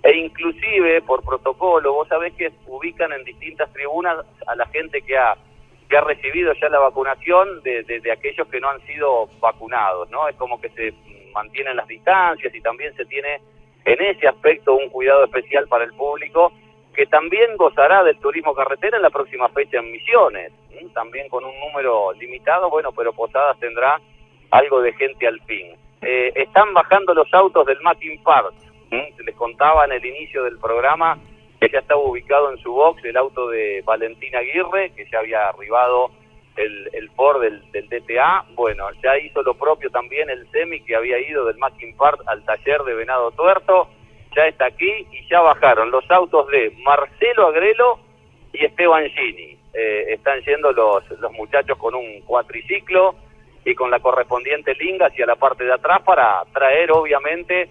e 0.04 0.18
inclusive 0.18 1.02
por 1.04 1.24
protocolo, 1.24 1.94
vos 1.94 2.08
sabés 2.08 2.34
que 2.34 2.52
ubican 2.68 3.14
en 3.14 3.24
distintas 3.24 3.72
tribunas 3.72 4.26
a 4.48 4.56
la 4.56 4.66
gente 4.68 5.02
que 5.02 5.18
ha 5.18 5.36
que 5.90 5.98
ha 5.98 6.02
recibido 6.02 6.54
ya 6.54 6.70
la 6.70 6.80
vacunación 6.80 7.62
de, 7.64 7.84
de, 7.84 8.12
aquellos 8.14 8.48
que 8.48 8.62
no 8.62 8.70
han 8.70 8.80
sido 8.88 9.28
vacunados, 9.42 10.10
¿no? 10.10 10.30
Es 10.30 10.38
como 10.38 10.60
que 10.62 10.70
se 10.70 10.94
mantienen 11.34 11.76
las 11.76 11.86
distancias 11.86 12.56
y 12.56 12.62
también 12.62 12.96
se 12.96 13.04
tiene 13.06 13.42
en 13.84 14.02
ese 14.02 14.26
aspecto 14.26 14.74
un 14.74 14.88
cuidado 14.88 15.26
especial 15.26 15.68
para 15.68 15.84
el 15.84 15.92
público 15.92 16.54
que 16.94 17.06
también 17.08 17.58
gozará 17.58 18.04
del 18.04 18.18
turismo 18.20 18.54
carretera 18.54 18.98
en 18.98 19.04
la 19.04 19.10
próxima 19.10 19.50
fecha 19.50 19.80
en 19.80 19.92
Misiones, 19.92 20.52
también 20.94 21.30
con 21.30 21.44
un 21.44 21.58
número 21.60 22.12
limitado, 22.14 22.70
bueno, 22.70 22.92
pero 22.92 23.14
Posadas 23.14 23.58
tendrá 23.60 24.00
algo 24.52 24.82
de 24.82 24.94
gente 24.94 25.28
al 25.28 25.40
fin. 25.42 25.76
Eh, 26.02 26.32
están 26.36 26.74
bajando 26.74 27.14
los 27.14 27.32
autos 27.34 27.66
del 27.66 27.80
Mackin 27.82 28.22
Park, 28.24 28.54
se 28.92 29.24
les 29.24 29.36
contaba 29.36 29.86
en 29.86 29.94
el 29.94 30.06
inicio 30.06 30.44
del 30.44 30.58
programa 30.58 31.18
que 31.60 31.70
ya 31.70 31.80
estaba 31.80 32.02
ubicado 32.02 32.52
en 32.52 32.58
su 32.58 32.74
box 32.74 33.06
el 33.06 33.16
auto 33.16 33.48
de 33.48 33.82
Valentina 33.86 34.40
Aguirre, 34.40 34.92
que 34.96 35.06
ya 35.12 35.20
había 35.20 35.48
arribado 35.48 36.12
el, 36.58 36.90
el 36.92 37.10
Ford 37.12 37.42
del, 37.42 37.62
del, 37.72 37.88
DTA. 37.88 38.46
Bueno, 38.56 38.86
ya 39.02 39.18
hizo 39.18 39.44
lo 39.44 39.54
propio 39.54 39.90
también 39.92 40.30
el 40.30 40.50
Semi, 40.52 40.82
que 40.82 40.96
había 40.96 41.20
ido 41.20 41.46
del 41.46 41.58
Mackin 41.58 41.96
Park 41.96 42.22
al 42.26 42.44
taller 42.44 42.82
de 42.82 42.96
Venado 42.96 43.32
Tuerto. 43.32 43.90
Ya 44.36 44.48
está 44.48 44.66
aquí 44.66 45.08
y 45.12 45.28
ya 45.30 45.40
bajaron 45.42 45.92
los 45.92 46.10
autos 46.10 46.48
de 46.48 46.74
Marcelo 46.84 47.48
Agrelo 47.48 48.00
y 48.52 48.66
Esteban 48.66 49.06
Gini. 49.10 49.58
Eh, 49.74 50.06
están 50.10 50.42
yendo 50.42 50.72
los, 50.74 51.10
los 51.12 51.32
muchachos 51.32 51.78
con 51.78 51.96
un 51.96 52.22
cuatriciclo 52.22 53.16
y 53.64 53.76
con 53.76 53.92
la 53.92 54.00
correspondiente 54.00 54.74
linga 54.76 55.08
hacia 55.08 55.26
la 55.26 55.36
parte 55.36 55.64
de 55.64 55.74
atrás 55.74 56.02
para 56.02 56.44
traer, 56.52 56.92
obviamente, 56.92 57.70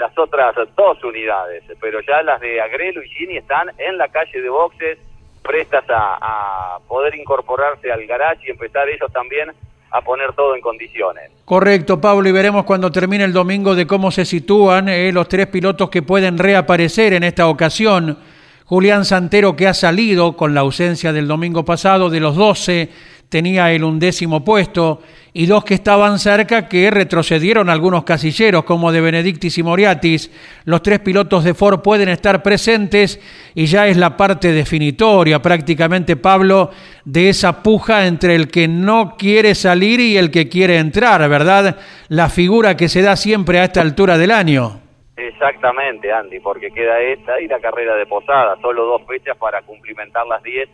las 0.00 0.16
otras 0.18 0.54
dos 0.76 1.04
unidades, 1.04 1.62
pero 1.80 2.00
ya 2.00 2.22
las 2.22 2.40
de 2.40 2.60
Agrelo 2.60 3.02
y 3.02 3.08
Gini 3.10 3.36
están 3.36 3.70
en 3.78 3.98
la 3.98 4.08
calle 4.08 4.40
de 4.40 4.48
boxes, 4.48 4.98
prestas 5.42 5.84
a, 5.88 6.78
poder 6.88 7.14
incorporarse 7.14 7.92
al 7.92 8.04
garage 8.06 8.48
y 8.48 8.50
empezar 8.50 8.88
ellos 8.88 9.12
también 9.12 9.50
a 9.90 10.00
poner 10.00 10.32
todo 10.32 10.54
en 10.54 10.60
condiciones. 10.60 11.30
Correcto, 11.44 12.00
Pablo, 12.00 12.28
y 12.28 12.32
veremos 12.32 12.64
cuando 12.64 12.90
termine 12.90 13.24
el 13.24 13.32
domingo 13.32 13.74
de 13.74 13.86
cómo 13.86 14.10
se 14.10 14.24
sitúan 14.24 14.88
eh, 14.88 15.12
los 15.12 15.28
tres 15.28 15.46
pilotos 15.48 15.90
que 15.90 16.02
pueden 16.02 16.38
reaparecer 16.38 17.12
en 17.12 17.24
esta 17.24 17.46
ocasión. 17.48 18.18
Julián 18.64 19.04
Santero, 19.04 19.56
que 19.56 19.66
ha 19.66 19.74
salido 19.74 20.36
con 20.36 20.54
la 20.54 20.60
ausencia 20.60 21.12
del 21.12 21.26
domingo 21.28 21.64
pasado 21.64 22.08
de 22.08 22.20
los 22.20 22.36
12, 22.36 22.88
tenía 23.30 23.72
el 23.72 23.84
undécimo 23.84 24.44
puesto 24.44 25.00
y 25.32 25.46
dos 25.46 25.64
que 25.64 25.74
estaban 25.74 26.18
cerca 26.18 26.68
que 26.68 26.90
retrocedieron 26.90 27.70
algunos 27.70 28.02
casilleros 28.02 28.64
como 28.64 28.90
de 28.90 29.00
Benedictis 29.00 29.56
y 29.56 29.62
Moriatis. 29.62 30.30
Los 30.64 30.82
tres 30.82 30.98
pilotos 30.98 31.44
de 31.44 31.54
Ford 31.54 31.80
pueden 31.80 32.08
estar 32.08 32.42
presentes 32.42 33.20
y 33.54 33.66
ya 33.66 33.86
es 33.86 33.96
la 33.96 34.16
parte 34.16 34.52
definitoria 34.52 35.40
prácticamente, 35.40 36.16
Pablo, 36.16 36.70
de 37.04 37.28
esa 37.28 37.62
puja 37.62 38.06
entre 38.06 38.34
el 38.34 38.50
que 38.50 38.66
no 38.66 39.16
quiere 39.16 39.54
salir 39.54 40.00
y 40.00 40.16
el 40.16 40.32
que 40.32 40.48
quiere 40.48 40.78
entrar, 40.78 41.26
¿verdad? 41.28 41.78
La 42.08 42.28
figura 42.28 42.76
que 42.76 42.88
se 42.88 43.00
da 43.00 43.14
siempre 43.14 43.60
a 43.60 43.64
esta 43.64 43.80
altura 43.80 44.18
del 44.18 44.32
año. 44.32 44.80
Exactamente, 45.16 46.10
Andy, 46.10 46.40
porque 46.40 46.70
queda 46.70 46.98
esta 47.00 47.40
y 47.40 47.46
la 47.46 47.60
carrera 47.60 47.94
de 47.94 48.06
Posada, 48.06 48.56
solo 48.60 48.86
dos 48.86 49.02
fechas 49.06 49.36
para 49.36 49.62
cumplimentar 49.62 50.26
las 50.26 50.42
diez 50.42 50.68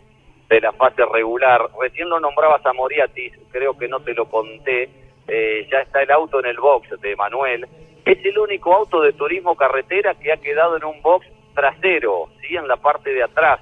de 0.49 0.61
la 0.61 0.71
fase 0.73 1.03
regular. 1.05 1.67
Recién 1.79 2.09
lo 2.09 2.19
nombrabas 2.19 2.65
a 2.65 2.73
Moriatis, 2.73 3.33
creo 3.51 3.77
que 3.77 3.87
no 3.87 3.99
te 3.99 4.13
lo 4.13 4.29
conté. 4.29 4.89
Eh, 5.27 5.67
ya 5.71 5.79
está 5.79 6.01
el 6.01 6.11
auto 6.11 6.39
en 6.39 6.45
el 6.45 6.57
box 6.57 6.89
de 7.01 7.15
Manuel. 7.15 7.67
Es 8.05 8.23
el 8.23 8.39
único 8.39 8.73
auto 8.73 9.01
de 9.01 9.13
turismo 9.13 9.55
carretera 9.55 10.15
que 10.15 10.31
ha 10.31 10.37
quedado 10.37 10.77
en 10.77 10.85
un 10.85 11.01
box 11.01 11.27
trasero, 11.53 12.29
¿sí? 12.41 12.55
en 12.55 12.67
la 12.67 12.77
parte 12.77 13.13
de 13.13 13.23
atrás, 13.23 13.59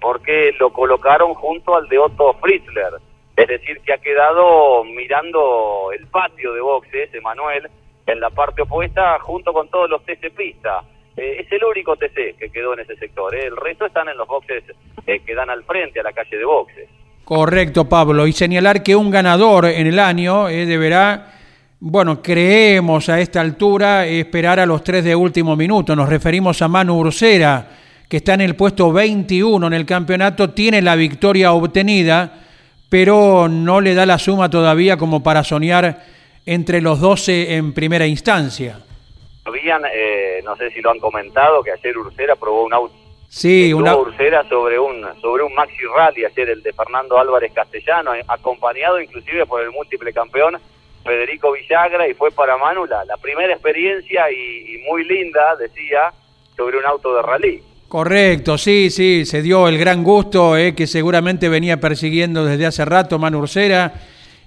porque 0.00 0.52
lo 0.58 0.72
colocaron 0.72 1.34
junto 1.34 1.76
al 1.76 1.88
de 1.88 1.98
Otto 1.98 2.32
Fritzler. 2.40 2.94
Es 3.36 3.46
decir, 3.46 3.80
que 3.82 3.92
ha 3.92 3.98
quedado 3.98 4.82
mirando 4.82 5.90
el 5.96 6.08
patio 6.08 6.54
de 6.54 6.60
boxes 6.60 7.12
de 7.12 7.20
Manuel 7.20 7.68
en 8.06 8.18
la 8.18 8.30
parte 8.30 8.62
opuesta 8.62 9.18
junto 9.20 9.52
con 9.52 9.68
todos 9.68 9.88
los 9.88 10.02
TC 10.04 10.34
Pista. 10.34 10.82
Eh, 11.18 11.40
es 11.40 11.50
el 11.50 11.64
único 11.64 11.96
TC 11.96 12.36
que 12.38 12.48
quedó 12.50 12.74
en 12.74 12.80
ese 12.80 12.94
sector. 12.96 13.34
¿eh? 13.34 13.46
El 13.46 13.56
resto 13.56 13.86
están 13.86 14.08
en 14.08 14.16
los 14.16 14.28
boxes 14.28 14.62
eh, 15.04 15.20
que 15.26 15.34
dan 15.34 15.50
al 15.50 15.64
frente 15.64 15.98
a 15.98 16.04
la 16.04 16.12
calle 16.12 16.36
de 16.36 16.44
boxes. 16.44 16.88
Correcto, 17.24 17.88
Pablo. 17.88 18.24
Y 18.26 18.32
señalar 18.32 18.84
que 18.84 18.94
un 18.94 19.10
ganador 19.10 19.66
en 19.66 19.88
el 19.88 19.98
año 19.98 20.46
deberá, 20.46 21.34
bueno, 21.80 22.22
creemos 22.22 23.08
a 23.08 23.20
esta 23.20 23.40
altura 23.40 24.06
esperar 24.06 24.60
a 24.60 24.64
los 24.64 24.84
tres 24.84 25.04
de 25.04 25.16
último 25.16 25.56
minuto. 25.56 25.96
Nos 25.96 26.08
referimos 26.08 26.62
a 26.62 26.68
Manu 26.68 27.00
Ursera, 27.00 27.68
que 28.08 28.18
está 28.18 28.34
en 28.34 28.42
el 28.42 28.54
puesto 28.54 28.92
21 28.92 29.66
en 29.66 29.74
el 29.74 29.84
campeonato, 29.84 30.50
tiene 30.50 30.80
la 30.80 30.94
victoria 30.94 31.52
obtenida, 31.52 32.32
pero 32.88 33.46
no 33.48 33.80
le 33.82 33.94
da 33.94 34.06
la 34.06 34.18
suma 34.18 34.48
todavía 34.48 34.96
como 34.96 35.22
para 35.22 35.44
soñar 35.44 36.06
entre 36.46 36.80
los 36.80 37.00
12 37.00 37.56
en 37.56 37.74
primera 37.74 38.06
instancia 38.06 38.78
habían, 39.48 39.82
eh, 39.92 40.40
no 40.44 40.56
sé 40.56 40.70
si 40.70 40.80
lo 40.80 40.90
han 40.90 40.98
comentado, 40.98 41.62
que 41.62 41.72
ayer 41.72 41.96
Ursera 41.96 42.36
probó 42.36 42.64
un 42.64 42.72
auto. 42.72 42.94
Sí, 43.28 43.74
una 43.74 43.94
Ursera 43.94 44.48
sobre 44.48 44.78
un 44.78 45.04
sobre 45.20 45.42
un 45.42 45.52
Maxi 45.54 45.84
Rally 45.94 46.24
ayer 46.24 46.48
el 46.48 46.62
de 46.62 46.72
Fernando 46.72 47.18
Álvarez 47.18 47.52
Castellano, 47.52 48.14
eh, 48.14 48.24
acompañado 48.26 49.00
inclusive 49.00 49.44
por 49.44 49.62
el 49.62 49.70
múltiple 49.70 50.14
campeón 50.14 50.58
Federico 51.04 51.52
Villagra 51.52 52.08
y 52.08 52.14
fue 52.14 52.30
para 52.30 52.56
Manu 52.56 52.86
la, 52.86 53.04
primera 53.20 53.52
experiencia 53.52 54.30
y, 54.30 54.78
muy 54.88 55.04
linda, 55.04 55.56
decía, 55.58 56.12
sobre 56.56 56.78
un 56.78 56.86
auto 56.86 57.14
de 57.14 57.22
rally. 57.22 57.62
Correcto, 57.88 58.58
sí, 58.58 58.90
sí, 58.90 59.24
se 59.24 59.40
dio 59.40 59.68
el 59.68 59.78
gran 59.78 60.04
gusto 60.04 60.56
eh, 60.56 60.74
que 60.74 60.86
seguramente 60.86 61.48
venía 61.48 61.80
persiguiendo 61.80 62.44
desde 62.44 62.66
hace 62.66 62.84
rato 62.84 63.18
Manu 63.18 63.38
Ursera 63.38 63.92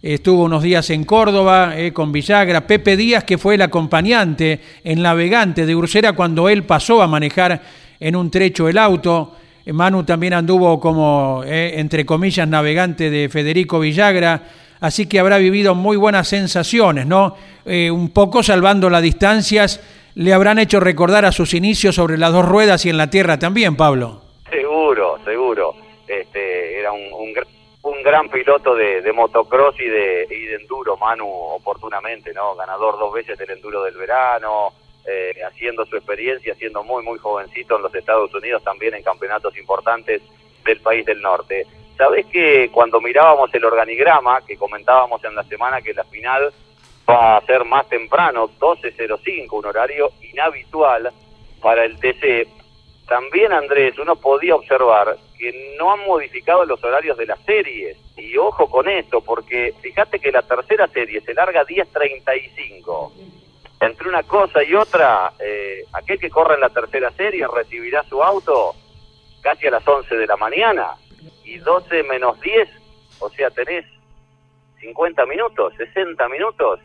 estuvo 0.01 0.43
unos 0.43 0.63
días 0.63 0.89
en 0.89 1.03
Córdoba 1.03 1.73
eh, 1.77 1.93
con 1.93 2.11
Villagra, 2.11 2.65
Pepe 2.65 2.97
Díaz, 2.97 3.23
que 3.23 3.37
fue 3.37 3.55
el 3.55 3.61
acompañante, 3.61 4.59
en 4.83 5.01
navegante 5.01 5.65
de 5.65 5.75
Ursera 5.75 6.13
cuando 6.13 6.49
él 6.49 6.63
pasó 6.63 7.01
a 7.01 7.07
manejar 7.07 7.61
en 7.99 8.15
un 8.15 8.31
trecho 8.31 8.67
el 8.67 8.77
auto. 8.77 9.35
Eh, 9.65 9.73
Manu 9.73 10.03
también 10.03 10.33
anduvo 10.33 10.79
como, 10.79 11.43
eh, 11.45 11.79
entre 11.79 12.05
comillas, 12.05 12.47
navegante 12.47 13.09
de 13.09 13.29
Federico 13.29 13.79
Villagra, 13.79 14.43
así 14.79 15.05
que 15.05 15.19
habrá 15.19 15.37
vivido 15.37 15.75
muy 15.75 15.97
buenas 15.97 16.27
sensaciones, 16.27 17.05
¿no? 17.05 17.35
un 17.63 18.09
poco 18.09 18.41
salvando 18.41 18.89
las 18.89 19.03
distancias, 19.03 19.79
le 20.15 20.33
habrán 20.33 20.57
hecho 20.57 20.79
recordar 20.79 21.25
a 21.25 21.31
sus 21.31 21.53
inicios 21.53 21.93
sobre 21.93 22.17
las 22.17 22.33
dos 22.33 22.43
ruedas 22.43 22.83
y 22.87 22.89
en 22.89 22.97
la 22.97 23.11
tierra 23.11 23.37
también, 23.37 23.75
Pablo. 23.75 24.21
Seguro, 24.49 25.19
seguro. 25.23 25.80
Gran 28.03 28.29
piloto 28.29 28.75
de, 28.75 29.01
de 29.01 29.13
motocross 29.13 29.79
y 29.79 29.85
de, 29.85 30.27
y 30.29 30.45
de 30.45 30.55
enduro, 30.55 30.97
Manu, 30.97 31.27
oportunamente, 31.27 32.33
¿no? 32.33 32.55
Ganador 32.55 32.97
dos 32.97 33.13
veces 33.13 33.37
del 33.37 33.51
enduro 33.51 33.83
del 33.83 33.95
verano, 33.95 34.73
eh, 35.05 35.33
haciendo 35.45 35.85
su 35.85 35.95
experiencia, 35.95 36.53
siendo 36.55 36.83
muy, 36.83 37.03
muy 37.03 37.17
jovencito 37.17 37.75
en 37.75 37.83
los 37.83 37.95
Estados 37.95 38.33
Unidos, 38.33 38.63
también 38.63 38.93
en 38.93 39.03
campeonatos 39.03 39.57
importantes 39.57 40.21
del 40.63 40.79
país 40.79 41.05
del 41.05 41.21
norte. 41.21 41.65
sabés 41.97 42.25
que 42.27 42.69
cuando 42.71 43.01
mirábamos 43.01 43.53
el 43.53 43.65
organigrama, 43.65 44.41
que 44.45 44.57
comentábamos 44.57 45.23
en 45.23 45.35
la 45.35 45.43
semana 45.43 45.81
que 45.81 45.93
la 45.93 46.03
final 46.03 46.53
va 47.09 47.37
a 47.37 47.45
ser 47.45 47.65
más 47.65 47.87
temprano, 47.89 48.47
12.05, 48.59 49.51
un 49.51 49.65
horario 49.65 50.11
inhabitual 50.31 51.11
para 51.61 51.83
el 51.83 51.99
TC, 51.99 52.47
también 53.07 53.51
Andrés, 53.51 53.97
uno 53.99 54.15
podía 54.15 54.55
observar 54.55 55.17
que 55.41 55.75
no 55.79 55.91
han 55.91 56.05
modificado 56.05 56.63
los 56.65 56.83
horarios 56.83 57.17
de 57.17 57.25
las 57.25 57.39
series. 57.43 57.97
Y 58.15 58.37
ojo 58.37 58.69
con 58.69 58.87
esto, 58.87 59.21
porque 59.21 59.73
fíjate 59.81 60.19
que 60.19 60.31
la 60.31 60.43
tercera 60.43 60.87
serie 60.87 61.19
se 61.21 61.33
larga 61.33 61.65
10.35. 61.65 63.11
Entre 63.79 64.07
una 64.07 64.21
cosa 64.21 64.63
y 64.63 64.75
otra, 64.75 65.33
eh, 65.39 65.83
aquel 65.93 66.19
que 66.19 66.29
corre 66.29 66.53
en 66.53 66.61
la 66.61 66.69
tercera 66.69 67.09
serie 67.11 67.47
recibirá 67.47 68.03
su 68.03 68.21
auto 68.21 68.75
casi 69.41 69.65
a 69.65 69.71
las 69.71 69.87
11 69.87 70.15
de 70.15 70.27
la 70.27 70.37
mañana 70.37 70.91
y 71.43 71.57
12 71.57 72.03
menos 72.03 72.39
10, 72.39 72.69
o 73.19 73.29
sea, 73.31 73.49
tenés 73.49 73.85
50 74.79 75.25
minutos, 75.25 75.73
60 75.75 76.29
minutos, 76.29 76.79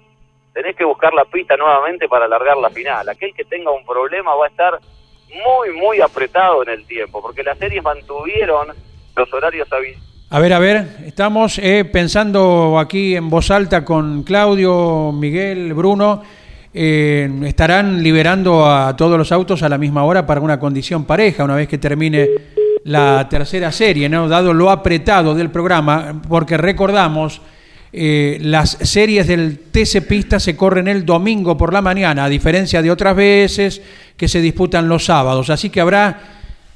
tenés 0.55 0.75
que 0.75 0.85
buscar 0.85 1.13
la 1.13 1.27
pista 1.27 1.59
nuevamente 1.59 2.09
para 2.09 2.25
alargar 2.25 2.57
la 2.57 2.71
final. 2.71 3.07
Aquel 3.11 3.35
que 3.35 3.45
tenga 3.45 3.71
un 3.71 3.85
problema 3.85 4.35
va 4.35 4.47
a 4.47 4.49
estar 4.49 4.79
muy, 5.29 5.77
muy 5.77 6.01
apretado 6.01 6.63
en 6.63 6.71
el 6.71 6.87
tiempo, 6.87 7.21
porque 7.21 7.43
las 7.43 7.59
series 7.59 7.83
mantuvieron 7.83 8.69
los 9.17 9.33
horarios 9.33 9.71
habituales. 9.73 10.17
A 10.29 10.41
ver, 10.41 10.53
a 10.53 10.59
ver, 10.59 10.89
estamos 11.07 11.59
eh, 11.59 11.85
pensando 11.85 12.81
aquí 12.81 13.15
en 13.15 13.31
voz 13.31 13.53
alta 13.53 13.85
con 13.85 14.25
Claudio, 14.25 15.13
Miguel, 15.13 15.73
Bruno. 15.73 16.21
Eh, 16.75 17.31
estarán 17.45 18.03
liberando 18.03 18.67
a 18.67 18.97
todos 18.97 19.17
los 19.17 19.31
autos 19.31 19.63
a 19.63 19.69
la 19.69 19.79
misma 19.79 20.03
hora 20.03 20.27
para 20.27 20.41
una 20.41 20.59
condición 20.59 21.05
pareja 21.05 21.45
una 21.45 21.55
vez 21.55 21.69
que 21.69 21.79
termine 21.79 22.29
la 22.83 23.29
tercera 23.29 23.71
serie, 23.71 24.09
¿no? 24.09 24.29
dado 24.29 24.53
lo 24.53 24.71
apretado 24.71 25.33
del 25.35 25.51
programa, 25.51 26.21
porque 26.29 26.57
recordamos, 26.57 27.41
eh, 27.93 28.39
las 28.43 28.71
series 28.83 29.29
del 29.29 29.59
TC 29.59 30.03
Pista 30.07 30.41
se 30.41 30.57
corren 30.57 30.89
el 30.89 31.07
domingo 31.07 31.57
por 31.57 31.73
la 31.73 31.83
mañana, 31.83 32.25
a 32.25 32.29
diferencia 32.29 32.83
de 32.83 32.91
otras 32.91 33.15
veces 33.15 33.81
que 34.17 34.29
se 34.29 34.41
disputan 34.41 34.89
los 34.89 35.05
sábados. 35.05 35.51
Así 35.51 35.71
que 35.71 35.81
habrá 35.81 36.21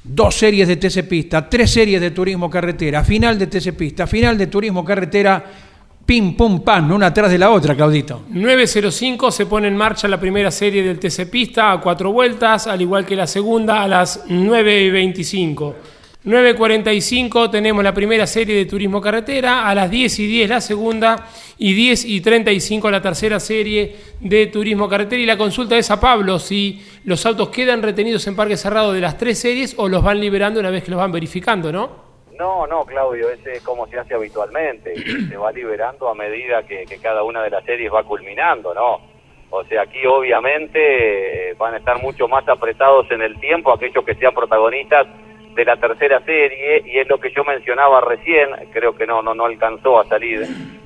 dos 0.03 0.35
series 0.35 0.67
de 0.67 0.77
TC 0.77 1.07
Pista, 1.07 1.49
tres 1.49 1.71
series 1.71 2.01
de 2.01 2.11
Turismo 2.11 2.49
Carretera, 2.49 3.03
final 3.03 3.37
de 3.37 3.47
TC 3.47 3.73
Pista, 3.73 4.07
final 4.07 4.37
de 4.37 4.47
Turismo 4.47 4.83
Carretera, 4.83 5.43
pim, 6.05 6.35
pum, 6.35 6.61
pam, 6.61 6.91
una 6.91 7.07
atrás 7.07 7.31
de 7.31 7.37
la 7.37 7.51
otra, 7.51 7.75
Claudito. 7.75 8.23
9.05 8.31 9.31
se 9.31 9.45
pone 9.45 9.67
en 9.67 9.77
marcha 9.77 10.07
la 10.07 10.19
primera 10.19 10.51
serie 10.51 10.83
del 10.83 10.99
TC 10.99 11.29
Pista 11.29 11.71
a 11.71 11.79
cuatro 11.79 12.11
vueltas, 12.11 12.67
al 12.67 12.81
igual 12.81 13.05
que 13.05 13.15
la 13.15 13.27
segunda 13.27 13.83
a 13.83 13.87
las 13.87 14.27
9.25. 14.27 15.73
9.45 16.23 17.49
tenemos 17.49 17.83
la 17.83 17.95
primera 17.95 18.27
serie 18.27 18.55
de 18.55 18.65
Turismo 18.67 19.01
Carretera, 19.01 19.67
a 19.67 19.73
las 19.73 19.89
10 19.89 20.19
y 20.19 20.27
10 20.27 20.49
la 20.49 20.61
segunda 20.61 21.27
y 21.57 21.73
10 21.73 22.05
y 22.05 22.21
35 22.21 22.91
la 22.91 23.01
tercera 23.01 23.39
serie 23.39 23.95
de 24.19 24.45
Turismo 24.45 24.87
Carretera. 24.87 25.19
Y 25.19 25.25
la 25.25 25.35
consulta 25.35 25.75
es 25.79 25.89
a 25.89 25.99
Pablo 25.99 26.37
si 26.37 26.79
los 27.05 27.25
autos 27.25 27.49
quedan 27.49 27.81
retenidos 27.81 28.27
en 28.27 28.35
parque 28.35 28.55
cerrado 28.55 28.93
de 28.93 29.01
las 29.01 29.17
tres 29.17 29.39
series 29.39 29.73
o 29.79 29.89
los 29.89 30.03
van 30.03 30.19
liberando 30.19 30.59
una 30.59 30.69
vez 30.69 30.83
que 30.83 30.91
los 30.91 30.99
van 30.99 31.11
verificando, 31.11 31.71
¿no? 31.71 32.11
No, 32.37 32.67
no, 32.67 32.85
Claudio, 32.85 33.31
ese 33.31 33.53
es 33.53 33.63
como 33.63 33.87
se 33.87 33.97
hace 33.97 34.13
habitualmente. 34.13 34.93
se 35.27 35.37
va 35.37 35.51
liberando 35.51 36.07
a 36.07 36.13
medida 36.13 36.61
que, 36.67 36.85
que 36.85 36.99
cada 36.99 37.23
una 37.23 37.41
de 37.41 37.49
las 37.49 37.65
series 37.65 37.91
va 37.91 38.03
culminando, 38.03 38.75
¿no? 38.75 39.09
O 39.49 39.63
sea, 39.63 39.81
aquí 39.81 40.05
obviamente 40.05 41.49
eh, 41.49 41.55
van 41.55 41.73
a 41.73 41.77
estar 41.77 41.99
mucho 41.99 42.27
más 42.27 42.47
apretados 42.47 43.09
en 43.09 43.23
el 43.23 43.39
tiempo 43.39 43.73
aquellos 43.73 44.05
que 44.05 44.13
sean 44.15 44.35
protagonistas 44.35 45.07
de 45.55 45.65
la 45.65 45.77
tercera 45.77 46.21
serie 46.21 46.81
y 46.85 46.99
es 46.99 47.07
lo 47.09 47.19
que 47.19 47.31
yo 47.31 47.43
mencionaba 47.43 48.01
recién, 48.01 48.49
creo 48.71 48.95
que 48.95 49.05
no 49.05 49.21
no 49.21 49.33
no 49.33 49.45
alcanzó 49.45 49.99
a 49.99 50.05
salir 50.05 50.45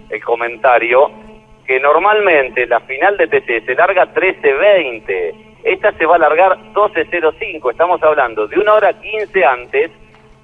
el 0.09 0.23
comentario, 0.23 1.11
que 1.65 1.79
normalmente 1.79 2.65
la 2.67 2.79
final 2.81 3.17
de 3.17 3.27
TC 3.27 3.65
se 3.65 3.75
larga 3.75 4.13
13.20, 4.13 5.59
esta 5.63 5.91
se 5.93 6.05
va 6.05 6.13
a 6.13 6.17
alargar 6.17 6.57
12.05, 6.73 7.71
estamos 7.71 8.01
hablando 8.03 8.47
de 8.47 8.59
una 8.59 8.73
hora 8.73 8.93
15 8.93 9.45
antes, 9.45 9.91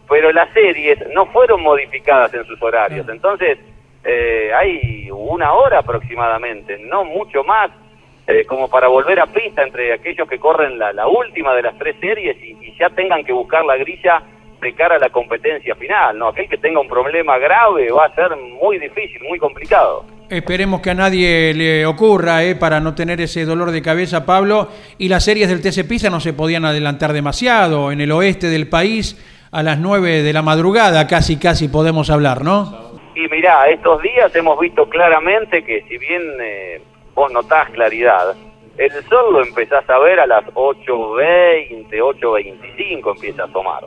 pero 0.10 0.32
las 0.32 0.52
series 0.54 0.98
no 1.14 1.28
fueron 1.28 1.62
modificadas 1.62 2.34
en 2.34 2.46
sus 2.46 2.62
horarios, 2.62 3.08
entonces 3.08 3.60
eh, 4.04 4.52
hay 4.54 5.10
una 5.12 5.54
hora 5.54 5.80
aproximadamente, 5.80 6.78
no 6.80 7.04
mucho 7.04 7.44
más, 7.44 7.72
eh, 8.28 8.46
como 8.46 8.70
para 8.70 8.88
volver 8.88 9.20
a 9.20 9.28
pista 9.28 9.64
entre 9.64 9.94
aquellos 9.94 10.28
que 10.28 10.40
corren 10.40 10.78
la, 10.78 10.94
la 10.94 11.08
última 11.08 11.54
de 11.54 11.64
las 11.64 11.78
tres 11.78 11.96
series 12.00 12.38
y, 12.42 12.58
y, 12.62 12.78
ya 12.78 12.90
tengan 12.90 13.24
que 13.24 13.34
buscar 13.34 13.66
la 13.66 13.76
grilla 13.78 14.22
de 14.62 14.74
cara 14.74 14.96
a 14.96 15.00
la 15.00 15.10
competencia 15.10 15.76
final. 15.76 16.18
No, 16.18 16.28
aquel 16.28 16.48
que 16.48 16.58
tenga 16.58 16.80
un 16.80 16.88
problema 16.88 17.38
grave 17.40 17.92
va 17.92 18.06
a 18.06 18.16
ser 18.16 18.36
muy 18.38 18.78
difícil, 18.78 19.22
muy 19.28 19.40
complicado. 19.40 20.06
Esperemos 20.30 20.80
que 20.80 20.92
a 20.92 20.94
nadie 20.94 21.54
le 21.54 21.86
ocurra, 21.86 22.44
eh, 22.44 22.56
para 22.56 22.80
no 22.80 22.96
tener 22.96 23.20
ese 23.20 23.44
dolor 23.44 23.72
de 23.72 23.82
cabeza, 23.82 24.26
Pablo. 24.26 24.70
Y 24.98 25.10
las 25.10 25.26
series 25.26 25.50
del 25.50 25.62
TC 25.62 25.86
Pisa 25.86 26.10
no 26.10 26.22
se 26.22 26.32
podían 26.32 26.64
adelantar 26.64 27.12
demasiado. 27.12 27.92
En 27.92 28.00
el 28.00 28.12
oeste 28.14 28.48
del 28.48 28.70
país, 28.70 29.18
a 29.52 29.62
las 29.62 29.80
9 29.80 30.22
de 30.22 30.32
la 30.32 30.42
madrugada, 30.42 31.06
casi, 31.08 31.38
casi 31.38 31.68
podemos 31.68 32.10
hablar, 32.10 32.46
¿no? 32.46 32.92
Y 33.14 33.28
mirá, 33.28 33.68
estos 33.68 34.02
días 34.02 34.34
hemos 34.34 34.58
visto 34.58 34.88
claramente 34.88 35.64
que 35.64 35.84
si 35.90 35.98
bien 35.98 36.22
eh, 36.42 36.82
vos 37.14 37.32
notás 37.32 37.70
claridad, 37.70 38.36
el 38.78 38.92
sol 39.08 39.34
lo 39.34 39.44
empezás 39.44 39.88
a 39.90 40.00
ver 40.00 40.20
a 40.20 40.26
las 40.26 40.46
8.20, 40.46 41.90
8.25 41.90 43.16
empieza 43.16 43.44
a 43.44 43.48
tomar. 43.48 43.84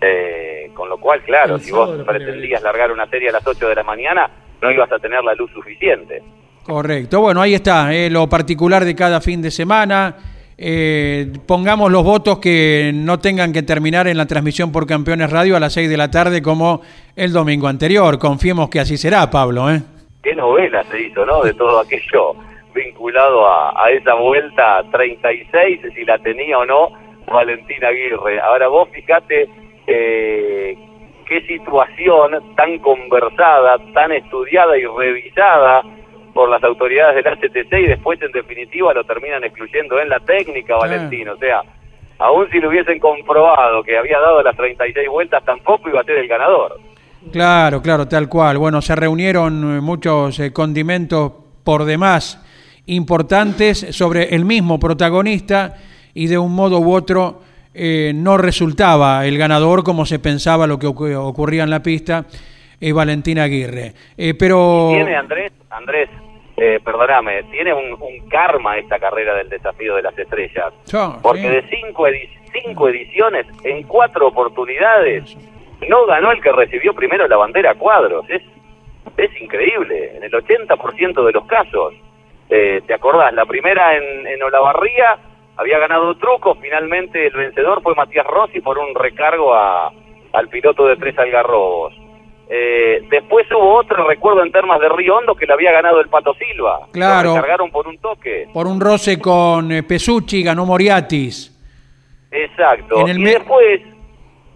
Eh, 0.00 0.70
con 0.74 0.88
lo 0.88 0.98
cual, 0.98 1.22
claro, 1.22 1.58
si 1.58 1.70
vos 1.70 2.02
pretendías 2.04 2.62
largar 2.62 2.90
una 2.90 3.06
serie 3.06 3.28
a 3.28 3.32
las 3.32 3.46
8 3.46 3.68
de 3.68 3.74
la 3.74 3.82
mañana, 3.82 4.30
no 4.60 4.70
ibas 4.70 4.90
a 4.90 4.98
tener 4.98 5.22
la 5.22 5.34
luz 5.34 5.50
suficiente. 5.52 6.22
Correcto. 6.64 7.20
Bueno, 7.20 7.40
ahí 7.40 7.54
está, 7.54 7.92
eh, 7.92 8.08
lo 8.10 8.28
particular 8.28 8.84
de 8.84 8.94
cada 8.94 9.20
fin 9.20 9.42
de 9.42 9.50
semana. 9.50 10.16
Eh, 10.56 11.32
pongamos 11.46 11.90
los 11.90 12.04
votos 12.04 12.38
que 12.38 12.92
no 12.94 13.18
tengan 13.18 13.52
que 13.52 13.62
terminar 13.62 14.06
en 14.06 14.16
la 14.16 14.26
transmisión 14.26 14.70
por 14.70 14.86
Campeones 14.86 15.30
Radio 15.30 15.56
a 15.56 15.60
las 15.60 15.72
6 15.72 15.90
de 15.90 15.96
la 15.96 16.10
tarde 16.10 16.40
como 16.40 16.82
el 17.16 17.32
domingo 17.32 17.68
anterior. 17.68 18.18
Confiemos 18.18 18.70
que 18.70 18.80
así 18.80 18.96
será, 18.96 19.28
Pablo. 19.30 19.70
¿eh? 19.70 19.82
Qué 20.22 20.34
novela 20.34 20.84
se 20.84 21.00
hizo, 21.02 21.26
¿no? 21.26 21.42
De 21.42 21.52
todo 21.54 21.80
aquello 21.80 22.36
vinculado 22.72 23.46
a, 23.46 23.84
a 23.84 23.90
esa 23.90 24.14
vuelta 24.14 24.82
36, 24.90 25.80
si 25.94 26.04
la 26.04 26.18
tenía 26.18 26.58
o 26.58 26.64
no 26.64 26.90
Valentina 27.26 27.88
Aguirre. 27.88 28.40
Ahora 28.40 28.68
vos 28.68 28.88
fíjate 28.90 29.48
eh, 29.86 30.76
qué 31.26 31.40
situación 31.46 32.54
tan 32.56 32.78
conversada, 32.78 33.78
tan 33.92 34.12
estudiada 34.12 34.76
y 34.76 34.84
revisada 34.84 35.82
por 36.34 36.48
las 36.48 36.62
autoridades 36.64 37.22
del 37.22 37.34
HTC 37.34 37.72
y 37.72 37.86
después 37.88 38.20
en 38.22 38.32
definitiva 38.32 38.94
lo 38.94 39.04
terminan 39.04 39.44
excluyendo 39.44 40.00
en 40.00 40.08
la 40.08 40.20
técnica, 40.20 40.76
Valentín. 40.76 41.28
O 41.28 41.36
sea, 41.36 41.62
aún 42.18 42.48
si 42.50 42.58
lo 42.58 42.68
hubiesen 42.68 42.98
comprobado 42.98 43.82
que 43.82 43.98
había 43.98 44.18
dado 44.18 44.42
las 44.42 44.56
36 44.56 45.08
vueltas, 45.08 45.44
tampoco 45.44 45.88
iba 45.88 46.00
a 46.00 46.04
ser 46.04 46.18
el 46.18 46.28
ganador. 46.28 46.80
Claro, 47.30 47.80
claro, 47.82 48.08
tal 48.08 48.28
cual. 48.28 48.58
Bueno, 48.58 48.80
se 48.82 48.96
reunieron 48.96 49.82
muchos 49.84 50.40
eh, 50.40 50.52
condimentos 50.52 51.32
por 51.62 51.84
demás 51.84 52.41
importantes 52.86 53.86
sobre 53.90 54.34
el 54.34 54.44
mismo 54.44 54.78
protagonista 54.78 55.76
y 56.14 56.26
de 56.26 56.38
un 56.38 56.54
modo 56.54 56.80
u 56.80 56.92
otro 56.92 57.42
eh, 57.74 58.12
no 58.14 58.36
resultaba 58.36 59.26
el 59.26 59.38
ganador 59.38 59.82
como 59.82 60.04
se 60.04 60.18
pensaba 60.18 60.66
lo 60.66 60.78
que 60.78 60.86
ocurría 60.86 61.62
en 61.62 61.70
la 61.70 61.82
pista, 61.82 62.26
eh, 62.80 62.92
Valentín 62.92 63.38
Aguirre. 63.38 63.92
Eh, 64.16 64.34
pero... 64.34 64.90
Tiene 64.92 65.16
Andrés, 65.16 65.52
Andrés, 65.70 66.10
eh, 66.56 66.80
perdóname, 66.84 67.44
tiene 67.44 67.72
un, 67.72 67.92
un, 67.92 68.28
karma 68.28 68.76
esta 68.76 68.98
carrera 68.98 69.34
del 69.34 69.48
desafío 69.48 69.96
de 69.96 70.02
las 70.02 70.18
estrellas. 70.18 70.72
Porque 71.22 71.40
sí. 71.40 71.48
de 71.48 71.64
cinco, 71.70 72.06
edi 72.06 72.28
cinco 72.52 72.88
ediciones, 72.88 73.46
en 73.64 73.84
cuatro 73.84 74.28
oportunidades, 74.28 75.36
no 75.88 76.06
ganó 76.06 76.32
el 76.32 76.42
que 76.42 76.52
recibió 76.52 76.92
primero 76.94 77.26
la 77.26 77.36
bandera 77.36 77.74
cuadros. 77.74 78.28
Es, 78.28 78.42
es 79.16 79.40
increíble, 79.40 80.16
en 80.16 80.24
el 80.24 80.32
80% 80.32 81.24
de 81.24 81.32
los 81.32 81.46
casos. 81.46 81.94
Eh, 82.54 82.82
¿Te 82.86 82.92
acordás? 82.92 83.32
La 83.32 83.46
primera 83.46 83.96
en, 83.96 84.26
en 84.26 84.42
Olavarría 84.42 85.16
había 85.56 85.78
ganado 85.78 86.14
truco, 86.16 86.54
finalmente 86.56 87.26
el 87.26 87.32
vencedor 87.32 87.82
fue 87.82 87.94
Matías 87.94 88.26
Rossi 88.26 88.60
por 88.60 88.76
un 88.76 88.94
recargo 88.94 89.54
a, 89.54 89.90
al 90.34 90.48
piloto 90.48 90.86
de 90.86 90.96
tres 90.96 91.18
algarrobos. 91.18 91.94
Eh, 92.50 93.06
después 93.08 93.46
hubo 93.52 93.76
otro, 93.76 94.06
recuerdo, 94.06 94.42
en 94.42 94.52
Termas 94.52 94.80
de 94.80 94.90
Río 94.90 95.16
Hondo 95.16 95.34
que 95.34 95.46
le 95.46 95.54
había 95.54 95.72
ganado 95.72 95.98
el 96.02 96.10
Pato 96.10 96.34
Silva. 96.34 96.80
Claro. 96.92 97.30
Lo 97.30 97.36
recargaron 97.36 97.70
por 97.70 97.88
un 97.88 97.96
toque. 97.96 98.46
Por 98.52 98.66
un 98.66 98.78
roce 98.78 99.18
con 99.18 99.72
eh, 99.72 99.82
Pesucci, 99.82 100.42
ganó 100.42 100.66
Moriatis. 100.66 101.58
Exacto. 102.30 103.00
En 103.00 103.08
el 103.08 103.18
y 103.18 103.24
después, 103.24 103.80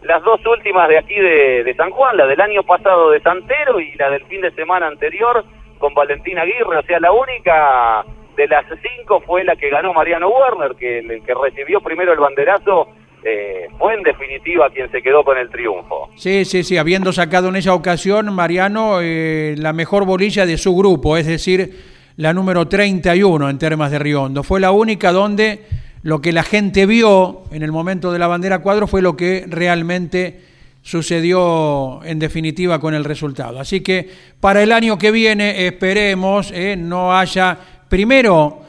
las 0.03 0.23
dos 0.23 0.45
últimas 0.45 0.91
de 0.91 0.99
aquí 0.99 1.15
de, 1.15 1.65
de 1.65 1.75
San 1.75 1.91
Juan, 1.91 2.19
la 2.19 2.27
del 2.27 2.43
año 2.43 2.63
pasado 2.63 3.11
de 3.11 3.21
Santero 3.21 3.81
y 3.81 3.95
la 3.95 4.11
del 4.11 4.27
fin 4.27 4.43
de 4.43 4.51
semana 4.51 4.87
anterior 4.87 5.47
con 5.79 5.95
Valentín 5.95 6.39
Aguirre. 6.39 6.79
O 6.79 6.83
sea, 6.83 7.01
la 7.01 7.13
única 7.13 8.05
de 8.37 8.47
las 8.49 8.67
cinco 8.67 9.21
fue 9.21 9.45
la 9.45 9.57
que 9.57 9.71
ganó 9.71 9.93
Mariano 9.93 10.29
Werner, 10.29 10.77
que, 10.77 11.23
que 11.25 11.35
recibió 11.35 11.81
primero 11.81 12.13
el 12.13 12.19
banderazo 12.19 12.89
eh, 13.29 13.67
fue 13.77 13.95
en 13.95 14.05
definitiva 14.05 14.71
quien 14.71 14.89
se 14.93 15.03
quedó 15.03 15.25
con 15.25 15.37
el 15.37 15.51
triunfo. 15.51 16.11
Sí, 16.15 16.45
sí, 16.45 16.63
sí, 16.63 16.77
habiendo 16.77 17.13
sacado 17.13 17.49
en 17.49 17.57
esa 17.57 17.75
ocasión, 17.75 18.33
Mariano, 18.33 18.99
eh, 19.03 19.57
la 19.59 19.73
mejor 19.73 20.05
bolilla 20.05 20.47
de 20.47 20.57
su 20.57 20.77
grupo, 20.77 21.17
es 21.17 21.27
decir, 21.27 21.75
la 22.17 22.33
número 22.33 22.69
31 22.69 23.51
en 23.51 23.59
Termas 23.59 23.91
de 23.91 23.99
Riondo. 23.99 24.45
Fue 24.45 24.61
la 24.61 24.71
única 24.71 25.11
donde 25.11 25.65
lo 26.03 26.21
que 26.21 26.31
la 26.31 26.45
gente 26.45 26.87
vio 26.87 27.43
en 27.51 27.65
el 27.65 27.73
momento 27.73 28.13
de 28.13 28.21
la 28.21 28.29
bandera 28.29 28.61
cuadro 28.61 28.87
fue 28.87 29.03
lo 29.03 29.17
que 29.17 29.45
realmente 29.49 30.41
sucedió 30.87 32.01
en 32.05 32.21
definitiva 32.21 32.79
con 32.79 32.95
el 32.95 33.05
resultado. 33.05 33.59
Así 33.59 33.81
que 33.81 34.09
para 34.39 34.63
el 34.63 34.71
año 34.71 34.97
que 34.97 35.11
viene 35.11 35.67
esperemos 35.67 36.53
eh, 36.53 36.77
no 36.79 37.13
haya 37.13 37.59
primero 37.89 38.63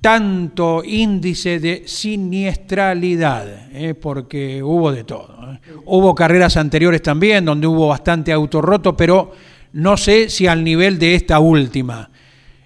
tanto 0.00 0.84
índice 0.84 1.58
de 1.58 1.82
siniestralidad, 1.84 3.72
eh, 3.72 3.94
porque 3.94 4.62
hubo 4.62 4.92
de 4.92 5.02
todo. 5.02 5.52
Eh. 5.52 5.58
Hubo 5.86 6.14
carreras 6.14 6.56
anteriores 6.56 7.02
también 7.02 7.44
donde 7.44 7.66
hubo 7.66 7.88
bastante 7.88 8.30
auto 8.30 8.62
roto, 8.62 8.96
pero 8.96 9.32
no 9.72 9.96
sé 9.96 10.30
si 10.30 10.46
al 10.46 10.62
nivel 10.62 10.96
de 10.96 11.16
esta 11.16 11.40
última. 11.40 12.08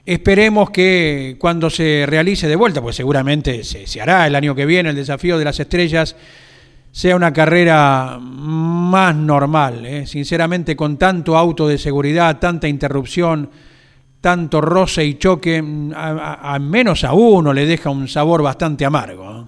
Esperemos 0.05 0.69
que 0.69 1.37
cuando 1.39 1.71
se 1.71 2.05
realice 2.07 2.47
de 2.47 2.57
vuelta, 2.57 2.83
pues 2.83 2.97
seguramente 2.97 3.65
se, 3.65 3.87
se 3.87 4.03
hará 4.03 4.27
el 4.27 4.35
año 4.35 4.55
que 4.55 4.67
viene 4.67 4.91
el 4.91 4.97
desafío 4.97 5.39
de 5.39 5.47
las 5.47 5.59
estrellas, 5.59 6.15
sea 6.93 7.17
una 7.17 7.33
carrera 7.33 8.19
más 8.21 9.17
normal. 9.17 9.85
¿eh? 9.87 10.07
Sinceramente, 10.07 10.77
con 10.77 10.99
tanto 10.99 11.37
auto 11.37 11.67
de 11.67 11.79
seguridad, 11.79 12.39
tanta 12.39 12.69
interrupción, 12.69 13.49
tanto 14.21 14.61
roce 14.61 15.05
y 15.05 15.15
choque, 15.15 15.61
mm, 15.63 15.93
a, 15.97 16.59
menos 16.61 17.03
a 17.03 17.15
uno 17.15 17.53
le 17.55 17.65
deja 17.65 17.89
un 17.89 18.07
sabor 18.07 18.43
bastante 18.43 18.85
amargo. 18.85 19.41
¿eh? 19.41 19.45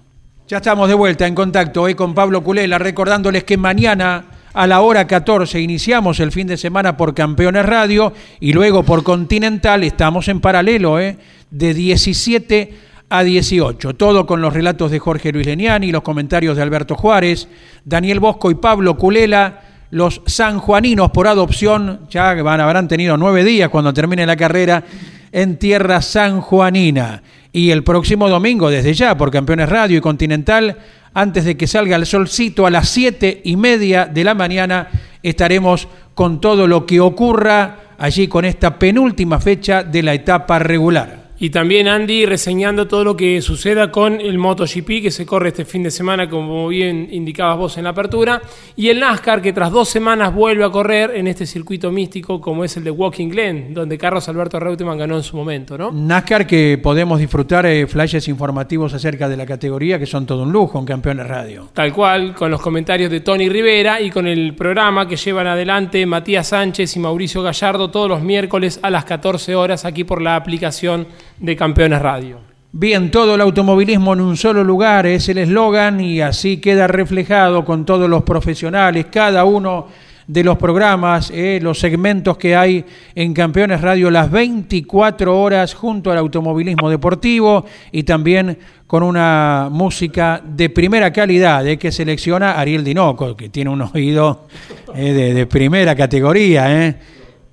Ya 0.48 0.56
estamos 0.56 0.88
de 0.88 0.94
vuelta 0.94 1.26
en 1.26 1.34
contacto 1.34 1.82
hoy 1.82 1.94
con 1.94 2.14
Pablo 2.14 2.42
Culela, 2.42 2.78
recordándoles 2.78 3.44
que 3.44 3.58
mañana 3.58 4.24
a 4.54 4.66
la 4.66 4.80
hora 4.80 5.06
14 5.06 5.60
iniciamos 5.60 6.20
el 6.20 6.32
fin 6.32 6.46
de 6.46 6.56
semana 6.56 6.96
por 6.96 7.12
Campeones 7.12 7.66
Radio 7.66 8.14
y 8.40 8.54
luego 8.54 8.84
por 8.84 9.02
Continental 9.02 9.84
estamos 9.84 10.28
en 10.28 10.40
paralelo, 10.40 10.98
¿eh? 10.98 11.18
de 11.50 11.74
17 11.74 12.74
a 13.08 13.22
18. 13.22 13.94
Todo 13.94 14.26
con 14.26 14.40
los 14.40 14.52
relatos 14.52 14.90
de 14.90 14.98
Jorge 14.98 15.32
Luis 15.32 15.46
Leniani, 15.46 15.92
los 15.92 16.02
comentarios 16.02 16.56
de 16.56 16.62
Alberto 16.62 16.94
Juárez, 16.96 17.48
Daniel 17.84 18.20
Bosco 18.20 18.50
y 18.50 18.54
Pablo 18.54 18.96
Culela, 18.96 19.62
los 19.90 20.22
sanjuaninos 20.26 21.10
por 21.10 21.28
adopción, 21.28 22.00
ya 22.10 22.34
van, 22.42 22.60
habrán 22.60 22.88
tenido 22.88 23.16
nueve 23.16 23.44
días 23.44 23.68
cuando 23.68 23.94
termine 23.94 24.26
la 24.26 24.36
carrera 24.36 24.82
en 25.30 25.58
tierra 25.58 26.02
sanjuanina. 26.02 27.22
Y 27.52 27.70
el 27.70 27.84
próximo 27.84 28.28
domingo, 28.28 28.70
desde 28.70 28.94
ya, 28.94 29.16
por 29.16 29.30
Campeones 29.30 29.68
Radio 29.68 29.98
y 29.98 30.00
Continental, 30.00 30.78
antes 31.14 31.44
de 31.44 31.56
que 31.56 31.68
salga 31.68 31.96
el 31.96 32.06
solcito 32.06 32.66
a 32.66 32.70
las 32.70 32.88
siete 32.88 33.40
y 33.44 33.56
media 33.56 34.06
de 34.06 34.24
la 34.24 34.34
mañana, 34.34 34.88
estaremos 35.22 35.86
con 36.14 36.40
todo 36.40 36.66
lo 36.66 36.86
que 36.86 37.00
ocurra 37.00 37.76
allí 37.98 38.26
con 38.28 38.44
esta 38.44 38.78
penúltima 38.78 39.38
fecha 39.38 39.84
de 39.84 40.02
la 40.02 40.14
etapa 40.14 40.58
regular. 40.58 41.23
Y 41.38 41.50
también 41.50 41.88
Andy 41.88 42.26
reseñando 42.26 42.86
todo 42.86 43.02
lo 43.02 43.16
que 43.16 43.42
suceda 43.42 43.90
con 43.90 44.20
el 44.20 44.38
MotoGP 44.38 45.02
que 45.02 45.10
se 45.10 45.26
corre 45.26 45.48
este 45.48 45.64
fin 45.64 45.82
de 45.82 45.90
semana, 45.90 46.28
como 46.28 46.68
bien 46.68 47.08
indicabas 47.10 47.58
vos 47.58 47.76
en 47.76 47.84
la 47.84 47.90
apertura, 47.90 48.40
y 48.76 48.88
el 48.88 49.00
NASCAR 49.00 49.42
que 49.42 49.52
tras 49.52 49.72
dos 49.72 49.88
semanas 49.88 50.32
vuelve 50.32 50.64
a 50.64 50.70
correr 50.70 51.12
en 51.16 51.26
este 51.26 51.44
circuito 51.44 51.90
místico 51.90 52.40
como 52.40 52.64
es 52.64 52.76
el 52.76 52.84
de 52.84 52.90
Walking 52.90 53.28
Glen, 53.28 53.74
donde 53.74 53.98
Carlos 53.98 54.28
Alberto 54.28 54.60
Reutemann 54.60 54.96
ganó 54.96 55.16
en 55.16 55.22
su 55.24 55.36
momento, 55.36 55.76
¿no? 55.76 55.90
NASCAR 55.90 56.46
que 56.46 56.78
podemos 56.80 57.18
disfrutar 57.18 57.66
eh, 57.66 57.86
flashes 57.86 58.28
informativos 58.28 58.94
acerca 58.94 59.28
de 59.28 59.36
la 59.36 59.44
categoría 59.44 59.98
que 59.98 60.06
son 60.06 60.26
todo 60.26 60.44
un 60.44 60.52
lujo 60.52 60.78
en 60.78 60.84
Campeones 60.84 61.26
Radio. 61.26 61.68
Tal 61.72 61.92
cual, 61.92 62.34
con 62.34 62.50
los 62.50 62.60
comentarios 62.60 63.10
de 63.10 63.20
Tony 63.20 63.48
Rivera 63.48 64.00
y 64.00 64.10
con 64.10 64.26
el 64.26 64.54
programa 64.54 65.08
que 65.08 65.16
llevan 65.16 65.46
adelante 65.46 66.06
Matías 66.06 66.48
Sánchez 66.48 66.96
y 66.96 67.00
Mauricio 67.00 67.42
Gallardo 67.42 67.90
todos 67.90 68.08
los 68.08 68.22
miércoles 68.22 68.78
a 68.82 68.90
las 68.90 69.04
14 69.04 69.54
horas 69.54 69.84
aquí 69.84 70.04
por 70.04 70.22
la 70.22 70.36
aplicación 70.36 71.06
de 71.38 71.56
Campeones 71.56 72.00
Radio. 72.00 72.38
Bien, 72.72 73.10
todo 73.10 73.36
el 73.36 73.40
automovilismo 73.40 74.14
en 74.14 74.20
un 74.20 74.36
solo 74.36 74.64
lugar 74.64 75.06
es 75.06 75.28
el 75.28 75.38
eslogan 75.38 76.00
y 76.00 76.20
así 76.20 76.56
queda 76.56 76.88
reflejado 76.88 77.64
con 77.64 77.84
todos 77.84 78.10
los 78.10 78.24
profesionales, 78.24 79.06
cada 79.12 79.44
uno 79.44 79.86
de 80.26 80.42
los 80.42 80.56
programas, 80.56 81.30
eh, 81.32 81.60
los 81.62 81.78
segmentos 81.78 82.36
que 82.36 82.56
hay 82.56 82.84
en 83.14 83.34
Campeones 83.34 83.80
Radio 83.80 84.10
las 84.10 84.30
24 84.30 85.38
horas 85.40 85.74
junto 85.74 86.10
al 86.10 86.18
automovilismo 86.18 86.90
deportivo 86.90 87.64
y 87.92 88.02
también 88.02 88.58
con 88.86 89.02
una 89.02 89.68
música 89.70 90.42
de 90.44 90.70
primera 90.70 91.12
calidad 91.12 91.66
eh, 91.66 91.76
que 91.76 91.92
selecciona 91.92 92.58
Ariel 92.58 92.82
Dinoco, 92.82 93.36
que 93.36 93.50
tiene 93.50 93.70
un 93.70 93.82
oído 93.82 94.48
eh, 94.94 95.12
de, 95.12 95.34
de, 95.34 95.46
primera 95.46 95.94
categoría. 95.94 96.96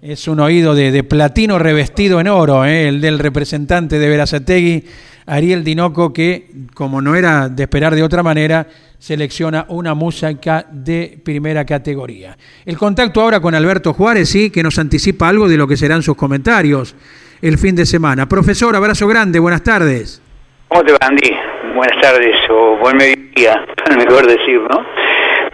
Es 0.02 0.28
un 0.28 0.40
oído 0.40 0.74
de, 0.74 1.04
platino 1.04 1.60
revestido 1.60 2.20
en 2.20 2.28
oro, 2.28 2.66
¿eh? 2.66 2.88
el 2.88 3.02
del 3.02 3.20
representante 3.20 4.00
de 4.00 4.10
Verazategui, 4.10 4.84
Ariel 5.28 5.64
Dinoco, 5.64 6.12
que, 6.12 6.48
como 6.74 7.04
no 7.04 7.16
era 7.16 7.50
de 7.50 7.62
esperar 7.62 7.94
de 7.94 8.02
otra 8.02 8.24
manera, 8.24 8.66
selecciona 8.98 9.68
una 9.70 9.94
música 9.94 10.66
de 10.72 11.20
primera 11.24 11.68
categoría. 11.68 12.36
El 12.66 12.80
contacto 12.80 13.22
ahora 13.22 13.40
con 13.40 13.54
Alberto 13.54 13.94
Juárez, 13.94 14.30
sí, 14.30 14.50
que 14.50 14.64
nos 14.64 14.80
anticipa 14.80 15.30
algo 15.30 15.48
de 15.48 15.58
lo 15.58 15.68
que 15.68 15.78
serán 15.78 16.02
sus 16.02 16.16
comentarios 16.16 16.96
el 17.40 17.60
fin 17.60 17.76
de 17.76 17.86
semana. 17.86 18.28
Profesor, 18.28 18.76
abrazo 18.76 19.08
grande, 19.08 19.38
buenas 19.38 19.64
tardes. 19.64 20.20
¿Cómo 20.68 20.84
te 20.84 20.94
va, 20.94 20.98
Andy? 21.02 21.30
Buenas 21.76 22.02
tardes, 22.02 22.36
o 22.50 22.78
buen 22.78 22.98
mediodía, 22.98 23.68
mejor 23.96 24.26
decir, 24.26 24.62
¿no? 24.62 24.84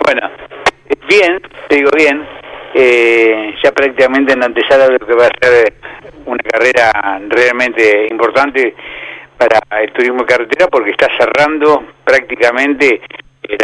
Bueno, 0.06 0.22
bien, 1.10 1.42
te 1.68 1.76
digo 1.76 1.90
bien, 1.98 2.24
eh, 2.80 3.56
ya 3.64 3.72
prácticamente 3.72 4.34
en 4.34 4.40
la 4.40 4.46
antesala 4.46 4.86
de 4.86 5.00
lo 5.00 5.08
que 5.08 5.14
va 5.16 5.26
a 5.26 5.32
ser 5.42 5.74
una 6.28 6.44
carrera 6.44 7.20
realmente 7.28 8.08
importante 8.12 8.76
para 9.36 9.82
el 9.82 9.92
turismo 9.94 10.20
de 10.20 10.26
carretera 10.26 10.68
porque 10.68 10.92
está 10.92 11.08
cerrando 11.18 11.84
prácticamente 12.04 13.02
eh, 13.44 13.58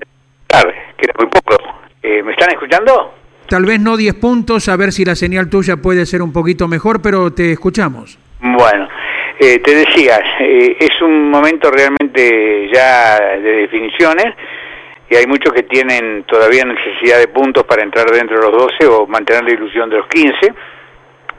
queda 0.97 1.13
muy 1.19 1.27
poco. 1.27 1.57
Eh, 2.01 2.23
¿Me 2.23 2.31
están 2.31 2.49
escuchando? 2.53 3.13
Tal 3.47 3.65
vez 3.65 3.79
no 3.79 3.97
10 3.97 4.15
puntos, 4.15 4.67
a 4.67 4.75
ver 4.77 4.91
si 4.91 5.05
la 5.05 5.15
señal 5.15 5.47
tuya 5.47 5.77
puede 5.77 6.07
ser 6.07 6.23
un 6.23 6.33
poquito 6.33 6.67
mejor, 6.67 6.99
pero 7.01 7.31
te 7.33 7.51
escuchamos. 7.51 8.17
Bueno, 8.41 8.87
eh, 9.39 9.59
te 9.59 9.75
decía, 9.75 10.19
es 10.39 11.01
un 11.01 11.29
momento 11.29 11.69
realmente 11.69 12.67
ya 12.73 13.19
de 13.19 13.67
definiciones 13.67 14.33
y 15.13 15.15
hay 15.15 15.27
muchos 15.27 15.53
que 15.53 15.61
tienen 15.61 16.23
todavía 16.23 16.65
necesidad 16.65 17.19
de 17.19 17.27
puntos 17.27 17.65
para 17.65 17.83
entrar 17.83 18.09
dentro 18.09 18.37
de 18.37 18.49
los 18.49 18.63
12 18.79 18.87
o 18.87 19.05
mantener 19.05 19.43
la 19.43 19.51
ilusión 19.51 19.87
de 19.87 19.97
los 19.97 20.07
15 20.07 20.53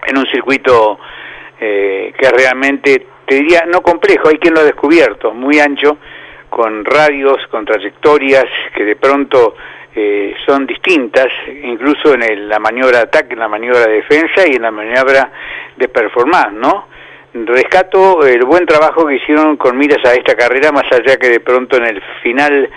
en 0.06 0.16
un 0.16 0.26
circuito 0.26 1.00
eh, 1.60 2.12
que 2.16 2.30
realmente, 2.30 3.04
te 3.26 3.34
diría, 3.34 3.64
no 3.66 3.80
complejo, 3.80 4.28
hay 4.28 4.38
quien 4.38 4.54
lo 4.54 4.60
ha 4.60 4.64
descubierto, 4.64 5.34
muy 5.34 5.58
ancho, 5.58 5.98
con 6.48 6.84
radios, 6.84 7.38
con 7.50 7.64
trayectorias 7.64 8.44
que 8.76 8.84
de 8.84 8.94
pronto 8.94 9.56
eh, 9.92 10.36
son 10.46 10.66
distintas, 10.66 11.26
incluso 11.64 12.14
en 12.14 12.48
la 12.48 12.60
maniobra 12.60 12.98
de 12.98 13.04
ataque, 13.04 13.32
en 13.32 13.40
la 13.40 13.48
maniobra 13.48 13.86
de 13.86 13.94
defensa 13.94 14.46
y 14.46 14.54
en 14.54 14.62
la 14.62 14.70
maniobra 14.70 15.32
de 15.76 15.88
performance, 15.88 16.52
¿no? 16.52 16.86
Rescato 17.34 18.24
el 18.24 18.44
buen 18.44 18.66
trabajo 18.66 19.04
que 19.04 19.16
hicieron 19.16 19.56
con 19.56 19.76
miras 19.76 20.04
a 20.04 20.14
esta 20.14 20.36
carrera, 20.36 20.70
más 20.70 20.86
allá 20.92 21.16
que 21.16 21.28
de 21.28 21.40
pronto 21.40 21.76
en 21.76 21.86
el 21.86 22.02
final 22.22 22.70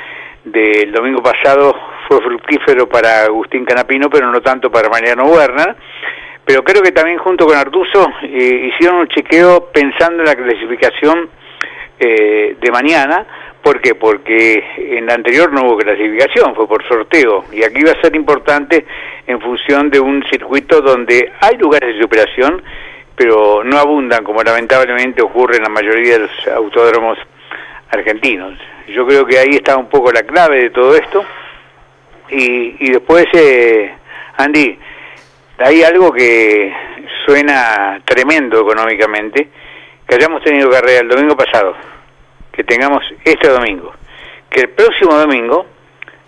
del 0.52 0.92
domingo 0.92 1.22
pasado 1.22 1.76
fue 2.08 2.22
fructífero 2.22 2.88
para 2.88 3.24
Agustín 3.24 3.66
Canapino, 3.66 4.10
pero 4.10 4.32
no 4.32 4.42
tanto 4.42 4.72
para 4.72 4.90
Mariano 4.90 5.26
Werner. 5.26 5.76
Pero 6.46 6.64
creo 6.64 6.82
que 6.82 6.94
también 6.94 7.18
junto 7.18 7.46
con 7.46 7.58
Artuso 7.58 8.08
eh, 8.24 8.72
hicieron 8.72 9.00
un 9.00 9.08
chequeo 9.10 9.70
pensando 9.72 10.24
en 10.24 10.30
la 10.30 10.36
clasificación 10.36 11.30
eh, 12.00 12.56
de 12.60 12.72
mañana. 12.72 13.26
¿Por 13.62 13.82
qué? 13.82 13.96
Porque 13.96 14.64
en 14.78 15.06
la 15.08 15.16
anterior 15.16 15.52
no 15.52 15.64
hubo 15.64 15.78
clasificación, 15.78 16.56
fue 16.56 16.66
por 16.68 16.88
sorteo. 16.88 17.44
Y 17.52 17.64
aquí 17.64 17.84
va 17.84 17.92
a 17.92 18.02
ser 18.02 18.16
importante 18.16 18.86
en 19.26 19.42
función 19.42 19.90
de 19.90 20.00
un 20.00 20.24
circuito 20.30 20.80
donde 20.82 21.34
hay 21.42 21.58
lugares 21.58 21.94
de 21.94 22.02
superación, 22.02 22.64
pero 23.14 23.64
no 23.66 23.78
abundan 23.78 24.24
como 24.24 24.42
lamentablemente 24.42 25.22
ocurre 25.22 25.58
en 25.58 25.64
la 25.64 25.70
mayoría 25.70 26.14
de 26.14 26.20
los 26.20 26.48
autódromos 26.48 27.18
argentinos. 27.90 28.58
Yo 28.88 29.06
creo 29.06 29.26
que 29.26 29.38
ahí 29.38 29.56
está 29.56 29.78
un 29.78 29.90
poco 29.90 30.12
la 30.12 30.24
clave 30.24 30.64
de 30.64 30.70
todo 30.70 30.96
esto. 30.96 31.24
Y, 32.30 32.92
después, 32.92 33.26
eh, 33.34 33.94
Andy, 34.38 34.78
hay 35.60 35.84
algo 35.84 36.12
que 36.12 36.74
suena 37.26 38.02
tremendo 38.04 38.62
económicamente, 38.62 39.50
que 40.08 40.16
hayamos 40.16 40.44
tenido 40.44 40.70
carrera 40.70 41.02
el 41.02 41.10
domingo 41.10 41.36
pasado, 41.36 41.76
que 42.52 42.64
tengamos 42.64 43.04
este 43.24 43.48
domingo, 43.48 43.94
que 44.50 44.62
el 44.62 44.70
próximo 44.70 45.16
domingo, 45.16 45.66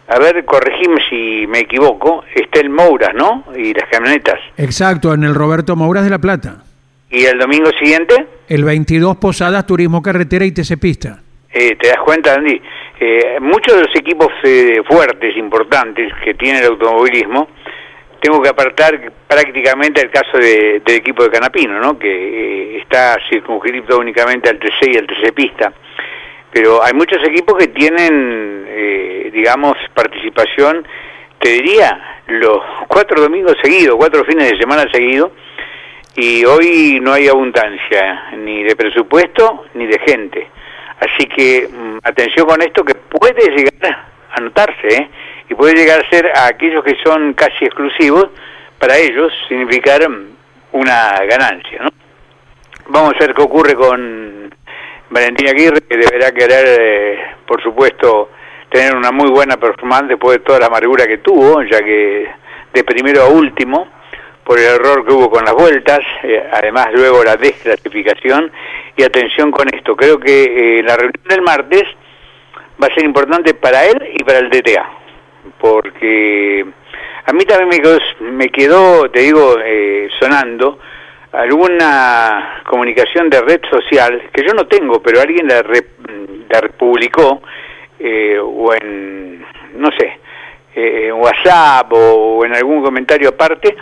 a 0.07 0.19
ver, 0.19 0.45
corregime 0.45 1.01
si 1.09 1.45
me 1.47 1.59
equivoco, 1.59 2.23
está 2.33 2.61
el 2.61 2.69
Mouras, 2.69 3.13
¿no? 3.13 3.45
Y 3.55 3.73
las 3.73 3.89
camionetas. 3.89 4.39
Exacto, 4.57 5.13
en 5.13 5.23
el 5.23 5.35
Roberto 5.35 5.75
Mouras 5.75 6.05
de 6.05 6.09
La 6.09 6.19
Plata. 6.19 6.63
¿Y 7.09 7.25
el 7.25 7.39
domingo 7.39 7.71
siguiente? 7.71 8.27
El 8.47 8.63
22 8.63 9.17
Posadas, 9.17 9.65
Turismo 9.65 10.01
Carretera 10.01 10.45
y 10.45 10.51
TC 10.51 10.77
Pista. 10.79 11.21
Eh, 11.51 11.75
¿Te 11.75 11.87
das 11.89 11.99
cuenta, 11.99 12.35
Andy? 12.35 12.61
eh, 12.99 13.37
muchos 13.39 13.75
de 13.75 13.83
los 13.83 13.95
equipos 13.95 14.27
eh, 14.43 14.81
fuertes, 14.85 15.35
importantes 15.37 16.13
que 16.23 16.33
tiene 16.33 16.59
el 16.59 16.65
automovilismo, 16.65 17.47
tengo 18.19 18.41
que 18.41 18.49
apartar 18.49 18.99
prácticamente 19.27 20.01
el 20.01 20.11
caso 20.11 20.37
de, 20.37 20.81
del 20.85 20.97
equipo 20.97 21.23
de 21.23 21.29
Canapino, 21.29 21.79
¿no? 21.79 21.97
que 21.97 22.09
eh, 22.09 22.77
está 22.79 23.17
circunscrito 23.29 23.97
únicamente 23.97 24.49
al 24.49 24.59
TC 24.59 24.93
y 24.93 24.97
al 24.97 25.07
TC 25.07 25.33
pista. 25.33 25.71
Pero 26.51 26.83
hay 26.83 26.93
muchos 26.93 27.25
equipos 27.25 27.57
que 27.57 27.67
tienen, 27.67 28.65
eh, 28.67 29.29
digamos, 29.31 29.75
participación, 29.93 30.85
te 31.39 31.49
diría, 31.49 32.21
los 32.27 32.59
cuatro 32.87 33.21
domingos 33.21 33.55
seguidos, 33.63 33.95
cuatro 33.95 34.25
fines 34.25 34.51
de 34.51 34.57
semana 34.57 34.85
seguidos, 34.91 35.31
y 36.15 36.43
hoy 36.43 36.99
no 37.01 37.13
hay 37.13 37.29
abundancia 37.29 38.31
ni 38.37 38.63
de 38.63 38.75
presupuesto 38.75 39.65
ni 39.75 39.85
de 39.85 39.99
gente. 39.99 40.47
Así 40.99 41.27
que 41.27 41.67
mm, 41.67 41.99
atención 42.03 42.47
con 42.47 42.61
esto 42.61 42.83
que 42.83 42.95
puede 42.95 43.49
llegar 43.55 44.07
a 44.31 44.41
notarse, 44.41 44.87
¿eh? 44.87 45.09
y 45.49 45.55
puede 45.55 45.75
llegar 45.75 46.03
a 46.03 46.09
ser 46.09 46.31
a 46.35 46.47
aquellos 46.47 46.83
que 46.83 46.95
son 47.03 47.33
casi 47.33 47.65
exclusivos, 47.65 48.29
para 48.77 48.97
ellos 48.97 49.31
significar 49.47 50.07
mm, 50.09 50.27
una 50.73 51.13
ganancia. 51.29 51.83
¿no? 51.83 51.89
Vamos 52.87 53.13
a 53.15 53.19
ver 53.19 53.33
qué 53.33 53.41
ocurre 53.41 53.75
con 53.75 54.53
Valentina 55.09 55.51
Aguirre, 55.51 55.81
que 55.81 55.97
deberá 55.97 56.31
querer, 56.31 56.65
eh, 56.79 57.19
por 57.45 57.61
supuesto, 57.61 58.29
tener 58.69 58.95
una 58.95 59.11
muy 59.11 59.29
buena 59.29 59.57
performance 59.57 60.09
después 60.09 60.37
de 60.37 60.43
toda 60.43 60.59
la 60.59 60.67
amargura 60.67 61.07
que 61.07 61.17
tuvo, 61.19 61.63
ya 61.63 61.79
que 61.79 62.29
de 62.73 62.83
primero 62.83 63.23
a 63.23 63.29
último, 63.29 63.87
por 64.49 64.57
el 64.57 64.65
error 64.65 65.05
que 65.05 65.13
hubo 65.13 65.29
con 65.29 65.45
las 65.45 65.53
vueltas, 65.53 65.99
eh, 66.23 66.43
además 66.51 66.87
luego 66.93 67.23
la 67.23 67.37
desclasificación, 67.37 68.51
y 68.97 69.03
atención 69.03 69.51
con 69.51 69.71
esto, 69.71 69.95
creo 69.95 70.19
que 70.19 70.79
eh, 70.79 70.81
la 70.81 70.97
reunión 70.97 71.23
del 71.29 71.43
martes 71.43 71.83
va 72.81 72.87
a 72.87 72.95
ser 72.95 73.05
importante 73.05 73.53
para 73.53 73.85
él 73.85 74.09
y 74.15 74.23
para 74.23 74.39
el 74.39 74.49
DTA 74.49 74.89
porque 75.59 76.65
a 77.25 77.31
mí 77.33 77.45
también 77.45 77.69
me 77.69 77.79
quedó, 77.79 77.99
me 78.21 78.49
quedó 78.49 79.11
te 79.11 79.19
digo, 79.19 79.57
eh, 79.63 80.09
sonando 80.19 80.79
alguna 81.31 82.63
comunicación 82.67 83.29
de 83.29 83.41
red 83.41 83.61
social, 83.69 84.29
que 84.33 84.43
yo 84.43 84.55
no 84.55 84.65
tengo, 84.65 84.99
pero 84.99 85.21
alguien 85.21 85.47
la, 85.47 85.61
la 85.61 86.61
republicó, 86.61 87.43
eh, 87.99 88.39
o 88.41 88.73
en, 88.73 89.45
no 89.75 89.91
sé, 89.91 90.19
en 90.73 91.13
WhatsApp 91.13 91.93
o, 91.93 92.43
en 92.45 92.55
algún 92.55 92.83
comentario 92.83 93.29
aparte, 93.29 93.75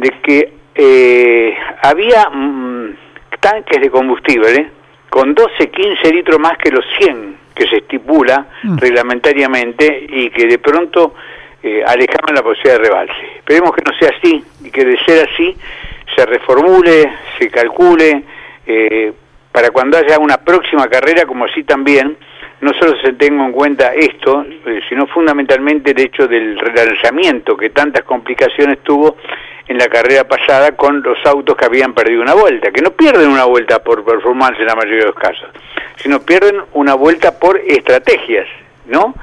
de 0.00 0.10
que 0.22 0.52
eh, 0.74 1.56
había 1.82 2.28
mm, 2.30 2.96
tanques 3.40 3.80
de 3.80 3.90
combustible 3.90 4.70
con 5.10 5.34
12, 5.34 5.70
15 5.70 6.12
litros 6.12 6.38
más 6.38 6.56
que 6.58 6.70
los 6.70 6.84
100 6.98 7.36
que 7.54 7.66
se 7.66 7.78
estipula 7.78 8.46
mm. 8.62 8.78
reglamentariamente 8.78 10.06
y 10.08 10.30
que 10.30 10.46
de 10.46 10.58
pronto 10.58 11.14
eh, 11.62 11.82
alejaban 11.84 12.34
la 12.34 12.42
posibilidad 12.42 12.78
de 12.78 12.84
rebalse. 12.84 13.36
Esperemos 13.36 13.74
que 13.74 13.82
no 13.84 13.98
sea 13.98 14.10
así 14.16 14.44
y 14.64 14.70
que 14.70 14.84
de 14.84 14.96
ser 15.04 15.28
así 15.28 15.56
se 16.14 16.26
reformule, 16.26 17.12
se 17.38 17.50
calcule, 17.50 18.22
eh, 18.66 19.12
para 19.50 19.70
cuando 19.70 19.98
haya 19.98 20.18
una 20.18 20.36
próxima 20.36 20.86
carrera, 20.88 21.26
como 21.26 21.44
así 21.46 21.64
también, 21.64 22.16
no 22.60 22.72
solo 22.74 23.00
se 23.00 23.12
tenga 23.12 23.44
en 23.46 23.52
cuenta 23.52 23.94
esto, 23.94 24.44
eh, 24.66 24.80
sino 24.88 25.06
fundamentalmente 25.06 25.92
el 25.92 26.00
hecho 26.00 26.26
del 26.26 26.58
relanzamiento 26.58 27.56
que 27.56 27.70
tantas 27.70 28.02
complicaciones 28.02 28.78
tuvo 28.82 29.16
en 29.68 29.78
la 29.78 29.88
carrera 29.88 30.24
pasada 30.24 30.72
con 30.72 31.02
los 31.02 31.18
autos 31.26 31.56
que 31.56 31.66
habían 31.66 31.92
perdido 31.92 32.22
una 32.22 32.34
vuelta, 32.34 32.70
que 32.70 32.80
no 32.80 32.90
pierden 32.90 33.28
una 33.28 33.44
vuelta 33.44 33.82
por 33.82 34.04
performance 34.04 34.58
en 34.58 34.66
la 34.66 34.74
mayoría 34.74 35.00
de 35.00 35.06
los 35.06 35.14
casos, 35.14 35.48
sino 35.96 36.20
pierden 36.20 36.62
una 36.72 36.94
vuelta 36.94 37.38
por 37.38 37.58
estrategias, 37.58 38.48
¿no? 38.86 39.14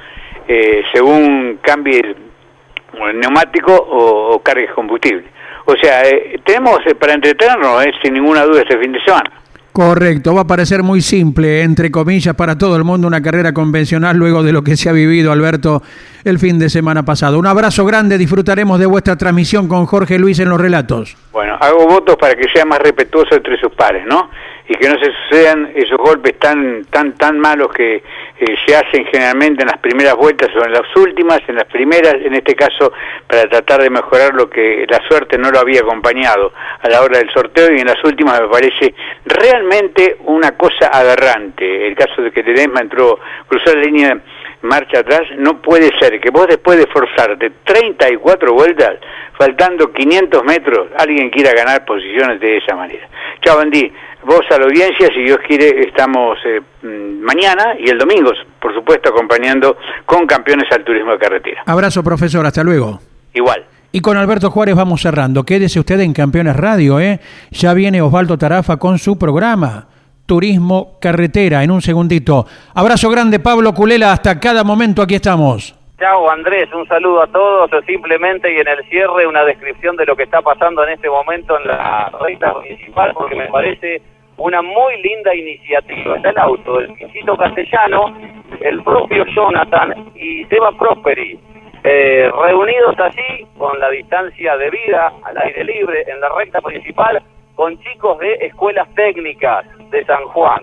Eh, 0.48 0.84
según 0.94 1.60
cambie 1.62 2.00
el 2.00 3.20
neumático 3.20 3.74
o, 3.74 4.40
cargue 4.40 4.68
combustible. 4.68 5.24
O 5.66 5.76
sea, 5.76 6.04
eh, 6.08 6.40
tenemos 6.46 6.80
eh, 6.86 6.94
para 6.94 7.14
entretenernos, 7.14 7.84
sin 8.04 8.14
ninguna 8.14 8.44
duda, 8.44 8.62
este 8.62 8.78
fin 8.78 8.92
de 8.92 9.02
semana. 9.04 9.32
Correcto, 9.76 10.34
va 10.34 10.44
a 10.44 10.48
parecer 10.48 10.84
muy 10.84 11.02
simple, 11.02 11.62
entre 11.62 11.92
comillas, 11.92 12.34
para 12.34 12.58
todo 12.58 12.78
el 12.78 12.86
mundo 12.86 13.10
una 13.10 13.22
carrera 13.22 13.52
convencional 13.52 14.16
luego 14.16 14.42
de 14.42 14.54
lo 14.54 14.64
que 14.64 14.78
se 14.78 14.88
ha 14.88 14.94
vivido, 14.94 15.34
Alberto, 15.34 15.84
el 16.24 16.40
fin 16.40 16.58
de 16.58 16.70
semana 16.70 17.04
pasado. 17.04 17.38
Un 17.38 17.46
abrazo 17.46 17.84
grande, 17.84 18.18
disfrutaremos 18.18 18.80
de 18.80 18.86
vuestra 18.86 19.18
transmisión 19.18 19.68
con 19.68 19.86
Jorge 19.86 20.18
Luis 20.18 20.40
en 20.40 20.48
los 20.48 20.62
relatos. 20.62 21.18
Bueno, 21.34 21.58
hago 21.60 21.86
votos 21.88 22.16
para 22.16 22.36
que 22.36 22.48
sea 22.54 22.64
más 22.64 22.80
respetuoso 22.80 23.36
entre 23.36 23.60
sus 23.60 23.74
pares, 23.74 24.06
¿no? 24.08 24.30
Y 24.68 24.76
que 24.76 24.90
no 24.90 24.98
se 25.00 25.12
sucedan 25.12 25.72
esos 25.76 25.98
golpes 25.98 26.40
tan 26.40 26.86
tan 26.86 27.14
tan 27.14 27.40
malos 27.40 27.72
que 27.72 27.96
eh, 27.96 28.56
se 28.66 28.76
hacen 28.76 29.06
generalmente 29.06 29.62
en 29.62 29.68
las 29.68 29.80
primeras 29.80 30.16
vueltas 30.16 30.50
o 30.56 30.66
en 30.66 30.72
las 30.72 30.96
últimas, 30.96 31.40
en 31.48 31.56
las 31.56 31.66
primeras, 31.66 32.16
en 32.16 32.34
este 32.34 32.56
caso 32.56 32.92
para 33.28 33.48
tratar 33.48 33.84
de 33.84 33.90
mejorar 33.90 34.34
lo 34.34 34.50
que 34.50 34.86
la 34.90 35.00
suerte 35.08 35.38
no 35.38 35.52
lo 35.52 35.60
había 35.60 35.82
acompañado 35.82 36.52
a 36.82 36.90
la 36.90 37.02
hora 37.02 37.20
del 37.20 37.32
sorteo 37.32 37.74
y 37.74 37.80
en 37.80 37.88
las 37.88 38.04
últimas 38.04 38.42
me 38.42 38.48
parece 38.48 38.94
realmente 39.26 40.18
una 40.26 40.58
cosa 40.58 40.88
aberrante. 40.88 41.88
El 41.88 41.96
caso 41.96 42.22
de 42.22 42.32
que 42.32 42.44
Ledesma 42.44 42.82
entró, 42.82 43.20
cruzó 43.48 43.74
la 43.76 43.82
línea 43.82 44.20
marcha 44.62 45.00
atrás, 45.00 45.22
no 45.38 45.62
puede 45.62 45.92
ser 46.00 46.20
que 46.20 46.32
vos 46.32 46.48
después 46.48 46.78
de 46.78 46.88
forzarte 46.88 47.52
34 47.64 48.54
vueltas, 48.54 48.96
faltando 49.38 49.92
500 49.92 50.44
metros, 50.44 50.88
alguien 50.98 51.30
quiera 51.30 51.54
ganar 51.54 51.86
posiciones 51.86 52.40
de 52.40 52.58
esa 52.58 52.76
manera. 52.76 53.08
Chao, 53.42 53.60
Andy 53.60 53.92
vos 54.26 54.42
a 54.50 54.58
la 54.58 54.66
audiencia, 54.66 55.08
si 55.14 55.24
Dios 55.24 55.38
quiere, 55.48 55.88
estamos 55.88 56.38
eh, 56.46 56.62
mm, 56.82 57.24
mañana 57.24 57.76
y 57.80 57.90
el 57.90 57.98
domingo, 57.98 58.32
por 58.60 58.74
supuesto, 58.74 59.10
acompañando 59.10 59.78
con 60.06 60.26
campeones 60.26 60.72
al 60.72 60.84
turismo 60.84 61.12
de 61.12 61.20
carretera. 61.20 61.64
Abrazo, 61.66 62.04
profesor, 62.04 62.46
hasta 62.46 62.64
luego. 62.64 63.00
Igual. 63.34 63.66
Y 63.92 64.02
con 64.02 64.18
Alberto 64.18 64.52
Juárez 64.52 64.76
vamos 64.76 65.02
cerrando. 65.02 65.44
Quédese 65.44 65.80
usted 65.80 66.00
en 66.02 66.14
Campeones 66.14 66.56
Radio, 66.56 67.00
¿eh? 67.00 67.20
Ya 67.52 67.74
viene 67.74 68.02
Osvaldo 68.02 68.38
Tarafa 68.38 68.78
con 68.78 69.00
su 69.00 69.18
programa. 69.18 69.88
Turismo 70.26 70.98
Carretera, 71.00 71.64
en 71.64 71.72
un 71.72 71.82
segundito. 71.82 72.46
Abrazo 72.74 73.10
grande, 73.10 73.40
Pablo 73.40 73.74
Culela, 73.74 74.12
hasta 74.12 74.40
cada 74.40 74.64
momento 74.64 75.02
aquí 75.02 75.16
estamos. 75.16 75.76
Chao 75.98 76.30
Andrés, 76.30 76.68
un 76.74 76.86
saludo 76.88 77.24
a 77.24 77.28
todos, 77.28 77.72
simplemente 77.86 78.54
y 78.54 78.58
en 78.58 78.68
el 78.68 78.84
cierre 78.90 79.26
una 79.26 79.46
descripción 79.46 79.96
de 79.96 80.06
lo 80.06 80.16
que 80.16 80.24
está 80.24 80.42
pasando 80.42 80.84
en 80.84 80.94
este 80.94 81.10
momento 81.10 81.58
en 81.58 81.68
la 81.68 82.12
recta 82.20 82.54
principal, 82.60 83.14
porque 83.14 83.36
me 83.36 83.48
parece 83.48 84.02
una 84.38 84.62
muy 84.62 85.02
linda 85.02 85.34
iniciativa. 85.34 86.18
Está 86.18 86.30
el 86.30 86.38
auto 86.38 86.80
del 86.80 86.96
Quisito 86.98 87.38
Castellano, 87.38 88.16
el 88.62 88.84
propio 88.84 89.26
Jonathan 89.26 90.12
y 90.16 90.44
Seba 90.46 90.72
Prosperi, 90.74 91.40
eh, 91.84 92.32
reunidos 92.44 93.00
allí 93.00 93.46
con 93.58 93.80
la 93.80 93.90
distancia 93.90 94.58
de 94.58 94.70
vida 94.70 95.14
al 95.24 95.38
aire 95.38 95.64
libre 95.64 96.04
en 96.08 96.20
la 96.20 96.30
recta 96.30 96.60
principal 96.62 97.22
con 97.56 97.78
chicos 97.80 98.20
de 98.20 98.34
escuelas 98.42 98.88
técnicas 98.96 99.66
de 99.96 100.06
San 100.06 100.24
Juan. 100.26 100.62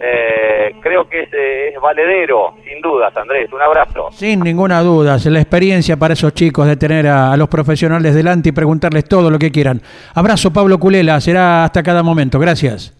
Eh, 0.00 0.74
creo 0.80 1.08
que 1.08 1.22
es, 1.22 1.80
valedero, 1.80 2.54
sin 2.64 2.80
dudas, 2.80 3.14
Andrés. 3.16 3.52
Un 3.52 3.60
abrazo. 3.62 4.08
Sin 4.12 4.40
ninguna 4.40 4.80
duda, 4.82 5.16
es 5.16 5.26
la 5.26 5.40
experiencia 5.40 5.96
para 5.96 6.14
esos 6.14 6.32
chicos 6.34 6.66
de 6.66 6.76
tener 6.76 7.06
a, 7.06 7.36
los 7.36 7.48
profesionales 7.48 8.14
delante 8.14 8.48
y 8.48 8.52
preguntarles 8.52 9.04
todo 9.04 9.30
lo 9.30 9.38
que 9.38 9.50
quieran. 9.50 9.80
Abrazo, 10.14 10.52
Pablo 10.52 10.78
Culela, 10.78 11.20
será 11.20 11.64
hasta 11.64 11.82
cada 11.82 12.02
momento. 12.02 12.38
Gracias. 12.38 12.96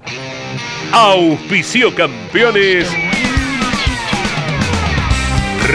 Auspicio 0.92 1.94
Campeones. 1.94 2.94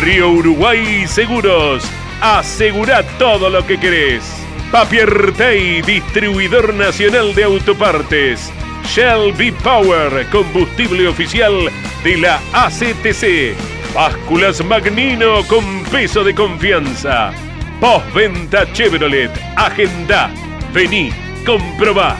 Río 0.01 0.29
Uruguay 0.31 1.07
Seguros. 1.07 1.89
Asegura 2.21 3.03
todo 3.17 3.49
lo 3.49 3.65
que 3.65 3.79
querés. 3.79 4.41
Tay, 5.37 5.81
distribuidor 5.83 6.73
nacional 6.73 7.33
de 7.33 7.45
autopartes. 7.45 8.51
Shell 8.87 9.33
V-Power, 9.33 10.25
combustible 10.31 11.07
oficial 11.07 11.69
de 12.03 12.17
la 12.17 12.39
ACTC. 12.53 13.55
Básculas 13.93 14.63
Magnino 14.63 15.43
con 15.47 15.83
peso 15.85 16.23
de 16.23 16.33
confianza. 16.33 17.31
Postventa 17.81 18.71
Chevrolet. 18.73 19.31
Agenda. 19.55 20.29
Vení, 20.73 21.11
comprobá. 21.45 22.17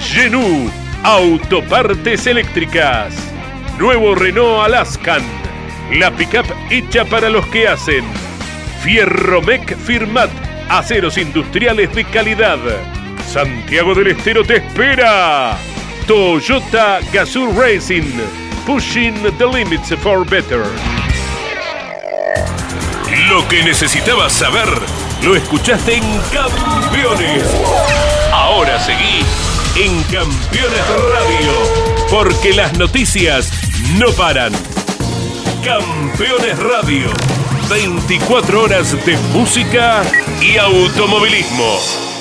Genú, 0.00 0.70
autopartes 1.02 2.26
eléctricas. 2.26 3.14
Nuevo 3.78 4.14
Renault 4.14 4.64
Alaskan. 4.64 5.22
La 5.92 6.10
pickup 6.10 6.46
hecha 6.70 7.04
para 7.04 7.30
los 7.30 7.46
que 7.46 7.68
hacen. 7.68 8.04
Fierromec 8.82 9.76
Firmat. 9.76 10.30
Aceros 10.68 11.16
industriales 11.16 11.94
de 11.94 12.04
calidad. 12.04 12.58
Santiago 13.26 13.94
del 13.94 14.08
Estero 14.08 14.44
te 14.44 14.56
espera. 14.56 15.56
Toyota 16.08 17.00
Gazoo 17.12 17.52
Racing, 17.54 18.18
pushing 18.64 19.12
the 19.36 19.46
limits 19.46 19.92
for 19.96 20.24
better. 20.24 20.64
Lo 23.28 23.46
que 23.46 23.62
necesitabas 23.62 24.32
saber, 24.32 24.68
lo 25.22 25.36
escuchaste 25.36 25.96
en 25.96 26.04
Campeones. 26.32 27.44
Ahora 28.32 28.80
seguí 28.80 29.22
en 29.76 30.02
Campeones 30.04 30.86
Radio, 31.12 31.52
porque 32.10 32.54
las 32.54 32.78
noticias 32.78 33.52
no 33.98 34.10
paran. 34.12 34.54
Campeones 35.62 36.58
Radio. 36.58 37.10
24 37.68 38.62
horas 38.62 38.96
de 39.04 39.14
música 39.34 40.02
y 40.40 40.56
automovilismo. 40.56 42.17